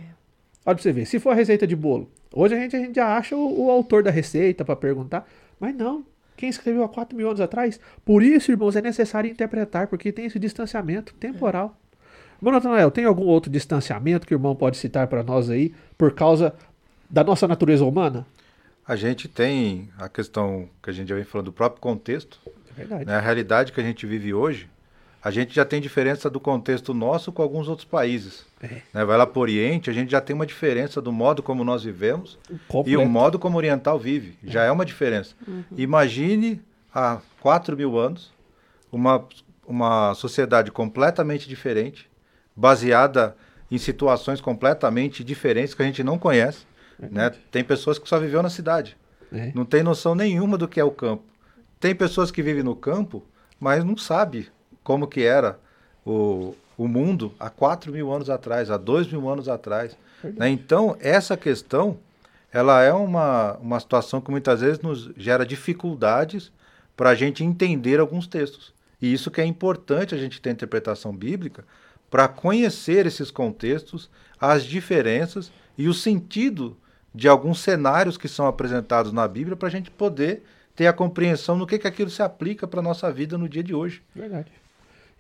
Olha 0.67 0.75
pra 0.75 0.79
você 0.79 0.91
ver. 0.91 1.07
Se 1.07 1.21
for 1.21 1.31
a 1.31 1.35
receita 1.35 1.65
de 1.65 1.77
bolo, 1.77 2.11
hoje 2.35 2.57
a 2.57 2.59
gente, 2.59 2.75
a 2.75 2.81
gente 2.81 2.97
já 2.97 3.17
acha 3.17 3.37
o, 3.37 3.67
o 3.67 3.71
autor 3.71 4.03
da 4.03 4.11
receita 4.11 4.65
para 4.65 4.75
perguntar. 4.75 5.29
Mas 5.61 5.77
não. 5.77 6.05
Quem 6.37 6.49
escreveu 6.49 6.83
há 6.83 6.89
4 6.89 7.17
mil 7.17 7.29
anos 7.29 7.41
atrás? 7.41 7.79
Por 8.05 8.21
isso, 8.21 8.51
irmãos, 8.51 8.75
é 8.75 8.83
necessário 8.83 9.31
interpretar, 9.31 9.87
porque 9.87 10.11
tem 10.11 10.25
esse 10.25 10.41
distanciamento 10.41 11.15
temporal. 11.15 11.77
Irmão 12.41 12.53
Natanael, 12.53 12.91
tem 12.91 13.05
algum 13.05 13.27
outro 13.27 13.49
distanciamento 13.49 14.27
que 14.27 14.35
o 14.35 14.37
irmão 14.37 14.57
pode 14.57 14.77
citar 14.77 15.07
para 15.07 15.23
nós 15.23 15.49
aí, 15.49 15.73
por 15.97 16.13
causa 16.15 16.53
da 17.09 17.23
nossa 17.23 17.47
natureza 17.47 17.85
humana? 17.85 18.27
A 18.87 18.97
gente 18.97 19.29
tem 19.29 19.89
a 19.99 20.09
questão 20.09 20.69
que 20.83 20.91
a 20.91 20.93
gente 20.93 21.09
já 21.09 21.15
vem 21.15 21.25
falando 21.25 21.47
do 21.47 21.53
próprio 21.53 21.81
contexto. 21.81 22.39
É 22.71 22.75
verdade. 22.75 23.05
Né? 23.05 23.15
A 23.15 23.21
realidade 23.21 23.73
que 23.73 23.81
a 23.81 23.85
gente 23.85 24.07
vive 24.07 24.35
hoje, 24.35 24.69
a 25.23 25.31
gente 25.31 25.55
já 25.55 25.65
tem 25.65 25.81
diferença 25.81 26.29
do 26.29 26.41
contexto 26.41 26.93
nosso 26.93 27.31
com 27.31 27.43
alguns 27.43 27.69
outros 27.69 27.87
países. 27.87 28.45
É. 28.61 28.83
Né? 28.93 29.05
Vai 29.05 29.17
lá 29.17 29.27
para 29.27 29.39
o 29.39 29.43
Oriente, 29.43 29.89
a 29.89 29.93
gente 29.93 30.11
já 30.11 30.21
tem 30.21 30.35
uma 30.35 30.47
diferença 30.47 31.01
do 31.01 31.13
modo 31.13 31.43
como 31.43 31.63
nós 31.63 31.85
vivemos 31.85 32.39
Completo. 32.67 33.01
e 33.01 33.05
o 33.05 33.09
modo 33.09 33.39
como 33.39 33.55
o 33.55 33.59
oriental 33.59 33.99
vive. 33.99 34.37
É. 34.45 34.51
Já 34.51 34.65
é 34.65 34.71
uma 34.73 34.85
diferença. 34.85 35.35
Uhum. 35.47 35.63
Imagine 35.77 36.61
há 36.93 37.21
4 37.41 37.77
mil 37.77 37.97
anos 37.97 38.33
uma, 38.91 39.25
uma 39.65 40.13
sociedade 40.15 40.73
completamente 40.73 41.49
diferente, 41.49 42.11
baseada 42.55 43.37
em 43.71 43.79
situações 43.79 44.41
completamente 44.41 45.25
diferentes 45.25 45.73
que 45.73 45.83
a 45.83 45.87
gente 45.87 46.03
não 46.03 46.19
conhece. 46.19 46.67
Né? 47.11 47.31
Tem 47.51 47.65
pessoas 47.65 47.99
que 47.99 48.09
só 48.09 48.19
viveu 48.19 48.43
na 48.43 48.51
cidade, 48.51 48.97
é. 49.33 49.53
não 49.55 49.65
tem 49.65 49.83
noção 49.83 50.15
nenhuma 50.15 50.57
do 50.57 50.69
que 50.69 50.79
é 50.79 50.85
o 50.85 50.91
campo. 50.91 51.25
Tem 51.81 51.95
pessoas 51.95 52.31
que 52.31 52.43
vivem 52.43 52.63
no 52.63 52.77
campo, 52.77 53.25
mas 53.59 53.85
não 53.85 53.97
sabe 53.97 54.49
como 54.85 55.07
que 55.07 55.23
era 55.23 55.59
o, 56.05 56.55
o 56.77 56.87
mundo 56.87 57.35
há 57.39 57.51
4 57.51 57.91
mil 57.93 58.13
anos 58.13 58.31
atrás, 58.31 58.71
há 58.71 58.77
2 58.77 59.09
mil 59.09 59.29
anos 59.29 59.49
atrás. 59.49 59.97
Né? 60.23 60.49
Então, 60.49 60.97
essa 61.01 61.37
questão, 61.37 61.99
ela 62.53 62.83
é 62.83 62.93
uma, 62.93 63.55
uma 63.55 63.81
situação 63.81 64.21
que 64.21 64.31
muitas 64.31 64.61
vezes 64.61 64.81
nos 64.81 65.11
gera 65.17 65.45
dificuldades 65.45 66.53
para 66.97 67.11
a 67.11 67.15
gente 67.15 67.43
entender 67.43 67.99
alguns 67.99 68.27
textos. 68.27 68.73
E 69.01 69.13
isso 69.13 69.31
que 69.31 69.41
é 69.41 69.45
importante 69.45 70.15
a 70.15 70.19
gente 70.19 70.41
ter 70.41 70.51
interpretação 70.51 71.15
bíblica, 71.15 71.65
para 72.09 72.29
conhecer 72.29 73.07
esses 73.07 73.31
contextos, 73.31 74.11
as 74.39 74.65
diferenças 74.65 75.51
e 75.79 75.89
o 75.89 75.95
sentido 75.95 76.77
de 77.15 77.29
alguns 77.29 77.61
cenários 77.61 78.17
que 78.17 78.29
são 78.29 78.47
apresentados 78.47 79.13
na 79.13 79.27
Bíblia 79.27 79.57
para 79.57 79.69
a 79.69 79.71
gente 79.71 79.91
poder 79.91 80.43
ter 80.75 80.87
a 80.87 80.93
compreensão 80.93 81.57
no 81.57 81.67
que, 81.67 81.79
que 81.79 81.87
aquilo 81.87 82.11
se 82.11 82.23
aplica 82.23 82.67
para 82.67 82.81
a 82.81 82.83
nossa 82.83 83.13
vida 83.13 83.37
no 83.37 83.49
dia 83.49 83.63
de 83.63 83.75
hoje. 83.75 84.03
Verdade. 84.15 84.51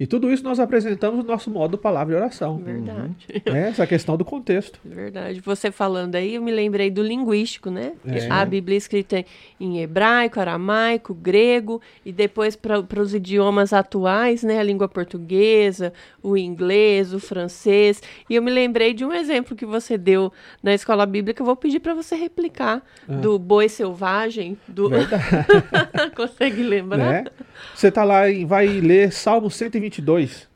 E 0.02 0.06
tudo 0.06 0.32
isso 0.32 0.42
nós 0.42 0.58
apresentamos 0.58 1.24
no 1.24 1.30
nosso 1.30 1.48
modo 1.48 1.78
palavra 1.78 2.12
e 2.12 2.16
oração. 2.16 2.56
Verdade. 2.56 3.14
Né? 3.46 3.68
Essa 3.68 3.86
questão 3.86 4.16
do 4.16 4.24
contexto. 4.24 4.80
Verdade. 4.84 5.40
Você 5.40 5.70
falando 5.70 6.16
aí, 6.16 6.34
eu 6.34 6.42
me 6.42 6.50
lembrei 6.50 6.90
do 6.90 7.00
linguístico, 7.00 7.70
né? 7.70 7.92
É. 8.04 8.28
A 8.28 8.44
Bíblia 8.44 8.76
é 8.76 8.78
escrita 8.78 9.24
em 9.60 9.80
hebraico, 9.80 10.40
aramaico, 10.40 11.14
grego 11.14 11.80
e 12.04 12.10
depois 12.10 12.56
para 12.56 13.00
os 13.00 13.14
idiomas 13.14 13.72
atuais, 13.72 14.42
né? 14.42 14.58
A 14.58 14.62
língua 14.64 14.88
portuguesa, 14.88 15.92
o 16.20 16.36
inglês, 16.36 17.14
o 17.14 17.20
francês. 17.20 18.02
E 18.28 18.34
eu 18.34 18.42
me 18.42 18.50
lembrei 18.50 18.92
de 18.92 19.04
um 19.04 19.12
exemplo 19.12 19.54
que 19.54 19.64
você 19.64 19.96
deu 19.96 20.32
na 20.60 20.74
escola 20.74 21.06
bíblica. 21.06 21.42
Eu 21.42 21.46
vou 21.46 21.54
pedir 21.54 21.78
para 21.78 21.94
você 21.94 22.16
replicar 22.16 22.82
do 23.06 23.38
boi 23.38 23.68
selvagem. 23.68 24.58
Do... 24.66 24.90
Consegue 26.16 26.64
lembrar? 26.64 26.98
né? 26.98 27.24
Você 27.72 27.88
tá 27.88 28.02
lá 28.02 28.28
e 28.28 28.44
vai 28.44 28.66
ler 28.66 29.12
Salmo 29.12 29.48
122. 29.92 30.48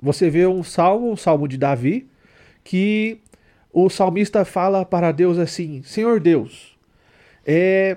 Você 0.00 0.30
vê 0.30 0.46
um 0.46 0.62
salmo, 0.62 1.10
um 1.10 1.16
salmo 1.16 1.48
de 1.48 1.58
Davi, 1.58 2.08
que 2.62 3.20
o 3.72 3.88
salmista 3.90 4.44
fala 4.44 4.84
para 4.84 5.12
Deus 5.12 5.38
assim: 5.38 5.82
Senhor 5.82 6.20
Deus, 6.20 6.76
é, 7.44 7.96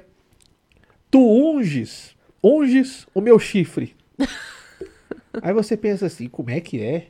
tu 1.09 1.19
unges, 1.19 2.15
unges 2.43 3.07
o 3.13 3.21
meu 3.21 3.37
chifre. 3.37 3.95
Aí 5.41 5.53
você 5.53 5.77
pensa 5.77 6.07
assim: 6.07 6.27
como 6.27 6.49
é 6.49 6.59
que 6.59 6.81
é? 6.81 7.07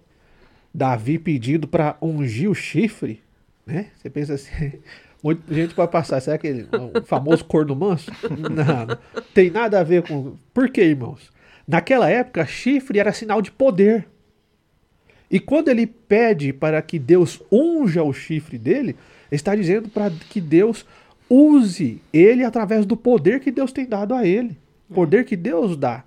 Davi 0.74 1.18
pedindo 1.18 1.68
para 1.68 1.98
ungir 2.02 2.50
o 2.50 2.56
chifre? 2.56 3.22
Né? 3.66 3.88
Você 3.96 4.10
pensa 4.10 4.34
assim. 4.34 4.74
Muita 5.24 5.54
gente 5.54 5.76
pode 5.76 5.92
passar, 5.92 6.20
será 6.20 6.36
que 6.36 6.48
ele, 6.48 6.68
o 6.72 7.04
famoso 7.04 7.46
corno 7.46 7.76
manso? 7.76 8.12
Não, 8.26 8.88
não 8.88 9.24
tem 9.36 9.52
nada 9.52 9.80
a 9.80 9.84
ver 9.84 10.02
com. 10.02 10.36
Por 10.52 10.68
quê, 10.68 10.82
irmãos? 10.82 11.30
Naquela 11.72 12.10
época, 12.10 12.46
chifre 12.46 13.00
era 13.00 13.14
sinal 13.14 13.42
de 13.42 13.50
poder. 13.50 14.06
E 15.30 15.40
quando 15.40 15.70
ele 15.70 15.88
pede 15.88 16.52
para 16.52 16.82
que 16.82 17.00
Deus 17.00 17.42
unja 17.50 18.04
o 18.04 18.12
chifre 18.12 18.58
dele, 18.58 18.90
ele 18.90 18.98
está 19.32 19.56
dizendo 19.56 19.88
para 19.88 20.12
que 20.30 20.42
Deus 20.42 20.86
use 21.30 22.02
ele 22.12 22.44
através 22.44 22.86
do 22.86 22.98
poder 22.98 23.40
que 23.40 23.50
Deus 23.50 23.72
tem 23.72 23.86
dado 23.86 24.14
a 24.14 24.26
ele. 24.28 24.58
Poder 24.94 25.24
que 25.24 25.38
Deus 25.38 25.78
dá. 25.78 26.04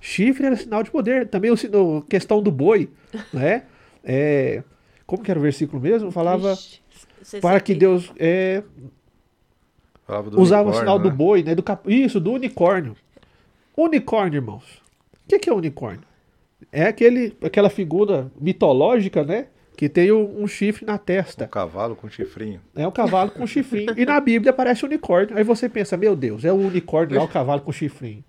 Chifre 0.00 0.46
era 0.46 0.56
sinal 0.56 0.82
de 0.82 0.90
poder. 0.90 1.28
Também 1.28 1.50
o 1.50 1.58
sino- 1.58 1.98
a 1.98 2.10
questão 2.10 2.42
do 2.42 2.50
boi, 2.50 2.88
né? 3.34 3.64
É, 4.02 4.62
como 5.06 5.22
que 5.22 5.30
era 5.30 5.38
o 5.38 5.42
versículo 5.42 5.82
mesmo? 5.82 6.10
Falava 6.10 6.54
Ixi, 6.54 6.80
para 7.42 7.60
que 7.60 7.74
Deus 7.74 8.10
é, 8.18 8.62
Falava 10.06 10.30
do 10.30 10.40
usava 10.40 10.70
o 10.70 10.74
sinal 10.74 10.98
do 10.98 11.10
né? 11.10 11.14
boi, 11.14 11.42
né? 11.42 11.54
Do 11.54 11.62
cap... 11.62 11.86
Isso, 11.94 12.18
do 12.18 12.32
unicórnio. 12.32 12.96
Unicórnio, 13.76 14.38
irmãos. 14.38 14.81
O 15.32 15.34
que, 15.34 15.38
que 15.38 15.50
é 15.50 15.52
unicórnio? 15.54 16.02
É 16.70 16.84
aquele, 16.84 17.34
aquela 17.42 17.70
figura 17.70 18.30
mitológica, 18.38 19.24
né? 19.24 19.46
Que 19.74 19.88
tem 19.88 20.12
um, 20.12 20.42
um 20.42 20.46
chifre 20.46 20.84
na 20.84 20.94
Um 20.94 20.98
testa. 20.98 21.46
cavalo 21.48 21.96
com 21.96 22.06
chifrinho. 22.06 22.60
É 22.76 22.86
um 22.86 22.90
cavalo 22.90 23.30
com 23.30 23.46
chifrinho. 23.46 23.94
E 23.98 24.04
na 24.04 24.20
Bíblia 24.20 24.50
aparece 24.50 24.84
unicórnio. 24.84 25.34
Aí 25.34 25.42
você 25.42 25.70
pensa, 25.70 25.96
meu 25.96 26.14
Deus, 26.14 26.44
é 26.44 26.52
o 26.52 26.56
unicórnio 26.56 27.16
lá, 27.16 27.24
o 27.24 27.28
cavalo 27.28 27.62
com 27.62 27.72
chifrinho. 27.72 28.22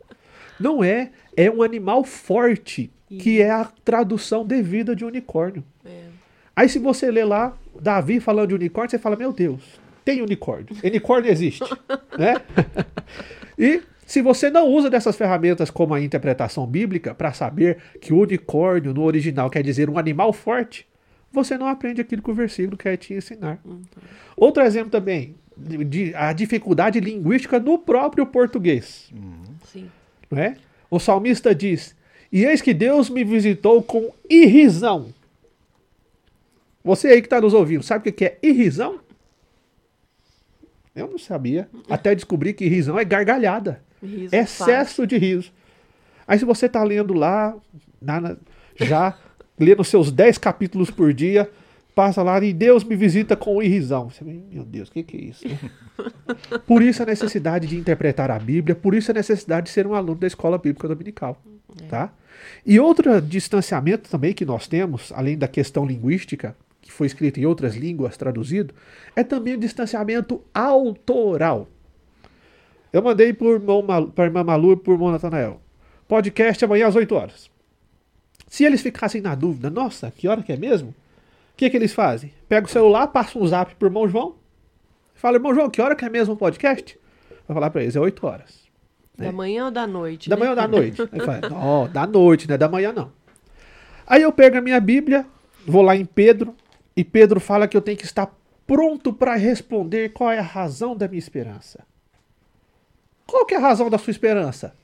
Não 0.57 0.81
é, 0.81 1.11
é 1.35 1.51
um 1.51 1.61
animal 1.61 2.05
forte, 2.05 2.89
que 3.09 3.41
é 3.41 3.51
a 3.51 3.65
tradução 3.83 4.45
devida 4.45 4.95
de 4.95 5.03
unicórnio. 5.03 5.61
É. 5.83 6.03
Aí 6.55 6.69
se 6.69 6.79
você 6.79 7.11
lê 7.11 7.25
lá, 7.25 7.53
Davi 7.81 8.21
falando 8.21 8.49
de 8.49 8.55
unicórnio, 8.55 8.89
você 8.89 8.97
fala, 8.97 9.17
meu 9.17 9.33
Deus, 9.33 9.61
tem 10.05 10.21
unicórnio. 10.21 10.67
Unicórnio 10.81 11.29
existe. 11.29 11.63
né? 12.17 12.35
E 13.59 13.81
se 14.13 14.21
você 14.21 14.51
não 14.51 14.67
usa 14.67 14.91
dessas 14.91 15.15
ferramentas 15.15 15.71
como 15.71 15.91
a 15.91 15.99
interpretação 15.99 16.67
bíblica 16.67 17.15
para 17.15 17.33
saber 17.33 17.79
que 17.99 18.13
o 18.13 18.19
unicórnio 18.19 18.93
no 18.93 19.01
original 19.01 19.49
quer 19.49 19.63
dizer 19.63 19.89
um 19.89 19.97
animal 19.97 20.31
forte, 20.31 20.87
você 21.31 21.57
não 21.57 21.65
aprende 21.65 21.99
aquilo 21.99 22.21
que 22.21 22.29
o 22.29 22.33
versículo 22.35 22.77
quer 22.77 22.95
te 22.95 23.15
ensinar. 23.15 23.59
Outro 24.37 24.61
exemplo 24.61 24.91
também, 24.91 25.33
de, 25.57 26.13
a 26.13 26.31
dificuldade 26.31 26.99
linguística 26.99 27.59
no 27.59 27.79
próprio 27.79 28.23
português. 28.27 29.11
Sim. 29.71 29.89
Não 30.29 30.37
é? 30.37 30.57
O 30.91 30.99
salmista 30.99 31.55
diz: 31.55 31.95
E 32.31 32.45
eis 32.45 32.61
que 32.61 32.71
Deus 32.71 33.09
me 33.09 33.23
visitou 33.23 33.81
com 33.81 34.13
irrisão. 34.29 35.11
Você 36.83 37.07
aí 37.07 37.19
que 37.19 37.25
está 37.25 37.41
nos 37.41 37.55
ouvindo, 37.55 37.81
sabe 37.81 38.01
o 38.01 38.03
que 38.03 38.11
que 38.11 38.25
é 38.25 38.37
irrisão? 38.43 38.99
Eu 40.95 41.07
não 41.07 41.17
sabia. 41.17 41.67
Até 41.89 42.13
descobri 42.13 42.53
que 42.53 42.65
irrisão 42.65 42.99
é 42.99 43.03
gargalhada. 43.03 43.81
Riso 44.05 44.35
Excesso 44.35 45.07
de 45.07 45.17
riso. 45.17 45.51
Aí 46.27 46.39
se 46.39 46.45
você 46.45 46.65
está 46.67 46.83
lendo 46.83 47.13
lá, 47.13 47.55
na- 48.01 48.35
já 48.75 49.17
lendo 49.59 49.83
seus 49.83 50.11
10 50.11 50.37
capítulos 50.37 50.89
por 50.89 51.13
dia, 51.13 51.49
passa 51.93 52.23
lá 52.23 52.41
e 52.43 52.51
Deus 52.53 52.83
me 52.83 52.95
visita 52.95 53.35
com 53.35 53.61
irrisão. 53.61 54.09
Você, 54.09 54.23
meu 54.23 54.63
Deus, 54.63 54.89
o 54.89 54.91
que, 54.91 55.03
que 55.03 55.17
é 55.17 55.21
isso? 55.21 55.47
né? 55.47 55.57
Por 56.65 56.81
isso 56.81 57.03
a 57.03 57.05
necessidade 57.05 57.67
de 57.67 57.77
interpretar 57.77 58.31
a 58.31 58.39
Bíblia, 58.39 58.73
por 58.75 58.95
isso 58.95 59.11
a 59.11 59.13
necessidade 59.13 59.67
de 59.67 59.71
ser 59.71 59.85
um 59.85 59.93
aluno 59.93 60.15
da 60.19 60.25
escola 60.25 60.57
bíblica 60.57 60.87
dominical. 60.87 61.39
Tá? 61.87 62.11
E 62.65 62.79
outro 62.79 63.21
distanciamento 63.21 64.09
também 64.09 64.33
que 64.33 64.43
nós 64.43 64.67
temos, 64.67 65.11
além 65.15 65.37
da 65.37 65.47
questão 65.47 65.85
linguística, 65.85 66.55
que 66.81 66.91
foi 66.91 67.05
escrito 67.07 67.39
em 67.39 67.45
outras 67.45 67.75
línguas, 67.75 68.17
traduzido, 68.17 68.73
é 69.15 69.23
também 69.23 69.53
o 69.53 69.57
distanciamento 69.59 70.41
autoral. 70.53 71.67
Eu 72.93 73.01
mandei 73.01 73.33
para 73.33 73.47
a 73.47 74.23
irmã 74.23 74.43
Malu 74.43 74.73
e 74.73 74.77
por 74.77 74.91
irmão 74.91 75.11
Natanael. 75.11 75.59
Podcast 76.07 76.63
amanhã 76.63 76.87
às 76.87 76.95
8 76.95 77.15
horas. 77.15 77.49
Se 78.47 78.63
eles 78.63 78.83
ficassem 78.83 79.19
na 79.19 79.33
dúvida, 79.33 79.71
nossa, 79.71 80.11
que 80.15 80.27
hora 80.27 80.43
que 80.43 80.53
é 80.53 80.57
mesmo? 80.57 80.89
O 80.89 80.95
que, 81.57 81.71
que 81.71 81.75
eles 81.75 81.91
fazem? 81.91 82.31
Pega 82.47 82.67
o 82.67 82.69
celular, 82.69 83.07
passa 83.07 83.39
um 83.39 83.47
zap 83.47 83.73
pro 83.73 83.87
irmão 83.87 84.07
João. 84.07 84.35
Fala, 85.15 85.37
irmão 85.37 85.55
João, 85.55 85.71
que 85.71 85.81
hora 85.81 85.95
que 85.95 86.05
é 86.05 86.09
mesmo 86.09 86.35
o 86.35 86.37
podcast? 86.37 86.95
Vai 87.47 87.55
falar 87.55 87.71
para 87.71 87.81
eles, 87.81 87.95
é 87.95 87.99
8 87.99 88.27
horas. 88.27 88.61
Da 89.17 89.31
manhã 89.31 89.65
ou 89.65 89.71
da 89.71 89.87
noite? 89.87 90.29
Da 90.29 90.35
né? 90.35 90.39
manhã 90.41 90.51
ou 90.51 90.55
da 90.55 90.67
noite? 90.67 91.01
Aí 91.11 91.19
fala, 91.19 91.49
ó, 91.51 91.87
da 91.87 92.05
noite, 92.05 92.47
não 92.47 92.53
é 92.53 92.57
da 92.59 92.69
manhã 92.69 92.93
não. 92.93 93.11
Aí 94.05 94.21
eu 94.21 94.31
pego 94.31 94.57
a 94.57 94.61
minha 94.61 94.79
Bíblia, 94.79 95.25
vou 95.65 95.81
lá 95.81 95.95
em 95.95 96.05
Pedro, 96.05 96.55
e 96.95 97.03
Pedro 97.03 97.39
fala 97.39 97.67
que 97.67 97.75
eu 97.75 97.81
tenho 97.81 97.97
que 97.97 98.05
estar 98.05 98.31
pronto 98.67 99.11
para 99.11 99.33
responder 99.33 100.09
qual 100.09 100.31
é 100.31 100.37
a 100.37 100.43
razão 100.43 100.95
da 100.95 101.07
minha 101.07 101.17
esperança. 101.17 101.83
Qual 103.25 103.45
que 103.45 103.53
é 103.53 103.57
a 103.57 103.61
razão 103.61 103.89
da 103.89 103.97
sua 103.97 104.11
esperança? 104.11 104.75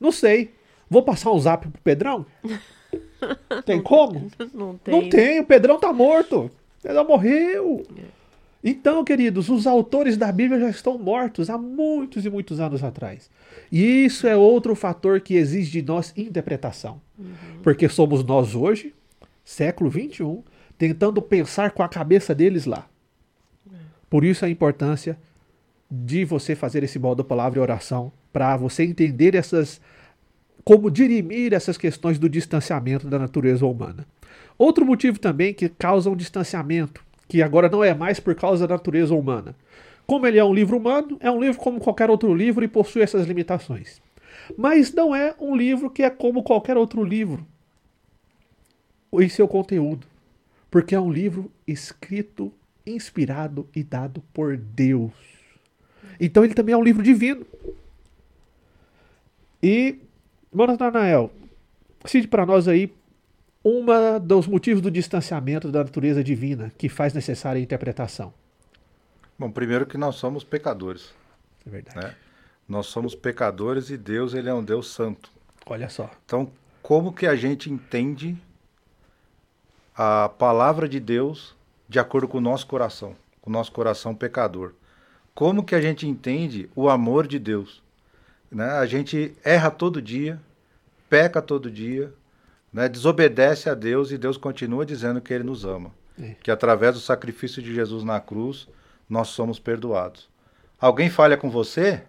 Não 0.00 0.12
sei. 0.12 0.54
Vou 0.88 1.02
passar 1.02 1.32
um 1.32 1.38
zap 1.38 1.68
pro 1.68 1.80
Pedrão? 1.82 2.26
Tem 3.64 3.82
como? 3.82 4.30
Não 4.54 4.76
tem. 4.76 4.94
Não 4.94 5.08
tem, 5.08 5.40
o 5.40 5.44
Pedrão 5.44 5.80
tá 5.80 5.92
morto. 5.92 6.44
O 6.44 6.82
Pedrão 6.82 7.06
morreu. 7.06 7.84
Então, 8.62 9.04
queridos, 9.04 9.48
os 9.48 9.66
autores 9.66 10.16
da 10.16 10.30
Bíblia 10.30 10.60
já 10.60 10.70
estão 10.70 10.98
mortos 10.98 11.48
há 11.48 11.56
muitos 11.56 12.24
e 12.24 12.30
muitos 12.30 12.60
anos 12.60 12.84
atrás. 12.84 13.30
E 13.70 14.04
isso 14.04 14.26
é 14.26 14.36
outro 14.36 14.74
fator 14.74 15.20
que 15.20 15.34
exige 15.34 15.80
de 15.80 15.86
nós 15.86 16.12
interpretação. 16.16 17.00
Porque 17.62 17.88
somos 17.88 18.22
nós 18.24 18.54
hoje, 18.54 18.94
século 19.44 19.88
21, 19.88 20.42
tentando 20.76 21.22
pensar 21.22 21.70
com 21.70 21.82
a 21.82 21.88
cabeça 21.88 22.34
deles 22.34 22.66
lá. 22.66 22.86
Por 24.10 24.24
isso 24.24 24.44
a 24.44 24.48
importância 24.48 25.18
de 25.90 26.24
você 26.24 26.54
fazer 26.54 26.82
esse 26.82 26.98
modo 26.98 27.24
palavra 27.24 27.58
e 27.58 27.62
oração 27.62 28.12
para 28.32 28.56
você 28.56 28.82
entender 28.82 29.34
essas 29.34 29.80
como 30.64 30.90
dirimir 30.90 31.52
essas 31.52 31.78
questões 31.78 32.18
do 32.18 32.28
distanciamento 32.28 33.06
da 33.06 33.20
natureza 33.20 33.64
humana. 33.64 34.04
Outro 34.58 34.84
motivo 34.84 35.18
também 35.18 35.54
que 35.54 35.68
causa 35.68 36.10
um 36.10 36.16
distanciamento, 36.16 37.04
que 37.28 37.40
agora 37.40 37.68
não 37.68 37.84
é 37.84 37.94
mais 37.94 38.18
por 38.18 38.34
causa 38.34 38.66
da 38.66 38.74
natureza 38.74 39.14
humana. 39.14 39.54
Como 40.06 40.26
ele 40.26 40.38
é 40.38 40.44
um 40.44 40.52
livro 40.52 40.76
humano, 40.76 41.16
é 41.20 41.30
um 41.30 41.40
livro 41.40 41.60
como 41.60 41.78
qualquer 41.78 42.10
outro 42.10 42.34
livro 42.34 42.64
e 42.64 42.68
possui 42.68 43.02
essas 43.02 43.26
limitações. 43.26 44.00
Mas 44.56 44.92
não 44.92 45.14
é 45.14 45.34
um 45.38 45.54
livro 45.54 45.88
que 45.88 46.02
é 46.02 46.10
como 46.10 46.42
qualquer 46.42 46.76
outro 46.76 47.04
livro 47.04 47.46
em 49.12 49.28
seu 49.28 49.46
conteúdo, 49.46 50.06
porque 50.70 50.94
é 50.94 51.00
um 51.00 51.10
livro 51.10 51.50
escrito, 51.66 52.52
inspirado 52.86 53.68
e 53.74 53.82
dado 53.82 54.22
por 54.32 54.56
Deus. 54.56 55.35
Então 56.20 56.44
ele 56.44 56.54
também 56.54 56.72
é 56.72 56.76
um 56.76 56.82
livro 56.82 57.02
divino. 57.02 57.44
E, 59.62 59.98
Mano 60.52 60.72
Natanael, 60.72 61.30
cite 62.04 62.28
para 62.28 62.46
nós 62.46 62.68
aí 62.68 62.92
uma 63.64 64.18
dos 64.20 64.46
motivos 64.46 64.80
do 64.80 64.90
distanciamento 64.90 65.70
da 65.72 65.82
natureza 65.82 66.22
divina 66.22 66.72
que 66.78 66.88
faz 66.88 67.12
necessária 67.12 67.58
a 67.58 67.62
interpretação. 67.62 68.32
Bom, 69.38 69.50
primeiro 69.50 69.84
que 69.86 69.98
nós 69.98 70.14
somos 70.16 70.44
pecadores, 70.44 71.12
É 71.66 71.70
verdade. 71.70 71.98
né? 71.98 72.14
Nós 72.68 72.86
somos 72.86 73.14
pecadores 73.14 73.90
e 73.90 73.96
Deus, 73.96 74.34
ele 74.34 74.48
é 74.48 74.54
um 74.54 74.62
Deus 74.64 74.88
santo. 74.92 75.30
Olha 75.66 75.88
só. 75.88 76.10
Então, 76.24 76.50
como 76.82 77.12
que 77.12 77.26
a 77.26 77.36
gente 77.36 77.70
entende 77.70 78.36
a 79.96 80.28
palavra 80.28 80.88
de 80.88 80.98
Deus 81.00 81.54
de 81.88 81.98
acordo 81.98 82.26
com 82.26 82.38
o 82.38 82.40
nosso 82.40 82.66
coração, 82.66 83.14
com 83.40 83.50
o 83.50 83.52
nosso 83.52 83.70
coração 83.72 84.14
pecador? 84.14 84.72
Como 85.36 85.62
que 85.62 85.74
a 85.74 85.80
gente 85.82 86.08
entende 86.08 86.70
o 86.74 86.88
amor 86.88 87.26
de 87.26 87.38
Deus? 87.38 87.82
Né? 88.50 88.70
A 88.70 88.86
gente 88.86 89.36
erra 89.44 89.70
todo 89.70 90.00
dia, 90.00 90.40
peca 91.10 91.42
todo 91.42 91.70
dia, 91.70 92.10
né, 92.72 92.88
desobedece 92.88 93.68
a 93.68 93.74
Deus 93.74 94.10
e 94.10 94.16
Deus 94.16 94.38
continua 94.38 94.86
dizendo 94.86 95.20
que 95.20 95.34
ele 95.34 95.44
nos 95.44 95.66
ama. 95.66 95.92
É. 96.18 96.36
Que 96.42 96.50
através 96.50 96.94
do 96.94 97.00
sacrifício 97.00 97.62
de 97.62 97.74
Jesus 97.74 98.02
na 98.02 98.18
cruz, 98.18 98.66
nós 99.06 99.28
somos 99.28 99.58
perdoados. 99.58 100.26
Alguém 100.80 101.10
falha 101.10 101.36
com 101.36 101.50
você, 101.50 102.02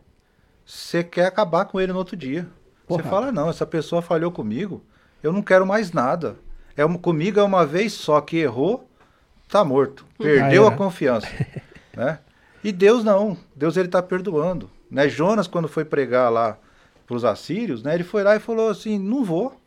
você 0.66 1.04
quer 1.04 1.26
acabar 1.26 1.66
com 1.66 1.82
ele 1.82 1.92
no 1.92 1.98
outro 1.98 2.16
dia. 2.16 2.48
Porra. 2.88 3.04
Você 3.04 3.10
fala, 3.10 3.30
não, 3.30 3.50
essa 3.50 3.66
pessoa 3.66 4.02
falhou 4.02 4.32
comigo, 4.32 4.82
eu 5.22 5.34
não 5.34 5.42
quero 5.42 5.66
mais 5.66 5.92
nada. 5.92 6.38
É 6.78 6.86
uma, 6.86 6.98
comigo 6.98 7.42
é 7.42 7.44
uma 7.44 7.66
vez 7.66 7.92
só 7.92 8.22
que 8.22 8.38
errou, 8.38 8.90
tá 9.50 9.66
morto. 9.66 10.06
Perdeu 10.18 10.66
a 10.66 10.72
confiança. 10.72 11.28
né? 11.94 12.20
E 12.68 12.72
Deus 12.74 13.02
não. 13.02 13.38
Deus 13.56 13.78
ele 13.78 13.88
está 13.88 14.04
perdoando. 14.04 14.70
Né? 14.92 15.08
Jonas, 15.08 15.48
quando 15.48 15.70
foi 15.70 15.86
pregar 15.86 16.30
lá 16.30 16.58
para 17.06 17.16
os 17.16 17.24
assírios, 17.24 17.82
né, 17.82 17.96
ele 17.96 18.04
foi 18.04 18.24
lá 18.24 18.36
e 18.36 18.42
falou 18.42 18.68
assim: 18.68 19.00
não 19.00 19.24
vou. 19.24 19.58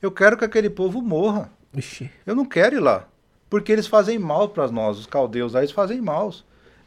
Eu 0.00 0.12
quero 0.12 0.36
que 0.36 0.44
aquele 0.44 0.70
povo 0.70 1.02
morra. 1.02 1.50
Ixi. 1.74 2.08
Eu 2.24 2.36
não 2.36 2.44
quero 2.44 2.76
ir 2.76 2.78
lá. 2.78 3.08
Porque 3.50 3.72
eles 3.72 3.88
fazem 3.88 4.16
mal 4.16 4.48
para 4.48 4.70
nós, 4.70 4.96
os 4.96 5.06
caldeus 5.06 5.54
lá, 5.54 5.58
eles 5.58 5.72
fazem 5.72 6.00
mal. 6.00 6.32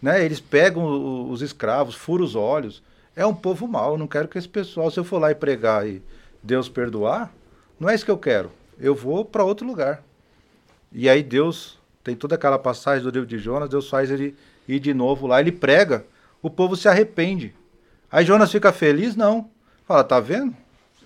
Né? 0.01 0.23
Eles 0.23 0.39
pegam 0.39 1.29
os 1.29 1.41
escravos, 1.41 1.93
furam 1.93 2.23
os 2.23 2.35
olhos. 2.35 2.81
É 3.13 3.25
um 3.25 3.35
povo 3.35 3.67
mau. 3.67 3.91
Eu 3.91 3.97
não 3.97 4.07
quero 4.07 4.29
que 4.29 4.37
esse 4.37 4.47
pessoal, 4.47 4.89
se 4.91 4.97
eu 4.97 5.03
for 5.03 5.19
lá 5.19 5.29
e 5.31 5.35
pregar 5.35 5.85
e 5.85 6.01
Deus 6.41 6.69
perdoar, 6.69 7.33
não 7.77 7.89
é 7.89 7.95
isso 7.95 8.05
que 8.05 8.11
eu 8.11 8.17
quero. 8.17 8.49
Eu 8.79 8.95
vou 8.95 9.25
para 9.25 9.43
outro 9.43 9.67
lugar. 9.67 10.01
E 10.89 11.09
aí 11.09 11.21
Deus 11.21 11.77
tem 12.01 12.15
toda 12.15 12.35
aquela 12.35 12.57
passagem 12.57 13.03
do 13.03 13.09
livro 13.09 13.27
de 13.27 13.37
Jonas, 13.37 13.67
Deus 13.67 13.89
faz 13.89 14.09
ele 14.09 14.37
ir 14.67 14.79
de 14.79 14.93
novo 14.93 15.27
lá, 15.27 15.39
ele 15.39 15.51
prega, 15.51 16.05
o 16.41 16.49
povo 16.49 16.75
se 16.75 16.87
arrepende. 16.87 17.53
Aí 18.11 18.25
Jonas 18.25 18.51
fica 18.51 18.71
feliz? 18.71 19.15
Não. 19.15 19.49
Fala, 19.87 20.03
tá 20.03 20.19
vendo? 20.19 20.55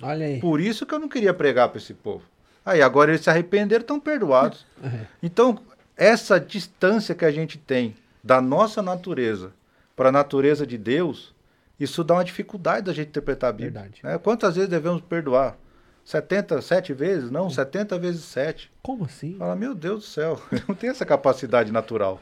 Olha 0.01 0.25
aí. 0.25 0.39
Por 0.39 0.59
isso 0.59 0.85
que 0.85 0.93
eu 0.93 0.99
não 0.99 1.07
queria 1.07 1.33
pregar 1.33 1.69
para 1.69 1.77
esse 1.77 1.93
povo. 1.93 2.23
Aí 2.65 2.81
agora 2.81 3.11
eles 3.11 3.21
se 3.21 3.29
arrependeram, 3.29 3.81
estão 3.81 3.99
perdoados. 3.99 4.65
É. 4.83 5.05
Então, 5.23 5.57
essa 5.95 6.39
distância 6.39 7.15
que 7.15 7.25
a 7.25 7.31
gente 7.31 7.57
tem 7.57 7.95
da 8.23 8.41
nossa 8.41 8.81
natureza 8.81 9.53
para 9.95 10.09
a 10.09 10.11
natureza 10.11 10.67
de 10.67 10.77
Deus, 10.77 11.33
isso 11.79 12.03
dá 12.03 12.15
uma 12.15 12.25
dificuldade 12.25 12.85
da 12.85 12.93
gente 12.93 13.07
interpretar 13.07 13.49
a 13.49 13.53
Bíblia. 13.53 13.71
Verdade. 13.71 14.01
Né? 14.03 14.17
Quantas 14.17 14.55
vezes 14.55 14.69
devemos 14.69 15.01
perdoar? 15.01 15.57
77 16.03 16.93
vezes? 16.93 17.31
Não, 17.31 17.49
70 17.49 17.97
vezes 17.99 18.23
7. 18.25 18.71
Como 18.81 19.05
assim? 19.05 19.35
Fala, 19.37 19.55
meu 19.55 19.75
Deus 19.75 20.03
do 20.03 20.05
céu, 20.05 20.41
eu 20.51 20.61
não 20.67 20.75
tenho 20.75 20.91
essa 20.91 21.05
capacidade 21.05 21.71
natural. 21.71 22.21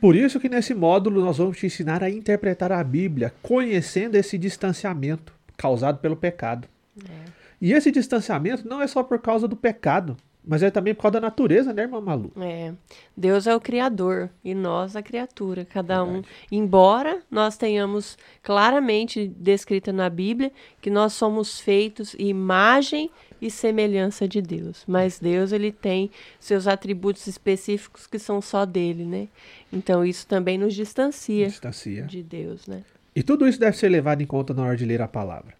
Por 0.00 0.16
isso 0.16 0.40
que 0.40 0.48
nesse 0.48 0.74
módulo 0.74 1.20
nós 1.20 1.38
vamos 1.38 1.58
te 1.58 1.66
ensinar 1.66 2.02
a 2.02 2.08
interpretar 2.08 2.72
a 2.72 2.82
Bíblia, 2.82 3.34
conhecendo 3.42 4.14
esse 4.14 4.38
distanciamento 4.38 5.34
causado 5.56 5.98
pelo 5.98 6.16
pecado. 6.16 6.66
É. 7.04 7.30
E 7.60 7.72
esse 7.74 7.90
distanciamento 7.90 8.66
não 8.66 8.80
é 8.80 8.86
só 8.86 9.02
por 9.02 9.20
causa 9.20 9.46
do 9.46 9.54
pecado, 9.54 10.16
mas 10.44 10.62
é 10.62 10.70
também 10.70 10.94
por 10.94 11.02
causa 11.02 11.14
da 11.14 11.20
natureza, 11.20 11.72
né, 11.72 11.82
irmã 11.82 12.00
Malu? 12.00 12.32
É. 12.40 12.72
Deus 13.16 13.46
é 13.46 13.54
o 13.54 13.60
Criador 13.60 14.30
e 14.42 14.54
nós 14.54 14.96
a 14.96 15.02
criatura, 15.02 15.64
cada 15.64 16.02
Verdade. 16.02 16.26
um. 16.52 16.56
Embora 16.56 17.22
nós 17.30 17.56
tenhamos 17.56 18.16
claramente 18.42 19.28
descrito 19.28 19.92
na 19.92 20.08
Bíblia 20.08 20.50
que 20.80 20.90
nós 20.90 21.12
somos 21.12 21.60
feitos 21.60 22.14
imagem 22.18 23.10
e 23.40 23.50
semelhança 23.50 24.28
de 24.28 24.42
Deus, 24.42 24.84
mas 24.86 25.18
Deus 25.18 25.52
ele 25.52 25.72
tem 25.72 26.10
seus 26.38 26.66
atributos 26.66 27.26
específicos 27.26 28.06
que 28.06 28.18
são 28.18 28.40
só 28.40 28.66
dele, 28.66 29.04
né? 29.04 29.28
Então 29.72 30.04
isso 30.04 30.26
também 30.26 30.58
nos 30.58 30.74
distancia, 30.74 31.46
distancia. 31.46 32.02
de 32.02 32.22
Deus, 32.22 32.66
né? 32.66 32.82
E 33.14 33.22
tudo 33.22 33.48
isso 33.48 33.58
deve 33.58 33.76
ser 33.76 33.88
levado 33.88 34.22
em 34.22 34.26
conta 34.26 34.54
na 34.54 34.62
hora 34.62 34.76
de 34.76 34.84
ler 34.84 35.02
a 35.02 35.08
palavra. 35.08 35.54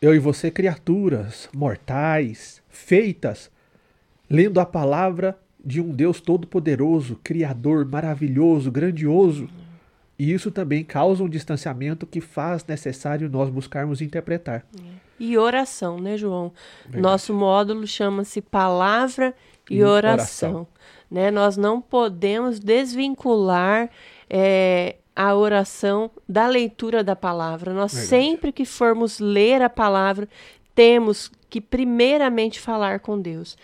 Eu 0.00 0.14
e 0.14 0.18
você, 0.18 0.50
criaturas 0.50 1.48
mortais, 1.54 2.62
feitas, 2.68 3.50
lendo 4.28 4.60
a 4.60 4.66
palavra 4.66 5.38
de 5.64 5.80
um 5.80 5.90
Deus 5.90 6.20
todo-poderoso, 6.20 7.18
criador, 7.22 7.86
maravilhoso, 7.86 8.70
grandioso. 8.70 9.48
E 10.18 10.32
isso 10.32 10.50
também 10.50 10.84
causa 10.84 11.24
um 11.24 11.28
distanciamento 11.28 12.06
que 12.06 12.20
faz 12.20 12.64
necessário 12.64 13.28
nós 13.28 13.48
buscarmos 13.50 14.00
interpretar. 14.00 14.64
E 15.18 15.36
oração, 15.38 15.98
né, 15.98 16.16
João? 16.16 16.52
Verdade. 16.82 17.02
Nosso 17.02 17.32
módulo 17.34 17.86
chama-se 17.86 18.40
Palavra 18.40 19.34
e, 19.70 19.76
e 19.76 19.84
oração. 19.84 20.50
oração. 20.50 20.68
Né? 21.10 21.30
Nós 21.30 21.56
não 21.56 21.80
podemos 21.80 22.60
desvincular 22.60 23.90
é, 24.28 24.96
a 25.14 25.34
oração 25.34 26.10
da 26.28 26.46
leitura 26.46 27.02
da 27.02 27.16
palavra. 27.16 27.72
Nós 27.72 27.92
Verdade. 27.92 28.08
sempre 28.08 28.52
que 28.52 28.64
formos 28.64 29.18
ler 29.18 29.62
a 29.62 29.70
palavra, 29.70 30.28
temos 30.74 31.30
que 31.48 31.60
primeiramente 31.60 32.58
falar 32.58 33.00
com 33.00 33.20
Deus. 33.20 33.56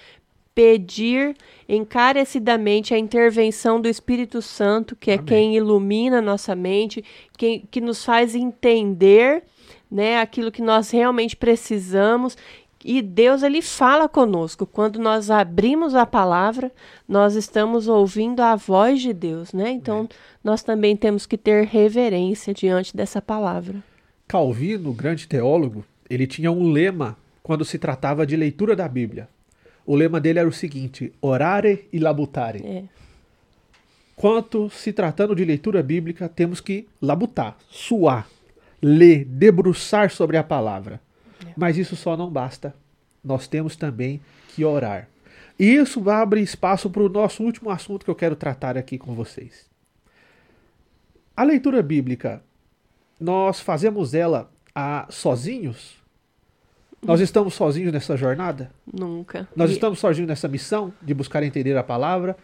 Pedir 0.60 1.36
encarecidamente 1.66 2.92
a 2.92 2.98
intervenção 2.98 3.80
do 3.80 3.88
Espírito 3.88 4.42
Santo, 4.42 4.94
que 4.94 5.10
é 5.10 5.14
Amém. 5.14 5.24
quem 5.24 5.56
ilumina 5.56 6.20
nossa 6.20 6.54
mente, 6.54 7.02
quem, 7.38 7.66
que 7.70 7.80
nos 7.80 8.04
faz 8.04 8.34
entender 8.34 9.42
né, 9.90 10.20
aquilo 10.20 10.52
que 10.52 10.60
nós 10.60 10.90
realmente 10.90 11.34
precisamos 11.34 12.36
e 12.84 13.00
Deus 13.00 13.42
ele 13.42 13.62
fala 13.62 14.08
conosco. 14.08 14.66
Quando 14.66 14.98
nós 14.98 15.30
abrimos 15.30 15.94
a 15.94 16.04
palavra, 16.04 16.70
nós 17.08 17.34
estamos 17.34 17.88
ouvindo 17.88 18.40
a 18.40 18.56
voz 18.56 19.00
de 19.00 19.12
Deus, 19.12 19.54
né? 19.54 19.70
Então, 19.70 20.08
é. 20.10 20.14
nós 20.42 20.62
também 20.62 20.96
temos 20.96 21.26
que 21.26 21.38
ter 21.38 21.66
reverência 21.66 22.52
diante 22.54 22.96
dessa 22.96 23.20
palavra. 23.20 23.82
Calvino, 24.26 24.92
grande 24.92 25.26
teólogo, 25.26 25.84
ele 26.08 26.26
tinha 26.26 26.50
um 26.52 26.70
lema 26.70 27.16
quando 27.42 27.64
se 27.64 27.78
tratava 27.78 28.26
de 28.26 28.36
leitura 28.36 28.74
da 28.74 28.88
Bíblia. 28.88 29.28
O 29.86 29.94
lema 29.94 30.20
dele 30.20 30.38
era 30.38 30.48
o 30.48 30.52
seguinte: 30.52 31.12
orare 31.20 31.88
e 31.92 31.98
labutare. 31.98 32.64
É. 32.64 32.84
Quanto 34.16 34.68
se 34.68 34.92
tratando 34.92 35.34
de 35.34 35.44
leitura 35.44 35.82
bíblica, 35.82 36.28
temos 36.28 36.60
que 36.60 36.86
labutar, 37.00 37.56
suar, 37.70 38.28
ler, 38.82 39.24
debruçar 39.24 40.10
sobre 40.10 40.36
a 40.36 40.44
palavra. 40.44 41.00
Mas 41.56 41.78
isso 41.78 41.96
só 41.96 42.16
não 42.16 42.30
basta. 42.30 42.74
Nós 43.24 43.46
temos 43.46 43.76
também 43.76 44.20
que 44.54 44.64
orar. 44.64 45.08
E 45.58 45.74
isso 45.74 46.08
abre 46.08 46.40
espaço 46.40 46.88
para 46.88 47.02
o 47.02 47.08
nosso 47.08 47.42
último 47.42 47.70
assunto 47.70 48.04
que 48.04 48.10
eu 48.10 48.14
quero 48.14 48.36
tratar 48.36 48.78
aqui 48.78 48.98
com 48.98 49.14
vocês. 49.14 49.68
A 51.36 51.42
leitura 51.42 51.82
bíblica, 51.82 52.42
nós 53.18 53.60
fazemos 53.60 54.14
ela 54.14 54.50
a, 54.74 55.06
sozinhos? 55.10 55.99
Nós 57.02 57.20
estamos 57.20 57.54
sozinhos 57.54 57.92
nessa 57.92 58.16
jornada? 58.16 58.70
Nunca. 58.92 59.48
Nós 59.56 59.70
e... 59.70 59.74
estamos 59.74 59.98
sozinhos 59.98 60.28
nessa 60.28 60.48
missão 60.48 60.92
de 61.00 61.14
buscar 61.14 61.42
entender 61.42 61.76
a 61.76 61.82
palavra? 61.82 62.36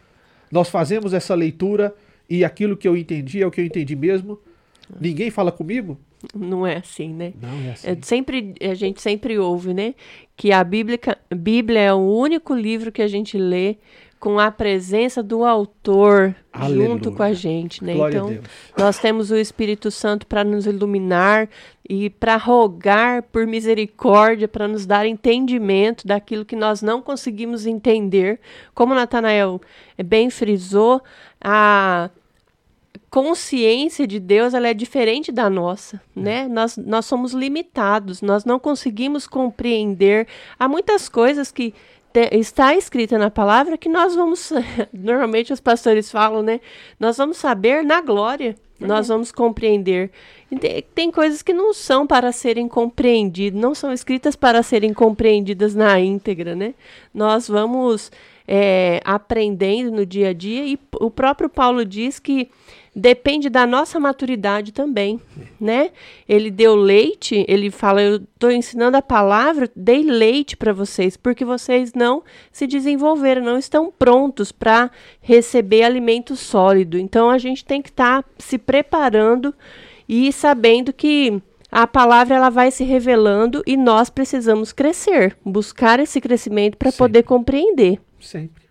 Nós 0.50 0.68
fazemos 0.68 1.12
essa 1.12 1.34
leitura 1.34 1.94
e 2.28 2.44
aquilo 2.44 2.76
que 2.76 2.88
eu 2.88 2.96
entendi 2.96 3.42
é 3.42 3.46
o 3.46 3.50
que 3.50 3.60
eu 3.60 3.64
entendi 3.64 3.94
mesmo? 3.94 4.38
Ninguém 5.00 5.30
fala 5.30 5.52
comigo? 5.52 5.98
Não 6.34 6.66
é 6.66 6.76
assim, 6.76 7.12
né? 7.12 7.34
Não 7.40 7.68
é 7.68 7.72
assim. 7.72 7.88
É, 7.88 7.98
sempre, 8.02 8.54
a 8.60 8.74
gente 8.74 9.00
sempre 9.02 9.38
ouve, 9.38 9.74
né? 9.74 9.94
Que 10.36 10.52
a 10.52 10.64
Bíblia, 10.64 10.98
Bíblia 11.34 11.80
é 11.80 11.92
o 11.92 11.98
único 11.98 12.54
livro 12.54 12.90
que 12.90 13.02
a 13.02 13.08
gente 13.08 13.36
lê 13.36 13.76
com 14.26 14.40
a 14.40 14.50
presença 14.50 15.22
do 15.22 15.44
autor 15.44 16.34
Aleluia. 16.52 16.88
junto 16.88 17.12
com 17.12 17.22
a 17.22 17.32
gente, 17.32 17.84
né? 17.84 17.94
Glória 17.94 18.18
então, 18.18 18.38
nós 18.76 18.98
temos 18.98 19.30
o 19.30 19.36
Espírito 19.36 19.88
Santo 19.88 20.26
para 20.26 20.42
nos 20.42 20.66
iluminar 20.66 21.48
e 21.88 22.10
para 22.10 22.36
rogar 22.36 23.22
por 23.22 23.46
misericórdia, 23.46 24.48
para 24.48 24.66
nos 24.66 24.84
dar 24.84 25.06
entendimento 25.06 26.08
daquilo 26.08 26.44
que 26.44 26.56
nós 26.56 26.82
não 26.82 27.00
conseguimos 27.00 27.66
entender. 27.66 28.40
Como 28.74 28.96
Natanael 28.96 29.60
bem 30.04 30.28
frisou, 30.28 31.00
a 31.40 32.10
consciência 33.08 34.08
de 34.08 34.18
Deus 34.18 34.54
ela 34.54 34.66
é 34.66 34.74
diferente 34.74 35.30
da 35.30 35.48
nossa, 35.48 36.00
é. 36.16 36.20
né? 36.20 36.48
Nós, 36.48 36.76
nós 36.76 37.06
somos 37.06 37.32
limitados, 37.32 38.20
nós 38.22 38.44
não 38.44 38.58
conseguimos 38.58 39.24
compreender. 39.24 40.26
Há 40.58 40.66
muitas 40.66 41.08
coisas 41.08 41.52
que 41.52 41.72
te, 42.16 42.34
está 42.34 42.74
escrita 42.74 43.18
na 43.18 43.30
palavra 43.30 43.76
que 43.76 43.90
nós 43.90 44.14
vamos, 44.14 44.50
normalmente 44.90 45.52
os 45.52 45.60
pastores 45.60 46.10
falam, 46.10 46.42
né? 46.42 46.60
Nós 46.98 47.18
vamos 47.18 47.36
saber 47.36 47.84
na 47.84 48.00
glória, 48.00 48.56
uhum. 48.80 48.86
nós 48.86 49.08
vamos 49.08 49.30
compreender. 49.30 50.10
Tem, 50.58 50.82
tem, 50.94 51.10
coisas 51.10 51.42
que 51.42 51.52
não 51.52 51.74
são 51.74 52.06
para 52.06 52.32
serem 52.32 52.68
compreendidas, 52.68 53.60
não 53.60 53.74
são 53.74 53.92
escritas 53.92 54.34
para 54.34 54.62
serem 54.62 54.94
compreendidas 54.94 55.74
na 55.74 56.00
íntegra, 56.00 56.56
né? 56.56 56.72
Nós 57.12 57.48
vamos 57.48 58.10
é, 58.48 59.00
aprendendo 59.04 59.90
no 59.90 60.06
dia 60.06 60.30
a 60.30 60.32
dia 60.32 60.64
e 60.64 60.78
o 60.98 61.10
próprio 61.10 61.50
Paulo 61.50 61.84
diz 61.84 62.18
que 62.18 62.48
depende 62.96 63.50
da 63.50 63.66
nossa 63.66 64.00
maturidade 64.00 64.72
também, 64.72 65.20
né? 65.60 65.90
Ele 66.26 66.50
deu 66.50 66.74
leite, 66.74 67.44
ele 67.46 67.70
fala, 67.70 68.00
eu 68.00 68.16
estou 68.16 68.50
ensinando 68.50 68.96
a 68.96 69.02
palavra, 69.02 69.70
dei 69.76 70.02
leite 70.02 70.56
para 70.56 70.72
vocês, 70.72 71.14
porque 71.14 71.44
vocês 71.44 71.92
não 71.92 72.22
se 72.50 72.66
desenvolveram, 72.66 73.44
não 73.44 73.58
estão 73.58 73.92
prontos 73.92 74.50
para 74.50 74.90
receber 75.20 75.82
alimento 75.82 76.34
sólido. 76.34 76.98
Então 76.98 77.28
a 77.28 77.36
gente 77.36 77.66
tem 77.66 77.82
que 77.82 77.90
estar 77.90 78.22
tá 78.22 78.28
se 78.38 78.56
preparando 78.56 79.54
e 80.08 80.32
sabendo 80.32 80.90
que 80.90 81.42
a 81.70 81.86
palavra 81.86 82.36
ela 82.36 82.48
vai 82.48 82.70
se 82.70 82.82
revelando 82.82 83.62
e 83.66 83.76
nós 83.76 84.08
precisamos 84.08 84.72
crescer, 84.72 85.36
buscar 85.44 86.00
esse 86.00 86.18
crescimento 86.18 86.78
para 86.78 86.90
poder 86.92 87.24
compreender. 87.24 88.00
Sempre. 88.18 88.64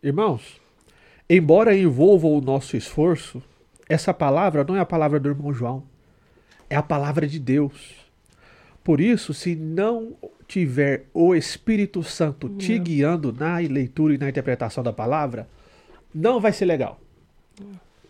Irmãos, 0.00 0.60
embora 1.28 1.76
envolva 1.76 2.28
o 2.28 2.40
nosso 2.40 2.76
esforço, 2.76 3.42
essa 3.88 4.12
palavra 4.12 4.64
não 4.64 4.76
é 4.76 4.80
a 4.80 4.86
palavra 4.86 5.20
do 5.20 5.28
irmão 5.28 5.52
João, 5.52 5.84
é 6.68 6.76
a 6.76 6.82
palavra 6.82 7.26
de 7.26 7.38
Deus. 7.38 8.06
Por 8.82 9.00
isso, 9.00 9.34
se 9.34 9.54
não 9.54 10.16
tiver 10.46 11.06
o 11.12 11.34
Espírito 11.34 12.02
Santo 12.02 12.48
te 12.48 12.78
guiando 12.78 13.32
na 13.32 13.56
leitura 13.58 14.14
e 14.14 14.18
na 14.18 14.28
interpretação 14.28 14.82
da 14.82 14.92
palavra, 14.92 15.48
não 16.14 16.40
vai 16.40 16.52
ser 16.52 16.66
legal. 16.66 17.00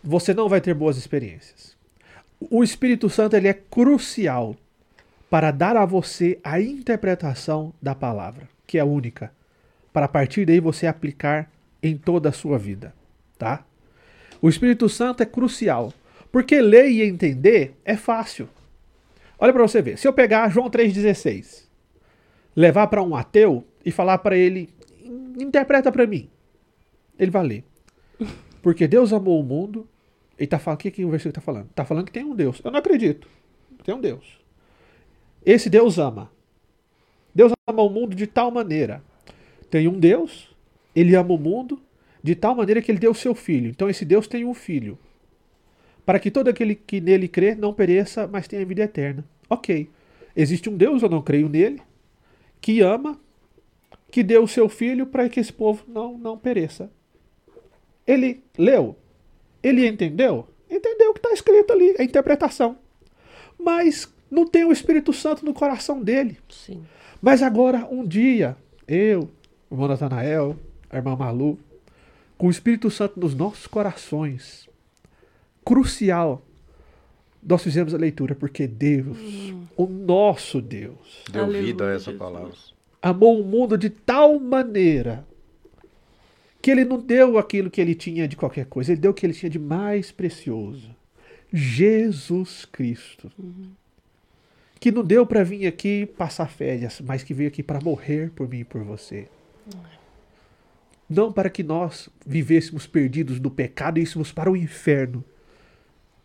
Você 0.03 0.35
não 0.35 0.49
vai 0.49 0.61
ter 0.61 0.75
boas 0.75 0.97
experiências. 0.97 1.77
O 2.39 2.63
Espírito 2.63 3.09
Santo 3.09 3.35
ele 3.35 3.49
é 3.49 3.55
crucial 3.55 4.55
para 5.31 5.51
dar 5.51 5.77
a 5.77 5.85
você 5.85 6.39
a 6.45 6.61
interpretação 6.61 7.73
da 7.81 7.95
palavra, 7.95 8.49
que 8.67 8.79
é 8.79 8.85
única, 8.85 9.33
para 9.93 10.07
a 10.07 10.09
partir 10.09 10.45
daí 10.45 10.61
você 10.61 10.87
aplicar 10.87 11.51
em 11.83 11.97
toda 11.97 12.29
a 12.29 12.33
sua 12.33 12.59
vida, 12.59 12.95
tá? 13.39 13.65
O 14.41 14.49
Espírito 14.49 14.89
Santo 14.89 15.23
é 15.23 15.27
crucial, 15.27 15.93
porque 16.31 16.61
ler 16.61 16.91
e 16.91 17.03
entender 17.03 17.75
é 17.85 17.97
fácil. 17.97 18.49
Olha 19.39 19.53
para 19.53 19.63
você 19.63 19.83
ver. 19.83 19.99
Se 19.99 20.07
eu 20.07 20.13
pegar 20.13 20.49
João 20.51 20.71
3:16, 20.71 21.69
levar 22.55 22.87
para 22.87 23.03
um 23.03 23.15
ateu 23.15 23.65
e 23.85 23.91
falar 23.91 24.19
para 24.19 24.37
ele, 24.37 24.69
interpreta 25.39 25.93
para 25.93 26.07
mim. 26.07 26.29
Ele 27.19 27.31
vai 27.31 27.47
ler. 27.47 27.65
Porque 28.63 28.87
Deus 28.87 29.13
amou 29.13 29.41
o 29.41 29.45
mundo. 29.45 29.87
Ele 30.39 30.47
tá 30.47 30.59
falando, 30.59 30.81
o 30.81 30.83
que, 30.83 30.91
que 30.91 31.05
o 31.05 31.11
versículo 31.11 31.31
está 31.31 31.41
falando? 31.41 31.71
Está 31.71 31.85
falando 31.85 32.05
que 32.05 32.13
tem 32.13 32.25
um 32.25 32.35
Deus. 32.35 32.61
Eu 32.63 32.71
não 32.71 32.79
acredito. 32.79 33.29
Tem 33.85 33.95
um 33.95 34.01
Deus. 34.01 34.39
Esse 35.45 35.71
Deus 35.71 35.99
ama. 35.99 36.31
Deus 37.35 37.53
ama 37.67 37.83
o 37.83 37.89
mundo 37.89 38.15
de 38.15 38.27
tal 38.27 38.51
maneira. 38.51 39.03
Tem 39.71 39.87
um 39.89 39.99
Deus, 39.99 40.55
ele 40.95 41.15
ama 41.15 41.33
o 41.35 41.39
mundo 41.39 41.81
de 42.23 42.35
tal 42.35 42.55
maneira 42.55 42.83
que 42.83 42.91
ele 42.91 42.99
deu 42.99 43.11
o 43.11 43.15
seu 43.15 43.35
filho. 43.35 43.69
Então 43.69 43.89
esse 43.89 44.05
Deus 44.05 44.27
tem 44.27 44.45
um 44.45 44.55
filho. 44.55 44.99
Para 46.05 46.19
que 46.19 46.31
todo 46.31 46.49
aquele 46.49 46.75
que 46.75 47.01
nele 47.01 47.29
crê 47.29 47.55
não 47.55 47.73
pereça, 47.73 48.27
mas 48.27 48.47
tenha 48.47 48.65
vida 48.65 48.83
eterna. 48.83 49.25
Ok. 49.49 49.91
Existe 50.35 50.69
um 50.69 50.77
Deus, 50.77 51.03
eu 51.03 51.09
não 51.09 51.23
creio 51.23 51.49
nele, 51.49 51.81
que 52.61 52.81
ama, 52.81 53.19
que 54.11 54.23
deu 54.23 54.45
o 54.45 54.49
seu 54.49 54.69
filho 54.69 55.07
para 55.07 55.29
que 55.29 55.41
esse 55.41 55.53
povo 55.53 55.85
não, 55.89 56.17
não 56.17 56.39
pereça. 56.39 56.91
Ele 58.07 58.43
leu, 58.57 58.97
ele 59.63 59.87
entendeu, 59.87 60.47
entendeu 60.71 61.11
o 61.11 61.15
que 61.15 61.19
está 61.19 61.33
escrito 61.33 61.73
ali, 61.73 61.97
a 61.99 62.05
interpretação. 62.05 62.79
Mas 63.59 64.13
não 64.31 64.47
tem 64.47 64.65
o 64.65 64.73
Espírito 64.73 65.13
Santo 65.13 65.45
no 65.45 65.55
coração 65.55 66.03
dele. 66.03 66.39
Sim. 66.49 66.85
Mas 67.21 67.43
agora, 67.43 67.87
um 67.91 68.07
dia, 68.07 68.57
eu, 68.87 69.31
o 69.71 69.75
irmão 69.75 69.89
Natanael, 69.89 70.57
a 70.91 70.97
irmã 70.97 71.17
Malu, 71.17 71.59
com 72.37 72.47
o 72.49 72.51
Espírito 72.51 72.91
Santo 72.91 73.19
nos 73.19 73.35
nossos 73.35 73.67
corações, 73.67 74.69
crucial, 75.65 76.43
nós 77.43 77.63
fizemos 77.63 77.95
a 77.95 77.97
leitura, 77.99 78.35
porque 78.35 78.67
Deus, 78.67 79.17
o 79.77 79.87
nosso 79.87 80.61
Deus, 80.61 81.23
Deu 81.31 81.45
Aleluia, 81.45 81.63
vida 81.67 81.85
a 81.85 81.93
essa 81.95 82.11
Jesus. 82.11 82.19
palavra. 82.19 82.53
amou 83.01 83.41
o 83.41 83.45
mundo 83.45 83.79
de 83.79 83.89
tal 83.91 84.39
maneira 84.41 85.25
que 86.61 86.71
ele 86.71 86.85
não 86.85 86.99
deu 86.99 87.39
aquilo 87.39 87.71
que 87.71 87.81
ele 87.81 87.95
tinha 87.95 88.27
de 88.27 88.35
qualquer 88.37 88.67
coisa, 88.67 88.91
ele 88.93 89.01
deu 89.01 89.13
o 89.13 89.15
que 89.15 89.25
ele 89.25 89.33
tinha 89.33 89.49
de 89.49 89.59
mais 89.59 90.11
precioso. 90.11 90.91
Jesus 91.53 92.65
Cristo. 92.65 93.31
Que 94.81 94.91
não 94.91 95.05
deu 95.05 95.25
para 95.25 95.45
vir 95.45 95.67
aqui 95.67 96.05
passar 96.05 96.49
férias, 96.51 97.01
mas 97.01 97.23
que 97.23 97.33
veio 97.33 97.49
aqui 97.49 97.63
para 97.63 97.81
morrer 97.81 98.31
por 98.35 98.49
mim 98.49 98.59
e 98.61 98.65
por 98.65 98.83
você. 98.83 99.29
Não 101.09 101.31
para 101.33 101.49
que 101.49 101.63
nós 101.63 102.09
vivêssemos 102.27 102.87
perdidos 102.87 103.39
no 103.39 103.51
pecado 103.51 103.99
e 103.99 104.03
íssemos 104.03 104.33
para 104.33 104.51
o 104.51 104.57
inferno, 104.57 105.25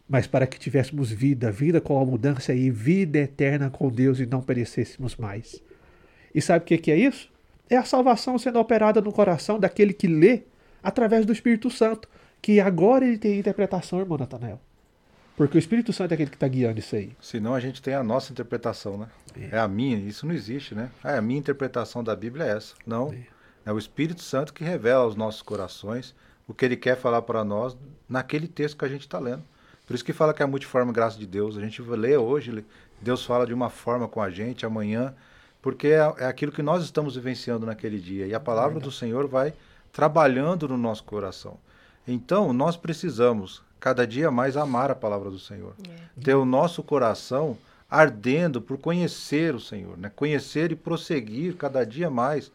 mas 0.09 0.27
para 0.27 0.47
que 0.47 0.59
tivéssemos 0.59 1.11
vida, 1.11 1.51
vida 1.51 1.79
com 1.79 1.99
a 2.01 2.05
mudança 2.05 2.53
e 2.53 2.69
vida 2.69 3.19
eterna 3.19 3.69
com 3.69 3.89
Deus 3.89 4.19
e 4.19 4.25
não 4.25 4.41
perecêssemos 4.41 5.15
mais. 5.15 5.61
E 6.33 6.41
sabe 6.41 6.63
o 6.63 6.79
que 6.79 6.91
é 6.91 6.97
isso? 6.97 7.31
É 7.69 7.77
a 7.77 7.85
salvação 7.85 8.37
sendo 8.37 8.59
operada 8.59 8.99
no 8.99 9.13
coração 9.13 9.59
daquele 9.59 9.93
que 9.93 10.07
lê 10.07 10.41
através 10.83 11.25
do 11.25 11.31
Espírito 11.31 11.69
Santo, 11.69 12.09
que 12.41 12.59
agora 12.59 13.05
ele 13.05 13.17
tem 13.17 13.39
interpretação, 13.39 13.99
irmão 13.99 14.17
Natanael. 14.17 14.59
Porque 15.37 15.57
o 15.57 15.59
Espírito 15.59 15.93
Santo 15.93 16.11
é 16.11 16.15
aquele 16.15 16.29
que 16.29 16.35
está 16.35 16.47
guiando 16.47 16.79
isso 16.79 16.95
aí. 16.95 17.11
Senão 17.21 17.55
a 17.55 17.59
gente 17.59 17.81
tem 17.81 17.93
a 17.93 18.03
nossa 18.03 18.33
interpretação, 18.33 18.97
né? 18.97 19.07
É, 19.49 19.57
a 19.57 19.67
minha, 19.67 19.97
isso 19.97 20.25
não 20.25 20.33
existe, 20.33 20.75
né? 20.75 20.89
Ah, 21.03 21.17
a 21.17 21.21
minha 21.21 21.39
interpretação 21.39 22.03
da 22.03 22.15
Bíblia 22.15 22.45
é 22.45 22.57
essa. 22.57 22.75
Não. 22.85 23.13
É 23.13 23.40
o 23.69 23.77
Espírito 23.77 24.21
Santo 24.21 24.53
que 24.53 24.63
revela 24.63 25.03
aos 25.03 25.15
nossos 25.15 25.41
corações 25.41 26.15
o 26.47 26.53
que 26.53 26.65
ele 26.65 26.75
quer 26.75 26.97
falar 26.97 27.21
para 27.21 27.43
nós 27.43 27.77
naquele 28.09 28.47
texto 28.47 28.77
que 28.77 28.85
a 28.85 28.89
gente 28.89 29.01
está 29.01 29.19
lendo. 29.19 29.43
Por 29.85 29.95
isso 29.95 30.05
que 30.05 30.13
fala 30.13 30.33
que 30.33 30.41
é 30.41 30.45
a 30.45 30.47
multiforme 30.47 30.91
graça 30.91 31.17
de 31.17 31.27
Deus. 31.27 31.57
A 31.57 31.61
gente 31.61 31.81
lê 31.81 32.15
hoje, 32.17 32.65
Deus 33.01 33.25
fala 33.25 33.45
de 33.45 33.53
uma 33.53 33.69
forma 33.69 34.07
com 34.07 34.21
a 34.21 34.29
gente, 34.29 34.65
amanhã, 34.65 35.13
porque 35.61 35.87
é, 35.87 36.13
é 36.19 36.25
aquilo 36.25 36.51
que 36.51 36.61
nós 36.61 36.83
estamos 36.83 37.15
vivenciando 37.15 37.65
naquele 37.65 37.99
dia. 37.99 38.25
E 38.25 38.33
a 38.33 38.39
palavra 38.39 38.79
do 38.79 38.91
Senhor 38.91 39.27
vai 39.27 39.53
trabalhando 39.91 40.67
no 40.67 40.77
nosso 40.77 41.03
coração. 41.03 41.57
Então, 42.07 42.53
nós 42.53 42.77
precisamos 42.77 43.61
cada 43.79 44.07
dia 44.07 44.31
mais 44.31 44.55
amar 44.55 44.89
a 44.91 44.95
palavra 44.95 45.29
do 45.29 45.39
Senhor. 45.39 45.75
Ter 46.23 46.35
o 46.35 46.45
nosso 46.45 46.81
coração 46.81 47.57
ardendo 47.89 48.61
por 48.61 48.77
conhecer 48.77 49.53
o 49.53 49.59
Senhor, 49.59 49.97
né? 49.97 50.09
Conhecer 50.15 50.71
e 50.71 50.75
prosseguir 50.75 51.55
cada 51.57 51.85
dia 51.85 52.09
mais 52.09 52.51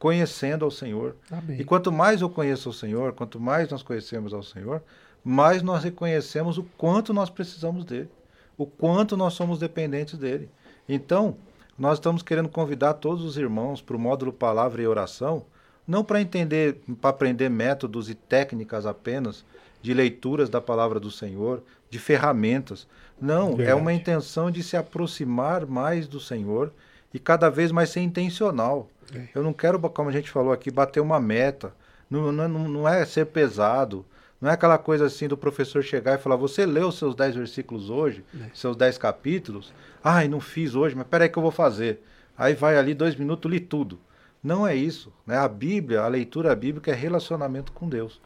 conhecendo 0.00 0.64
ao 0.64 0.70
Senhor. 0.70 1.14
Amém. 1.30 1.60
E 1.60 1.64
quanto 1.64 1.92
mais 1.92 2.22
eu 2.22 2.30
conheço 2.30 2.70
o 2.70 2.72
Senhor, 2.72 3.12
quanto 3.12 3.38
mais 3.38 3.68
nós 3.68 3.82
conhecemos 3.82 4.32
ao 4.32 4.42
Senhor, 4.42 4.82
mais 5.22 5.62
nós 5.62 5.84
reconhecemos 5.84 6.56
o 6.56 6.64
quanto 6.78 7.12
nós 7.12 7.28
precisamos 7.28 7.84
dele, 7.84 8.08
o 8.56 8.64
quanto 8.64 9.14
nós 9.14 9.34
somos 9.34 9.58
dependentes 9.58 10.18
dele. 10.18 10.48
Então, 10.88 11.36
nós 11.78 11.98
estamos 11.98 12.22
querendo 12.22 12.48
convidar 12.48 12.94
todos 12.94 13.22
os 13.22 13.36
irmãos 13.36 13.82
para 13.82 13.94
o 13.94 14.00
módulo 14.00 14.32
Palavra 14.32 14.80
e 14.80 14.86
Oração, 14.86 15.44
não 15.86 16.02
para 16.02 16.20
entender, 16.20 16.80
para 16.98 17.10
aprender 17.10 17.50
métodos 17.50 18.08
e 18.08 18.14
técnicas 18.14 18.86
apenas 18.86 19.44
de 19.82 19.92
leituras 19.92 20.48
da 20.48 20.62
palavra 20.62 20.98
do 20.98 21.10
Senhor, 21.10 21.62
de 21.90 21.98
ferramentas. 21.98 22.88
Não, 23.20 23.52
é 23.52 23.56
Verdade. 23.56 23.80
uma 23.80 23.92
intenção 23.92 24.50
de 24.50 24.62
se 24.62 24.78
aproximar 24.78 25.66
mais 25.66 26.08
do 26.08 26.18
Senhor 26.18 26.72
e 27.12 27.18
cada 27.18 27.50
vez 27.50 27.70
mais 27.70 27.90
ser 27.90 28.00
intencional. 28.00 28.88
É. 29.14 29.28
Eu 29.34 29.42
não 29.42 29.52
quero, 29.52 29.78
como 29.90 30.08
a 30.08 30.12
gente 30.12 30.30
falou 30.30 30.52
aqui, 30.52 30.70
bater 30.70 31.00
uma 31.00 31.20
meta. 31.20 31.72
Não, 32.08 32.32
não, 32.32 32.48
não 32.48 32.88
é 32.88 33.04
ser 33.04 33.26
pesado. 33.26 34.04
Não 34.40 34.48
é 34.48 34.54
aquela 34.54 34.78
coisa 34.78 35.06
assim 35.06 35.28
do 35.28 35.36
professor 35.36 35.82
chegar 35.82 36.18
e 36.18 36.22
falar: 36.22 36.36
Você 36.36 36.64
leu 36.64 36.88
os 36.88 36.98
seus 36.98 37.14
10 37.14 37.36
versículos 37.36 37.90
hoje, 37.90 38.24
seus 38.54 38.76
10 38.76 38.96
capítulos? 38.98 39.72
Ai, 40.02 40.28
não 40.28 40.40
fiz 40.40 40.74
hoje, 40.74 40.96
mas 40.96 41.06
peraí 41.06 41.28
que 41.28 41.38
eu 41.38 41.42
vou 41.42 41.50
fazer. 41.50 42.02
Aí 42.36 42.54
vai 42.54 42.78
ali 42.78 42.94
dois 42.94 43.14
minutos, 43.16 43.50
li 43.50 43.60
tudo. 43.60 44.00
Não 44.42 44.66
é 44.66 44.74
isso. 44.74 45.12
Né? 45.26 45.36
A 45.36 45.46
Bíblia, 45.46 46.00
a 46.00 46.08
leitura 46.08 46.56
bíblica 46.56 46.90
é 46.90 46.94
relacionamento 46.94 47.72
com 47.72 47.86
Deus. 47.86 48.20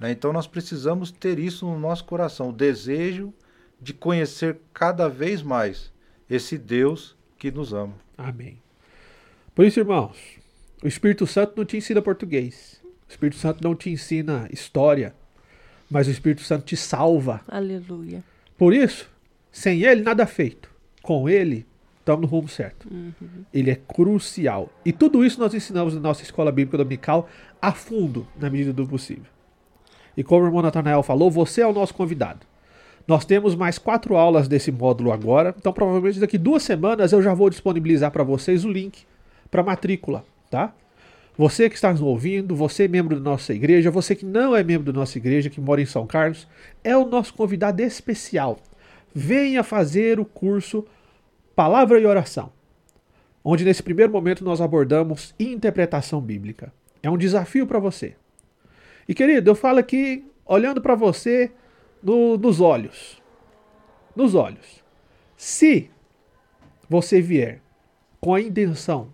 Né? 0.00 0.10
Então 0.10 0.32
nós 0.32 0.48
precisamos 0.48 1.12
ter 1.12 1.38
isso 1.38 1.66
no 1.66 1.78
nosso 1.78 2.04
coração, 2.04 2.48
o 2.48 2.52
desejo 2.52 3.32
de 3.80 3.94
conhecer 3.94 4.58
cada 4.74 5.08
vez 5.08 5.42
mais 5.42 5.92
esse 6.28 6.58
Deus 6.58 7.16
que 7.38 7.50
nos 7.50 7.72
ama. 7.72 7.94
Amém. 8.18 8.60
Por 9.54 9.64
isso, 9.64 9.80
irmãos, 9.80 10.16
o 10.82 10.88
Espírito 10.88 11.26
Santo 11.26 11.54
não 11.56 11.64
te 11.64 11.76
ensina 11.76 12.00
português. 12.00 12.80
O 13.08 13.10
Espírito 13.10 13.36
Santo 13.36 13.62
não 13.62 13.74
te 13.74 13.90
ensina 13.90 14.48
história. 14.50 15.14
Mas 15.90 16.06
o 16.06 16.10
Espírito 16.10 16.42
Santo 16.42 16.64
te 16.64 16.76
salva. 16.76 17.40
Aleluia. 17.48 18.22
Por 18.56 18.72
isso, 18.72 19.10
sem 19.50 19.82
ele, 19.82 20.02
nada 20.02 20.24
feito. 20.26 20.70
Com 21.02 21.28
ele, 21.28 21.66
estamos 21.98 22.22
no 22.22 22.28
rumo 22.28 22.48
certo. 22.48 22.88
Ele 23.52 23.70
é 23.70 23.74
crucial. 23.74 24.70
E 24.84 24.92
tudo 24.92 25.24
isso 25.24 25.40
nós 25.40 25.52
ensinamos 25.52 25.94
na 25.94 26.00
nossa 26.00 26.22
escola 26.22 26.52
bíblica 26.52 26.78
dominical 26.78 27.28
a 27.60 27.72
fundo, 27.72 28.26
na 28.38 28.48
medida 28.48 28.72
do 28.72 28.86
possível. 28.86 29.30
E 30.16 30.22
como 30.22 30.44
o 30.44 30.46
irmão 30.46 30.62
Natanael 30.62 31.02
falou, 31.02 31.30
você 31.30 31.62
é 31.62 31.66
o 31.66 31.72
nosso 31.72 31.94
convidado. 31.94 32.46
Nós 33.08 33.24
temos 33.24 33.56
mais 33.56 33.76
quatro 33.78 34.16
aulas 34.16 34.46
desse 34.46 34.70
módulo 34.70 35.10
agora, 35.10 35.54
então 35.58 35.72
provavelmente 35.72 36.20
daqui 36.20 36.38
duas 36.38 36.62
semanas 36.62 37.12
eu 37.12 37.20
já 37.20 37.34
vou 37.34 37.50
disponibilizar 37.50 38.10
para 38.10 38.22
vocês 38.22 38.64
o 38.64 38.70
link 38.70 39.04
para 39.50 39.62
matrícula, 39.62 40.24
tá? 40.50 40.74
Você 41.36 41.68
que 41.70 41.74
está 41.74 41.90
nos 41.90 42.02
ouvindo, 42.02 42.54
você 42.54 42.86
membro 42.86 43.16
da 43.18 43.30
nossa 43.30 43.54
igreja, 43.54 43.90
você 43.90 44.14
que 44.14 44.26
não 44.26 44.54
é 44.54 44.62
membro 44.62 44.92
da 44.92 44.98
nossa 44.98 45.16
igreja, 45.16 45.48
que 45.48 45.60
mora 45.60 45.80
em 45.80 45.86
São 45.86 46.06
Carlos, 46.06 46.46
é 46.84 46.96
o 46.96 47.06
nosso 47.06 47.32
convidado 47.32 47.80
especial. 47.82 48.58
Venha 49.14 49.62
fazer 49.64 50.20
o 50.20 50.24
curso 50.24 50.86
Palavra 51.56 51.98
e 51.98 52.06
Oração, 52.06 52.52
onde 53.42 53.64
nesse 53.64 53.82
primeiro 53.82 54.12
momento 54.12 54.44
nós 54.44 54.60
abordamos 54.60 55.34
interpretação 55.38 56.20
bíblica. 56.20 56.72
É 57.02 57.10
um 57.10 57.16
desafio 57.18 57.66
para 57.66 57.78
você. 57.78 58.14
E 59.08 59.14
querido, 59.14 59.50
eu 59.50 59.54
falo 59.54 59.78
aqui 59.78 60.24
olhando 60.44 60.80
para 60.82 60.94
você 60.94 61.50
no- 62.02 62.36
nos 62.36 62.60
olhos. 62.60 63.20
Nos 64.14 64.34
olhos. 64.34 64.84
Se 65.36 65.90
você 66.88 67.20
vier 67.22 67.62
com 68.20 68.34
a 68.34 68.40
intenção 68.40 69.12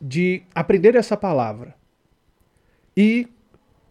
de 0.00 0.42
aprender 0.54 0.94
essa 0.94 1.16
palavra 1.16 1.74
e 2.96 3.28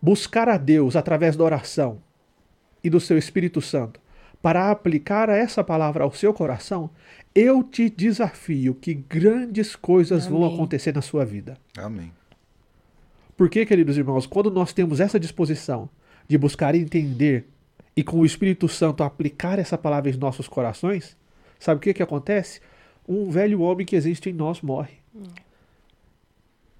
buscar 0.01 0.47
a 0.47 0.57
Deus 0.57 0.95
através 0.95 1.35
da 1.35 1.43
oração 1.43 2.01
e 2.83 2.89
do 2.89 2.99
seu 2.99 3.17
Espírito 3.17 3.61
Santo 3.61 3.99
para 4.41 4.71
aplicar 4.71 5.29
essa 5.29 5.63
palavra 5.63 6.03
ao 6.03 6.11
seu 6.11 6.33
coração, 6.33 6.89
eu 7.33 7.63
te 7.63 7.89
desafio 7.89 8.75
que 8.75 8.93
grandes 8.93 9.75
coisas 9.75 10.27
Amém. 10.27 10.39
vão 10.39 10.53
acontecer 10.53 10.93
na 10.93 11.01
sua 11.01 11.25
vida. 11.25 11.57
Amém. 11.77 12.11
Porque, 13.35 13.65
queridos 13.65 13.97
irmãos, 13.97 14.25
quando 14.25 14.49
nós 14.49 14.73
temos 14.73 14.99
essa 14.99 15.19
disposição 15.19 15.89
de 16.27 16.37
buscar 16.37 16.75
entender 16.75 17.47
e 17.95 18.03
com 18.03 18.19
o 18.19 18.25
Espírito 18.25 18.67
Santo 18.67 19.03
aplicar 19.03 19.59
essa 19.59 19.77
palavra 19.77 20.09
em 20.09 20.17
nossos 20.17 20.47
corações, 20.47 21.17
sabe 21.59 21.79
o 21.79 21.81
que, 21.81 21.93
que 21.93 22.03
acontece? 22.03 22.61
Um 23.07 23.29
velho 23.29 23.61
homem 23.61 23.85
que 23.85 23.95
existe 23.95 24.29
em 24.29 24.33
nós 24.33 24.61
morre. 24.61 24.95
Hum. 25.15 25.23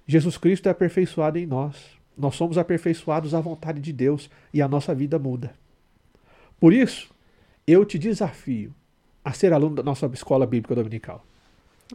Jesus 0.08 0.38
Cristo 0.38 0.66
é 0.66 0.70
aperfeiçoado 0.70 1.38
em 1.38 1.46
nós. 1.46 1.76
Nós 2.16 2.34
somos 2.34 2.56
aperfeiçoados 2.56 3.34
à 3.34 3.40
vontade 3.40 3.78
de 3.80 3.92
Deus 3.92 4.30
e 4.52 4.62
a 4.62 4.66
nossa 4.66 4.94
vida 4.94 5.18
muda. 5.18 5.52
Por 6.58 6.72
isso, 6.72 7.10
eu 7.66 7.84
te 7.84 7.98
desafio 7.98 8.74
a 9.22 9.32
ser 9.32 9.52
aluno 9.52 9.76
da 9.76 9.82
nossa 9.82 10.06
escola 10.06 10.46
bíblica 10.46 10.74
dominical. 10.74 11.22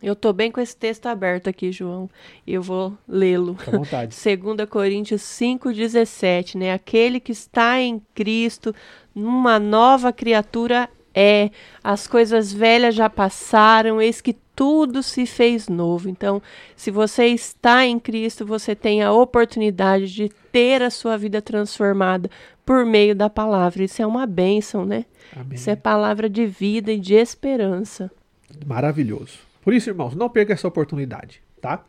Eu 0.01 0.13
estou 0.13 0.31
bem 0.31 0.51
com 0.51 0.61
esse 0.61 0.75
texto 0.75 1.07
aberto 1.07 1.49
aqui, 1.49 1.71
João. 1.71 2.09
Eu 2.45 2.61
vou 2.61 2.97
lê-lo. 3.07 3.57
À 3.67 3.71
vontade. 3.71 4.15
2 4.15 4.69
Coríntios 4.69 5.21
5,17, 5.21 6.55
né? 6.55 6.71
Aquele 6.71 7.19
que 7.19 7.31
está 7.31 7.79
em 7.79 8.01
Cristo, 8.13 8.73
numa 9.13 9.59
nova 9.59 10.13
criatura 10.13 10.89
é. 11.13 11.51
As 11.83 12.07
coisas 12.07 12.51
velhas 12.51 12.95
já 12.95 13.09
passaram, 13.09 14.01
eis 14.01 14.21
que 14.21 14.35
tudo 14.55 15.01
se 15.03 15.25
fez 15.25 15.67
novo. 15.67 16.09
Então, 16.09 16.41
se 16.75 16.91
você 16.91 17.25
está 17.25 17.85
em 17.85 17.99
Cristo, 17.99 18.45
você 18.45 18.75
tem 18.75 19.01
a 19.01 19.11
oportunidade 19.11 20.07
de 20.13 20.29
ter 20.51 20.81
a 20.81 20.89
sua 20.89 21.17
vida 21.17 21.41
transformada 21.41 22.29
por 22.65 22.85
meio 22.85 23.15
da 23.15 23.29
palavra. 23.29 23.83
Isso 23.83 24.01
é 24.01 24.05
uma 24.05 24.25
bênção, 24.25 24.85
né? 24.85 25.05
Amém. 25.35 25.55
Isso 25.55 25.69
é 25.69 25.75
palavra 25.75 26.29
de 26.29 26.45
vida 26.45 26.91
e 26.91 26.99
de 26.99 27.15
esperança. 27.15 28.11
Maravilhoso. 28.65 29.39
Por 29.63 29.73
isso, 29.73 29.89
irmãos, 29.89 30.15
não 30.15 30.29
perca 30.29 30.53
essa 30.53 30.67
oportunidade, 30.67 31.41
tá? 31.61 31.83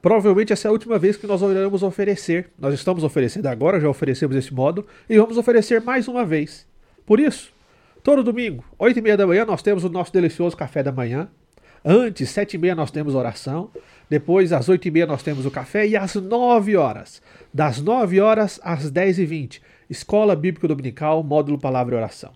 Provavelmente 0.00 0.52
essa 0.52 0.68
é 0.68 0.70
a 0.70 0.72
última 0.72 0.98
vez 0.98 1.16
que 1.16 1.26
nós 1.26 1.42
iremos 1.42 1.82
oferecer. 1.82 2.50
Nós 2.58 2.72
estamos 2.72 3.02
oferecendo 3.04 3.46
agora, 3.46 3.80
já 3.80 3.88
oferecemos 3.88 4.36
esse 4.36 4.54
modo, 4.54 4.86
e 5.08 5.18
vamos 5.18 5.36
oferecer 5.36 5.82
mais 5.82 6.08
uma 6.08 6.24
vez. 6.24 6.66
Por 7.04 7.18
isso, 7.18 7.52
todo 8.02 8.22
domingo, 8.22 8.64
8 8.78 8.98
e 8.98 9.02
meia 9.02 9.16
da 9.16 9.26
manhã, 9.26 9.44
nós 9.44 9.60
temos 9.60 9.84
o 9.84 9.88
nosso 9.88 10.12
delicioso 10.12 10.56
café 10.56 10.82
da 10.82 10.92
manhã. 10.92 11.28
Antes, 11.84 12.30
7 12.30 12.54
e 12.54 12.58
meia, 12.58 12.74
nós 12.74 12.90
temos 12.90 13.14
oração. 13.14 13.70
Depois, 14.08 14.52
às 14.52 14.68
8 14.68 14.88
e 14.88 14.90
meia, 14.90 15.06
nós 15.06 15.22
temos 15.22 15.46
o 15.46 15.50
café. 15.50 15.86
E 15.86 15.96
às 15.96 16.14
9 16.14 16.76
horas, 16.76 17.22
das 17.52 17.80
9 17.80 18.20
horas 18.20 18.60
às 18.62 18.90
10 18.90 19.18
e 19.20 19.26
20, 19.26 19.62
Escola 19.88 20.34
Bíblica 20.36 20.68
Dominical, 20.68 21.22
módulo 21.22 21.58
Palavra 21.58 21.94
e 21.94 21.98
Oração. 21.98 22.32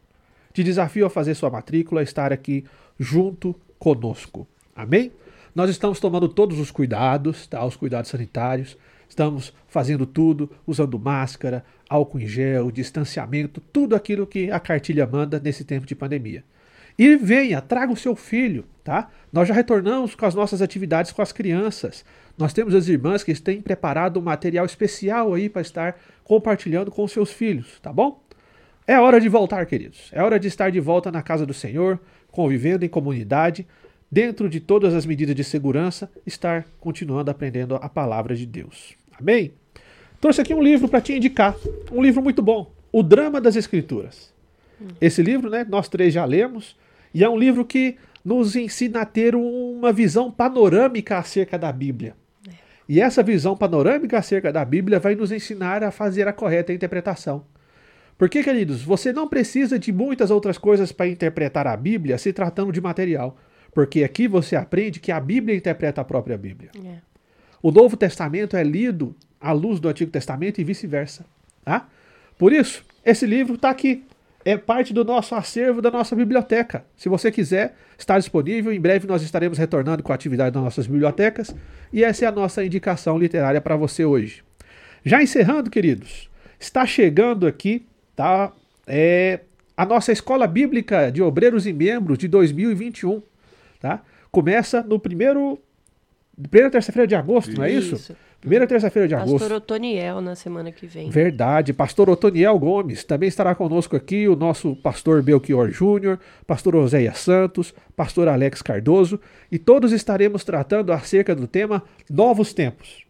Te 0.53 0.62
desafio 0.62 1.07
a 1.07 1.11
fazer 1.11 1.34
sua 1.34 1.51
matrícula, 1.51 2.01
a 2.01 2.05
estar 2.05 2.32
aqui 2.32 2.64
junto 2.99 3.55
conosco. 3.78 4.47
Amém? 4.76 5.12
Nós 5.55 5.68
estamos 5.68 6.01
tomando 6.01 6.28
todos 6.28 6.59
os 6.59 6.70
cuidados, 6.70 7.47
tá? 7.47 7.64
os 7.64 7.76
cuidados 7.76 8.11
sanitários. 8.11 8.76
Estamos 9.09 9.53
fazendo 9.68 10.07
tudo, 10.07 10.51
usando 10.66 10.99
máscara, 10.99 11.62
álcool 11.88 12.20
em 12.20 12.26
gel, 12.26 12.70
distanciamento, 12.70 13.61
tudo 13.72 13.95
aquilo 13.95 14.26
que 14.26 14.51
a 14.51 14.59
cartilha 14.59 15.07
manda 15.07 15.38
nesse 15.38 15.64
tempo 15.64 15.86
de 15.86 15.95
pandemia. 15.95 16.43
E 16.99 17.16
venha, 17.16 17.61
traga 17.61 17.93
o 17.93 17.97
seu 17.97 18.16
filho, 18.16 18.64
tá? 18.85 19.11
Nós 19.33 19.49
já 19.49 19.55
retornamos 19.55 20.14
com 20.14 20.26
as 20.26 20.35
nossas 20.35 20.61
atividades 20.61 21.12
com 21.12 21.22
as 21.22 21.33
crianças. 21.33 22.05
Nós 22.37 22.53
temos 22.53 22.74
as 22.74 22.89
irmãs 22.89 23.22
que 23.22 23.35
têm 23.35 23.61
preparado 23.61 24.18
um 24.18 24.22
material 24.22 24.64
especial 24.64 25.35
aí 25.35 25.49
para 25.49 25.62
estar 25.62 25.99
compartilhando 26.24 26.91
com 26.91 27.05
os 27.05 27.12
seus 27.12 27.30
filhos, 27.30 27.78
tá 27.80 27.93
bom? 27.93 28.22
É 28.87 28.99
hora 28.99 29.20
de 29.20 29.28
voltar, 29.28 29.64
queridos. 29.66 30.11
É 30.12 30.22
hora 30.22 30.41
de 30.41 30.49
estar 30.49 30.70
de 30.70 30.80
volta 30.80 31.11
na 31.11 31.22
casa 31.22 31.47
do 31.47 31.55
Senhor, 31.55 32.01
convivendo 32.30 32.85
em 32.85 32.89
comunidade, 32.89 33.66
dentro 34.11 34.49
de 34.49 34.61
todas 34.61 34.93
as 34.93 35.07
medidas 35.07 35.35
de 35.35 35.45
segurança, 35.45 36.11
estar 36.26 36.66
continuando 36.80 37.30
aprendendo 37.30 37.76
a 37.76 37.89
palavra 37.89 38.35
de 38.35 38.45
Deus. 38.45 38.95
Amém? 39.18 39.53
Trouxe 40.20 40.41
aqui 40.41 40.53
um 40.53 40.62
livro 40.62 40.89
para 40.89 41.01
te 41.01 41.12
indicar, 41.12 41.57
um 41.91 42.03
livro 42.03 42.22
muito 42.22 42.43
bom, 42.43 42.72
O 42.93 43.03
Drama 43.03 43.41
das 43.41 43.57
Escrituras. 43.57 44.33
Esse 45.01 45.22
livro, 45.22 45.49
né, 45.49 45.66
nós 45.68 45.89
três 45.89 46.12
já 46.12 46.24
lemos, 46.24 46.76
e 47.14 47.22
é 47.22 47.28
um 47.28 47.39
livro 47.39 47.64
que 47.64 47.97
nos 48.24 48.54
ensina 48.56 49.02
a 49.02 49.06
ter 49.06 49.34
uma 49.34 49.92
visão 49.92 50.30
panorâmica 50.30 51.18
acerca 51.18 51.58
da 51.58 51.72
Bíblia. 51.72 52.14
E 52.88 53.00
essa 53.00 53.22
visão 53.22 53.56
panorâmica 53.56 54.18
acerca 54.18 54.52
da 54.52 54.64
Bíblia 54.64 54.98
vai 54.98 55.14
nos 55.14 55.32
ensinar 55.32 55.82
a 55.82 55.90
fazer 55.90 56.28
a 56.28 56.32
correta 56.32 56.72
interpretação. 56.72 57.44
Porque, 58.18 58.42
queridos, 58.42 58.82
você 58.82 59.12
não 59.12 59.28
precisa 59.28 59.78
de 59.78 59.92
muitas 59.92 60.30
outras 60.30 60.58
coisas 60.58 60.92
para 60.92 61.08
interpretar 61.08 61.66
a 61.66 61.76
Bíblia 61.76 62.18
se 62.18 62.32
tratando 62.32 62.70
de 62.70 62.80
material. 62.80 63.36
Porque 63.72 64.04
aqui 64.04 64.28
você 64.28 64.54
aprende 64.54 65.00
que 65.00 65.10
a 65.10 65.18
Bíblia 65.18 65.56
interpreta 65.56 66.00
a 66.00 66.04
própria 66.04 66.36
Bíblia. 66.36 66.70
É. 66.84 66.98
O 67.62 67.70
Novo 67.70 67.96
Testamento 67.96 68.56
é 68.56 68.62
lido 68.62 69.16
à 69.40 69.52
luz 69.52 69.80
do 69.80 69.88
Antigo 69.88 70.10
Testamento 70.10 70.60
e 70.60 70.64
vice-versa. 70.64 71.24
Tá? 71.64 71.88
Por 72.36 72.52
isso, 72.52 72.84
esse 73.04 73.24
livro 73.24 73.54
está 73.54 73.70
aqui 73.70 74.04
é 74.45 74.57
parte 74.57 74.93
do 74.93 75.05
nosso 75.05 75.34
acervo, 75.34 75.80
da 75.80 75.90
nossa 75.90 76.16
biblioteca. 76.16 76.84
Se 76.97 77.09
você 77.09 77.30
quiser, 77.30 77.76
está 77.99 78.18
disponível. 78.18 78.72
Em 78.72 78.80
breve 78.80 79.07
nós 79.07 79.22
estaremos 79.22 79.59
retornando 79.59 80.03
com 80.03 80.12
a 80.12 80.14
atividade 80.14 80.53
das 80.53 80.62
nossas 80.62 80.86
bibliotecas. 80.86 81.55
E 81.93 82.03
essa 82.03 82.24
é 82.24 82.28
a 82.28 82.32
nossa 82.32 82.64
indicação 82.64 83.18
literária 83.18 83.61
para 83.61 83.76
você 83.76 84.05
hoje. 84.05 84.43
Já 85.05 85.22
encerrando, 85.22 85.70
queridos, 85.70 86.28
está 86.59 86.86
chegando 86.86 87.47
aqui 87.47 87.86
tá, 88.14 88.53
é, 88.86 89.40
a 89.76 89.84
nossa 89.84 90.12
Escola 90.12 90.47
Bíblica 90.47 91.11
de 91.11 91.22
Obreiros 91.22 91.66
e 91.66 91.72
Membros 91.72 92.18
de 92.18 92.28
2021. 92.28 93.22
Tá? 93.80 94.03
Começa 94.30 94.82
no 94.82 94.99
primeiro. 94.99 95.59
Primeira 96.49 96.70
terça-feira 96.70 97.07
de 97.07 97.14
agosto, 97.14 97.51
isso. 97.51 97.59
não 97.59 97.64
é 97.64 97.70
isso? 97.70 98.16
Primeira 98.43 98.66
terça-feira 98.66 99.07
de 99.07 99.14
agosto. 99.14 99.38
Pastor 99.38 99.53
Otoniel 99.59 100.20
na 100.20 100.34
semana 100.34 100.72
que 100.72 100.84
vem. 100.84 101.09
Verdade. 101.11 101.72
Pastor 101.72 102.11
Otoniel 102.11 102.59
Gomes. 102.59 103.05
Também 103.05 103.28
estará 103.28 103.55
conosco 103.55 103.95
aqui 103.95 104.26
o 104.26 104.34
nosso 104.34 104.74
pastor 104.74 105.22
Belchior 105.22 105.70
Júnior, 105.70 106.18
pastor 106.45 106.74
Oséia 106.74 107.14
Santos, 107.14 107.72
pastor 107.95 108.26
Alex 108.26 108.61
Cardoso. 108.61 109.20
E 109.51 109.61
todos 109.61 109.93
estaremos 109.93 110.43
tratando 110.43 110.93
acerca 110.93 111.36
do 111.36 111.47
tema 111.47 111.84
Novos 112.11 112.53
Tempos. 112.53 113.05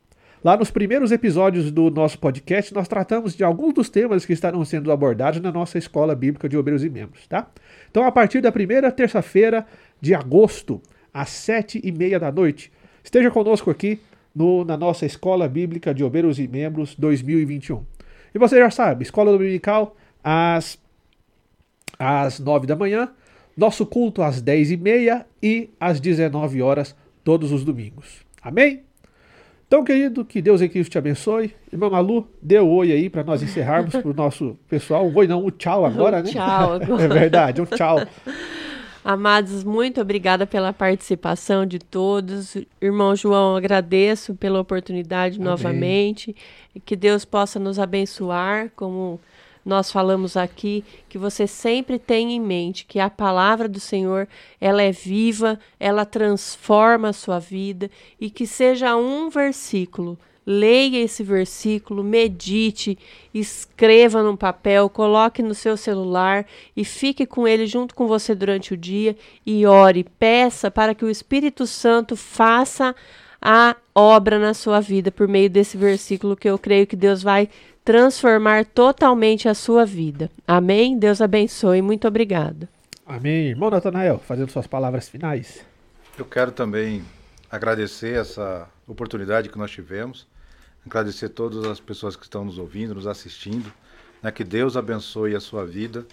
Lá 0.45 0.55
nos 0.55 0.71
primeiros 0.71 1.11
episódios 1.11 1.71
do 1.71 1.91
nosso 1.91 2.19
podcast, 2.19 2.75
nós 2.75 2.87
tratamos 2.87 3.35
de 3.35 3.43
alguns 3.43 3.73
dos 3.73 3.89
temas 3.89 4.27
que 4.27 4.35
estarão 4.35 4.63
sendo 4.67 4.93
abordados 4.93 5.41
na 5.41 5.51
nossa 5.51 5.79
escola 5.79 6.15
bíblica 6.15 6.47
de 6.47 6.59
obreiros 6.59 6.85
e 6.85 6.91
membros, 6.91 7.27
tá? 7.27 7.49
Então, 7.91 8.05
a 8.05 8.13
partir 8.13 8.43
da 8.43 8.53
primeira 8.53 8.93
terça-feira 8.93 9.65
de 9.99 10.15
agosto, 10.15 10.83
às 11.15 11.31
sete 11.31 11.81
e 11.83 11.91
meia 11.91 12.21
da 12.21 12.31
noite, 12.31 12.71
esteja 13.03 13.31
conosco 13.31 13.71
aqui 13.71 13.99
no, 14.35 14.65
na 14.65 14.77
nossa 14.77 15.07
Escola 15.07 15.49
Bíblica 15.49 15.95
de 15.95 16.03
Obreiros 16.03 16.39
e 16.39 16.49
Membros 16.49 16.95
2021. 16.97 17.85
E 18.35 18.39
você 18.39 18.59
já 18.59 18.71
sabe, 18.71 19.03
Escola 19.03 19.31
Dominical 19.33 19.97
às, 20.23 20.79
às 21.99 22.41
9 22.41 22.67
da 22.67 22.77
manhã, 22.77 23.11
nosso 23.57 23.85
culto 23.85 24.23
às 24.23 24.41
10 24.41 24.71
e 24.73 24.77
meia 24.77 25.27
e 25.43 25.71
às 25.79 26.01
19 26.01 26.63
horas, 26.63 26.97
todos 27.23 27.53
os 27.53 27.65
domingos. 27.65 28.25
Amém? 28.43 28.83
Então, 29.67 29.85
querido, 29.85 30.23
que 30.23 30.43
Deus 30.43 30.61
em 30.61 30.69
Cristo 30.69 30.91
te 30.91 30.99
abençoe. 30.99 31.55
Irmã 31.73 31.89
Malu, 31.89 32.29
dê 32.43 32.61
um 32.61 32.69
oi 32.69 32.93
aí 32.93 33.09
para 33.09 33.25
nós 33.25 33.43
encerrarmos 33.43 33.97
para 33.97 34.11
o 34.11 34.13
nosso 34.13 34.55
pessoal. 34.69 35.07
Um 35.07 35.17
oi 35.17 35.27
não, 35.27 35.47
um 35.47 35.51
tchau 35.51 35.87
agora, 35.87 36.19
um 36.21 36.23
né? 36.23 36.31
Tchau 36.31 36.73
agora. 36.77 37.03
é 37.03 37.09
verdade, 37.09 37.63
um 37.63 37.65
tchau. 37.65 37.99
Amados, 39.05 39.65
muito 39.65 40.01
obrigada 40.01 40.47
pela 40.47 40.73
participação 40.73 41.67
de 41.67 41.81
todos. 41.81 42.57
Irmão 42.81 43.17
João, 43.17 43.57
agradeço 43.57 44.35
pela 44.35 44.61
oportunidade 44.61 45.39
Amém. 45.39 45.51
novamente. 45.51 46.37
Que 46.85 46.95
Deus 46.95 47.25
possa 47.25 47.59
nos 47.59 47.81
abençoar, 47.81 48.71
como 48.77 49.21
nós 49.65 49.91
falamos 49.91 50.37
aqui, 50.37 50.85
que 51.09 51.19
você 51.19 51.49
sempre 51.49 51.99
tenha 51.99 52.33
em 52.33 52.41
mente 52.41 52.85
que 52.85 53.01
a 53.01 53.11
palavra 53.11 53.69
do 53.69 53.81
Senhor, 53.81 54.29
ela 54.61 54.83
é 54.83 54.93
viva, 54.93 55.59
ela 55.81 56.05
transforma 56.05 57.09
a 57.09 57.13
sua 57.13 57.41
vida 57.41 57.91
e 58.21 58.31
que 58.31 58.47
seja 58.47 58.97
um 58.97 59.29
versículo 59.29 60.17
leia 60.47 61.03
esse 61.03 61.23
versículo, 61.23 62.03
medite, 62.03 62.99
escreva 63.33 64.23
num 64.23 64.37
papel, 64.37 64.89
coloque 64.89 65.43
no 65.43 65.55
seu 65.55 65.77
celular 65.77 66.47
e 66.77 66.85
fique 66.85 67.27
com 67.27 67.47
ele 67.47 67.67
junto 67.67 67.95
com 67.95 68.07
você 68.07 68.35
durante 68.35 68.75
o 68.75 68.77
dia 68.77 69.17
e 69.47 69.67
ore, 69.67 70.05
peça 70.19 70.71
para 70.71 70.95
que 70.95 71.05
o 71.05 71.11
Espírito 71.11 71.67
Santo 71.67 72.17
faça 72.17 72.95
a 73.41 73.77
obra 73.95 74.39
na 74.39 74.55
sua 74.55 74.81
vida 74.81 75.11
por 75.11 75.27
meio 75.27 75.51
desse 75.51 75.77
versículo 75.77 76.37
que 76.37 76.49
eu 76.49 76.59
creio 76.59 76.87
que 76.87 76.97
Deus 76.97 77.23
vai 77.23 77.49
transformar 77.85 78.65
totalmente 78.65 79.49
a 79.49 79.55
sua 79.55 79.85
vida. 79.85 80.31
Amém? 80.47 80.97
Deus 80.97 81.21
abençoe. 81.21 81.83
Muito 81.83 82.07
obrigada. 82.07 82.69
Amém. 83.05 83.49
Irmão 83.49 83.71
Natanael, 83.71 84.19
fazendo 84.19 84.51
suas 84.51 84.67
palavras 84.67 85.09
finais. 85.09 85.65
Eu 86.17 86.25
quero 86.25 86.53
também 86.53 87.03
agradecer 87.51 88.17
essa 88.17 88.69
oportunidade 88.87 89.49
que 89.49 89.59
nós 89.59 89.71
tivemos, 89.71 90.27
agradecer 90.85 91.29
todas 91.29 91.65
as 91.65 91.81
pessoas 91.81 92.17
que 92.17 92.25
estão 92.25 92.45
nos 92.45 92.59
ouvindo, 92.59 92.95
nos 92.95 93.07
assistindo, 93.07 93.73
né, 94.23 94.31
que 94.31 94.45
Deus 94.45 94.77
abençoe 94.77 95.35
a 95.35 95.41
sua 95.41 95.65
vida 95.65 96.07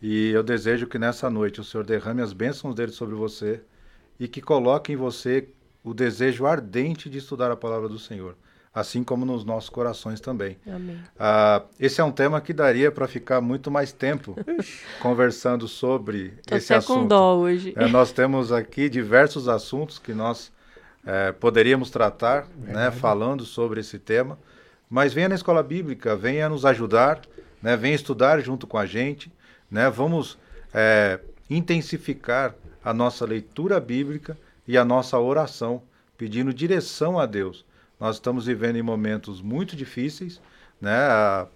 e 0.00 0.30
eu 0.30 0.42
desejo 0.42 0.86
que 0.86 0.98
nessa 0.98 1.28
noite 1.28 1.60
o 1.60 1.64
Senhor 1.64 1.84
derrame 1.84 2.22
as 2.22 2.32
bênçãos 2.32 2.74
dele 2.74 2.92
sobre 2.92 3.14
você 3.14 3.60
e 4.18 4.26
que 4.28 4.40
coloque 4.40 4.92
em 4.92 4.96
você 4.96 5.48
o 5.84 5.94
desejo 5.94 6.46
ardente 6.46 7.08
de 7.08 7.18
estudar 7.18 7.50
a 7.50 7.56
palavra 7.56 7.88
do 7.88 7.98
Senhor, 7.98 8.34
assim 8.74 9.04
como 9.04 9.24
nos 9.24 9.44
nossos 9.44 9.70
corações 9.70 10.20
também. 10.20 10.56
Amém. 10.66 10.98
Ah, 11.18 11.62
esse 11.78 12.00
é 12.00 12.04
um 12.04 12.10
tema 12.10 12.40
que 12.40 12.52
daria 12.52 12.90
para 12.90 13.06
ficar 13.06 13.40
muito 13.40 13.70
mais 13.70 13.92
tempo 13.92 14.34
conversando 15.00 15.68
sobre 15.68 16.34
Tô 16.46 16.56
esse 16.56 16.72
até 16.72 16.78
assunto. 16.78 17.00
com 17.02 17.06
dó 17.06 17.36
hoje. 17.36 17.72
É, 17.76 17.86
nós 17.86 18.10
temos 18.12 18.50
aqui 18.50 18.88
diversos 18.88 19.48
assuntos 19.48 19.98
que 19.98 20.12
nós 20.12 20.50
é, 21.06 21.30
poderíamos 21.32 21.88
tratar, 21.88 22.48
né, 22.58 22.90
falando 22.90 23.44
sobre 23.44 23.80
esse 23.80 23.98
tema. 23.98 24.38
Mas 24.90 25.14
venha 25.14 25.28
na 25.28 25.34
escola 25.36 25.62
bíblica, 25.62 26.16
venha 26.16 26.48
nos 26.48 26.64
ajudar, 26.64 27.20
né, 27.62 27.76
venha 27.76 27.94
estudar 27.94 28.40
junto 28.40 28.66
com 28.66 28.76
a 28.76 28.84
gente, 28.84 29.32
né, 29.70 29.88
vamos 29.88 30.36
é, 30.74 31.20
intensificar 31.48 32.54
a 32.84 32.92
nossa 32.92 33.24
leitura 33.24 33.80
bíblica 33.80 34.36
e 34.66 34.76
a 34.76 34.84
nossa 34.84 35.18
oração, 35.18 35.82
pedindo 36.18 36.52
direção 36.52 37.18
a 37.18 37.26
Deus. 37.26 37.64
Nós 37.98 38.16
estamos 38.16 38.46
vivendo 38.46 38.76
em 38.76 38.82
momentos 38.82 39.40
muito 39.40 39.74
difíceis, 39.74 40.40
né? 40.80 40.96
A, 40.96 41.46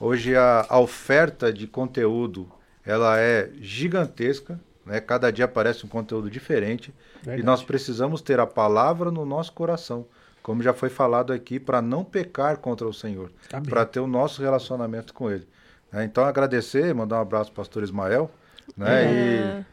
hoje 0.00 0.34
a, 0.34 0.66
a 0.68 0.78
oferta 0.78 1.52
de 1.52 1.66
conteúdo 1.66 2.50
ela 2.84 3.18
é 3.18 3.50
gigantesca, 3.60 4.60
né? 4.86 5.00
Cada 5.00 5.30
dia 5.32 5.44
aparece 5.44 5.84
um 5.84 5.88
conteúdo 5.88 6.30
diferente 6.30 6.94
Verdade. 7.16 7.42
e 7.42 7.44
nós 7.44 7.62
precisamos 7.62 8.22
ter 8.22 8.38
a 8.38 8.46
palavra 8.46 9.10
no 9.10 9.26
nosso 9.26 9.52
coração, 9.52 10.06
como 10.42 10.62
já 10.62 10.72
foi 10.72 10.88
falado 10.88 11.32
aqui, 11.32 11.58
para 11.58 11.82
não 11.82 12.04
pecar 12.04 12.58
contra 12.58 12.86
o 12.86 12.94
Senhor, 12.94 13.32
para 13.68 13.84
ter 13.84 13.98
o 13.98 14.06
nosso 14.06 14.40
relacionamento 14.40 15.12
com 15.12 15.28
Ele. 15.30 15.46
né? 15.92 16.04
então 16.04 16.24
agradecer, 16.24 16.94
mandar 16.94 17.18
um 17.18 17.22
abraço 17.22 17.50
para 17.50 17.62
o 17.62 17.64
pastor 17.64 17.82
Ismael, 17.82 18.30
né? 18.76 19.04
É. 19.04 19.64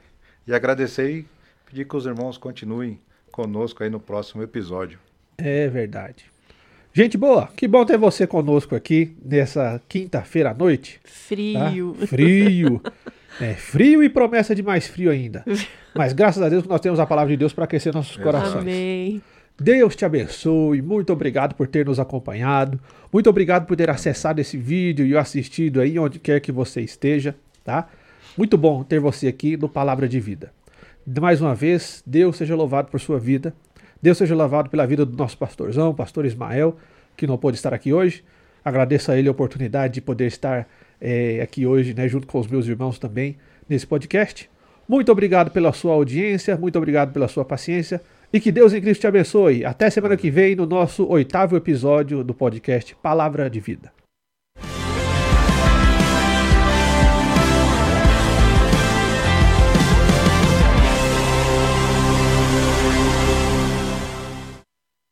E, 0.47 0.51
e 0.51 0.53
agradecer 0.53 1.09
e 1.09 1.28
pedir 1.66 1.88
que 1.88 1.95
os 1.95 2.05
irmãos 2.05 2.38
continuem 2.38 2.99
conosco 3.32 3.84
aí 3.84 3.89
no 3.89 3.99
próximo 3.99 4.41
episódio. 4.41 4.99
É 5.38 5.68
verdade. 5.68 6.26
Gente 6.95 7.18
boa, 7.18 7.47
que 7.47 7.68
bom 7.68 7.84
ter 7.84 7.97
você 7.97 8.28
conosco 8.28 8.76
aqui 8.76 9.18
nessa 9.24 9.82
quinta-feira 9.89 10.51
à 10.51 10.53
noite. 10.53 10.99
tá? 11.99 12.07
Frio. 12.07 12.82
É 13.39 13.53
frio 13.53 14.03
e 14.03 14.09
promessa 14.09 14.53
de 14.53 14.61
mais 14.61 14.88
frio 14.88 15.11
ainda. 15.11 15.43
Mas 15.93 16.13
graças 16.13 16.41
a 16.41 16.49
Deus 16.49 16.63
que 16.63 16.69
nós 16.69 16.81
temos 16.81 16.99
a 16.99 17.05
palavra 17.05 17.31
de 17.31 17.38
Deus 17.38 17.53
para 17.53 17.65
aquecer 17.65 17.93
nossos 17.93 18.17
corações. 18.17 18.61
Amém. 18.61 19.21
Deus 19.59 19.95
te 19.95 20.03
abençoe. 20.03 20.81
Muito 20.81 21.13
obrigado 21.13 21.53
por 21.53 21.67
ter 21.67 21.86
nos 21.86 21.99
acompanhado. 21.99 22.79
Muito 23.11 23.29
obrigado 23.29 23.65
por 23.67 23.75
ter 23.75 23.89
acessado 23.89 24.41
esse 24.41 24.57
vídeo 24.57 25.05
e 25.05 25.15
assistido 25.15 25.79
aí 25.79 25.99
onde 25.99 26.19
quer 26.19 26.39
que 26.39 26.51
você 26.51 26.81
esteja, 26.81 27.36
tá? 27.63 27.88
Muito 28.36 28.57
bom 28.57 28.84
ter 28.84 28.99
você 28.99 29.27
aqui 29.27 29.55
no 29.55 29.69
Palavra 29.69 30.07
de 30.07 30.19
Vida. 30.19 30.51
Mais 31.19 31.39
uma 31.39 31.53
vez, 31.53 32.01
Deus 32.05 32.38
seja 32.38 32.55
louvado 32.55 32.89
por 32.89 32.99
sua 32.99 33.19
vida. 33.19 33.53
Deus 34.01 34.17
seja 34.17 34.34
louvado 34.34 34.69
pela 34.69 34.88
vida 34.88 35.05
do 35.05 35.15
nosso 35.15 35.38
pastorzão, 35.38 35.93
pastor 35.93 36.25
Ismael, 36.25 36.75
que 37.15 37.27
não 37.27 37.38
pôde 37.38 37.57
estar 37.57 37.73
aqui 37.73 37.93
hoje. 37.93 38.23
Agradeço 38.65 39.11
a 39.11 39.17
ele 39.17 39.27
a 39.27 39.31
oportunidade 39.31 39.93
de 39.93 40.01
poder 40.01 40.27
estar 40.27 40.67
eh, 41.03 41.41
aqui 41.43 41.65
hoje, 41.67 41.93
né, 41.93 42.07
junto 42.07 42.25
com 42.25 42.39
os 42.39 42.47
meus 42.47 42.65
irmãos 42.65 42.97
também, 42.97 43.35
nesse 43.67 43.85
podcast. 43.85 44.49
Muito 44.87 45.11
obrigado 45.11 45.51
pela 45.51 45.73
sua 45.73 45.93
audiência, 45.93 46.57
muito 46.57 46.77
obrigado 46.77 47.11
pela 47.11 47.27
sua 47.27 47.43
paciência 47.43 48.01
e 48.31 48.39
que 48.39 48.51
Deus 48.51 48.73
em 48.73 48.81
Cristo 48.81 49.01
te 49.01 49.07
abençoe. 49.07 49.65
Até 49.65 49.89
semana 49.89 50.15
que 50.15 50.31
vem 50.31 50.55
no 50.55 50.65
nosso 50.65 51.05
oitavo 51.07 51.57
episódio 51.57 52.23
do 52.23 52.33
podcast 52.33 52.95
Palavra 52.95 53.49
de 53.49 53.59
Vida. 53.59 54.02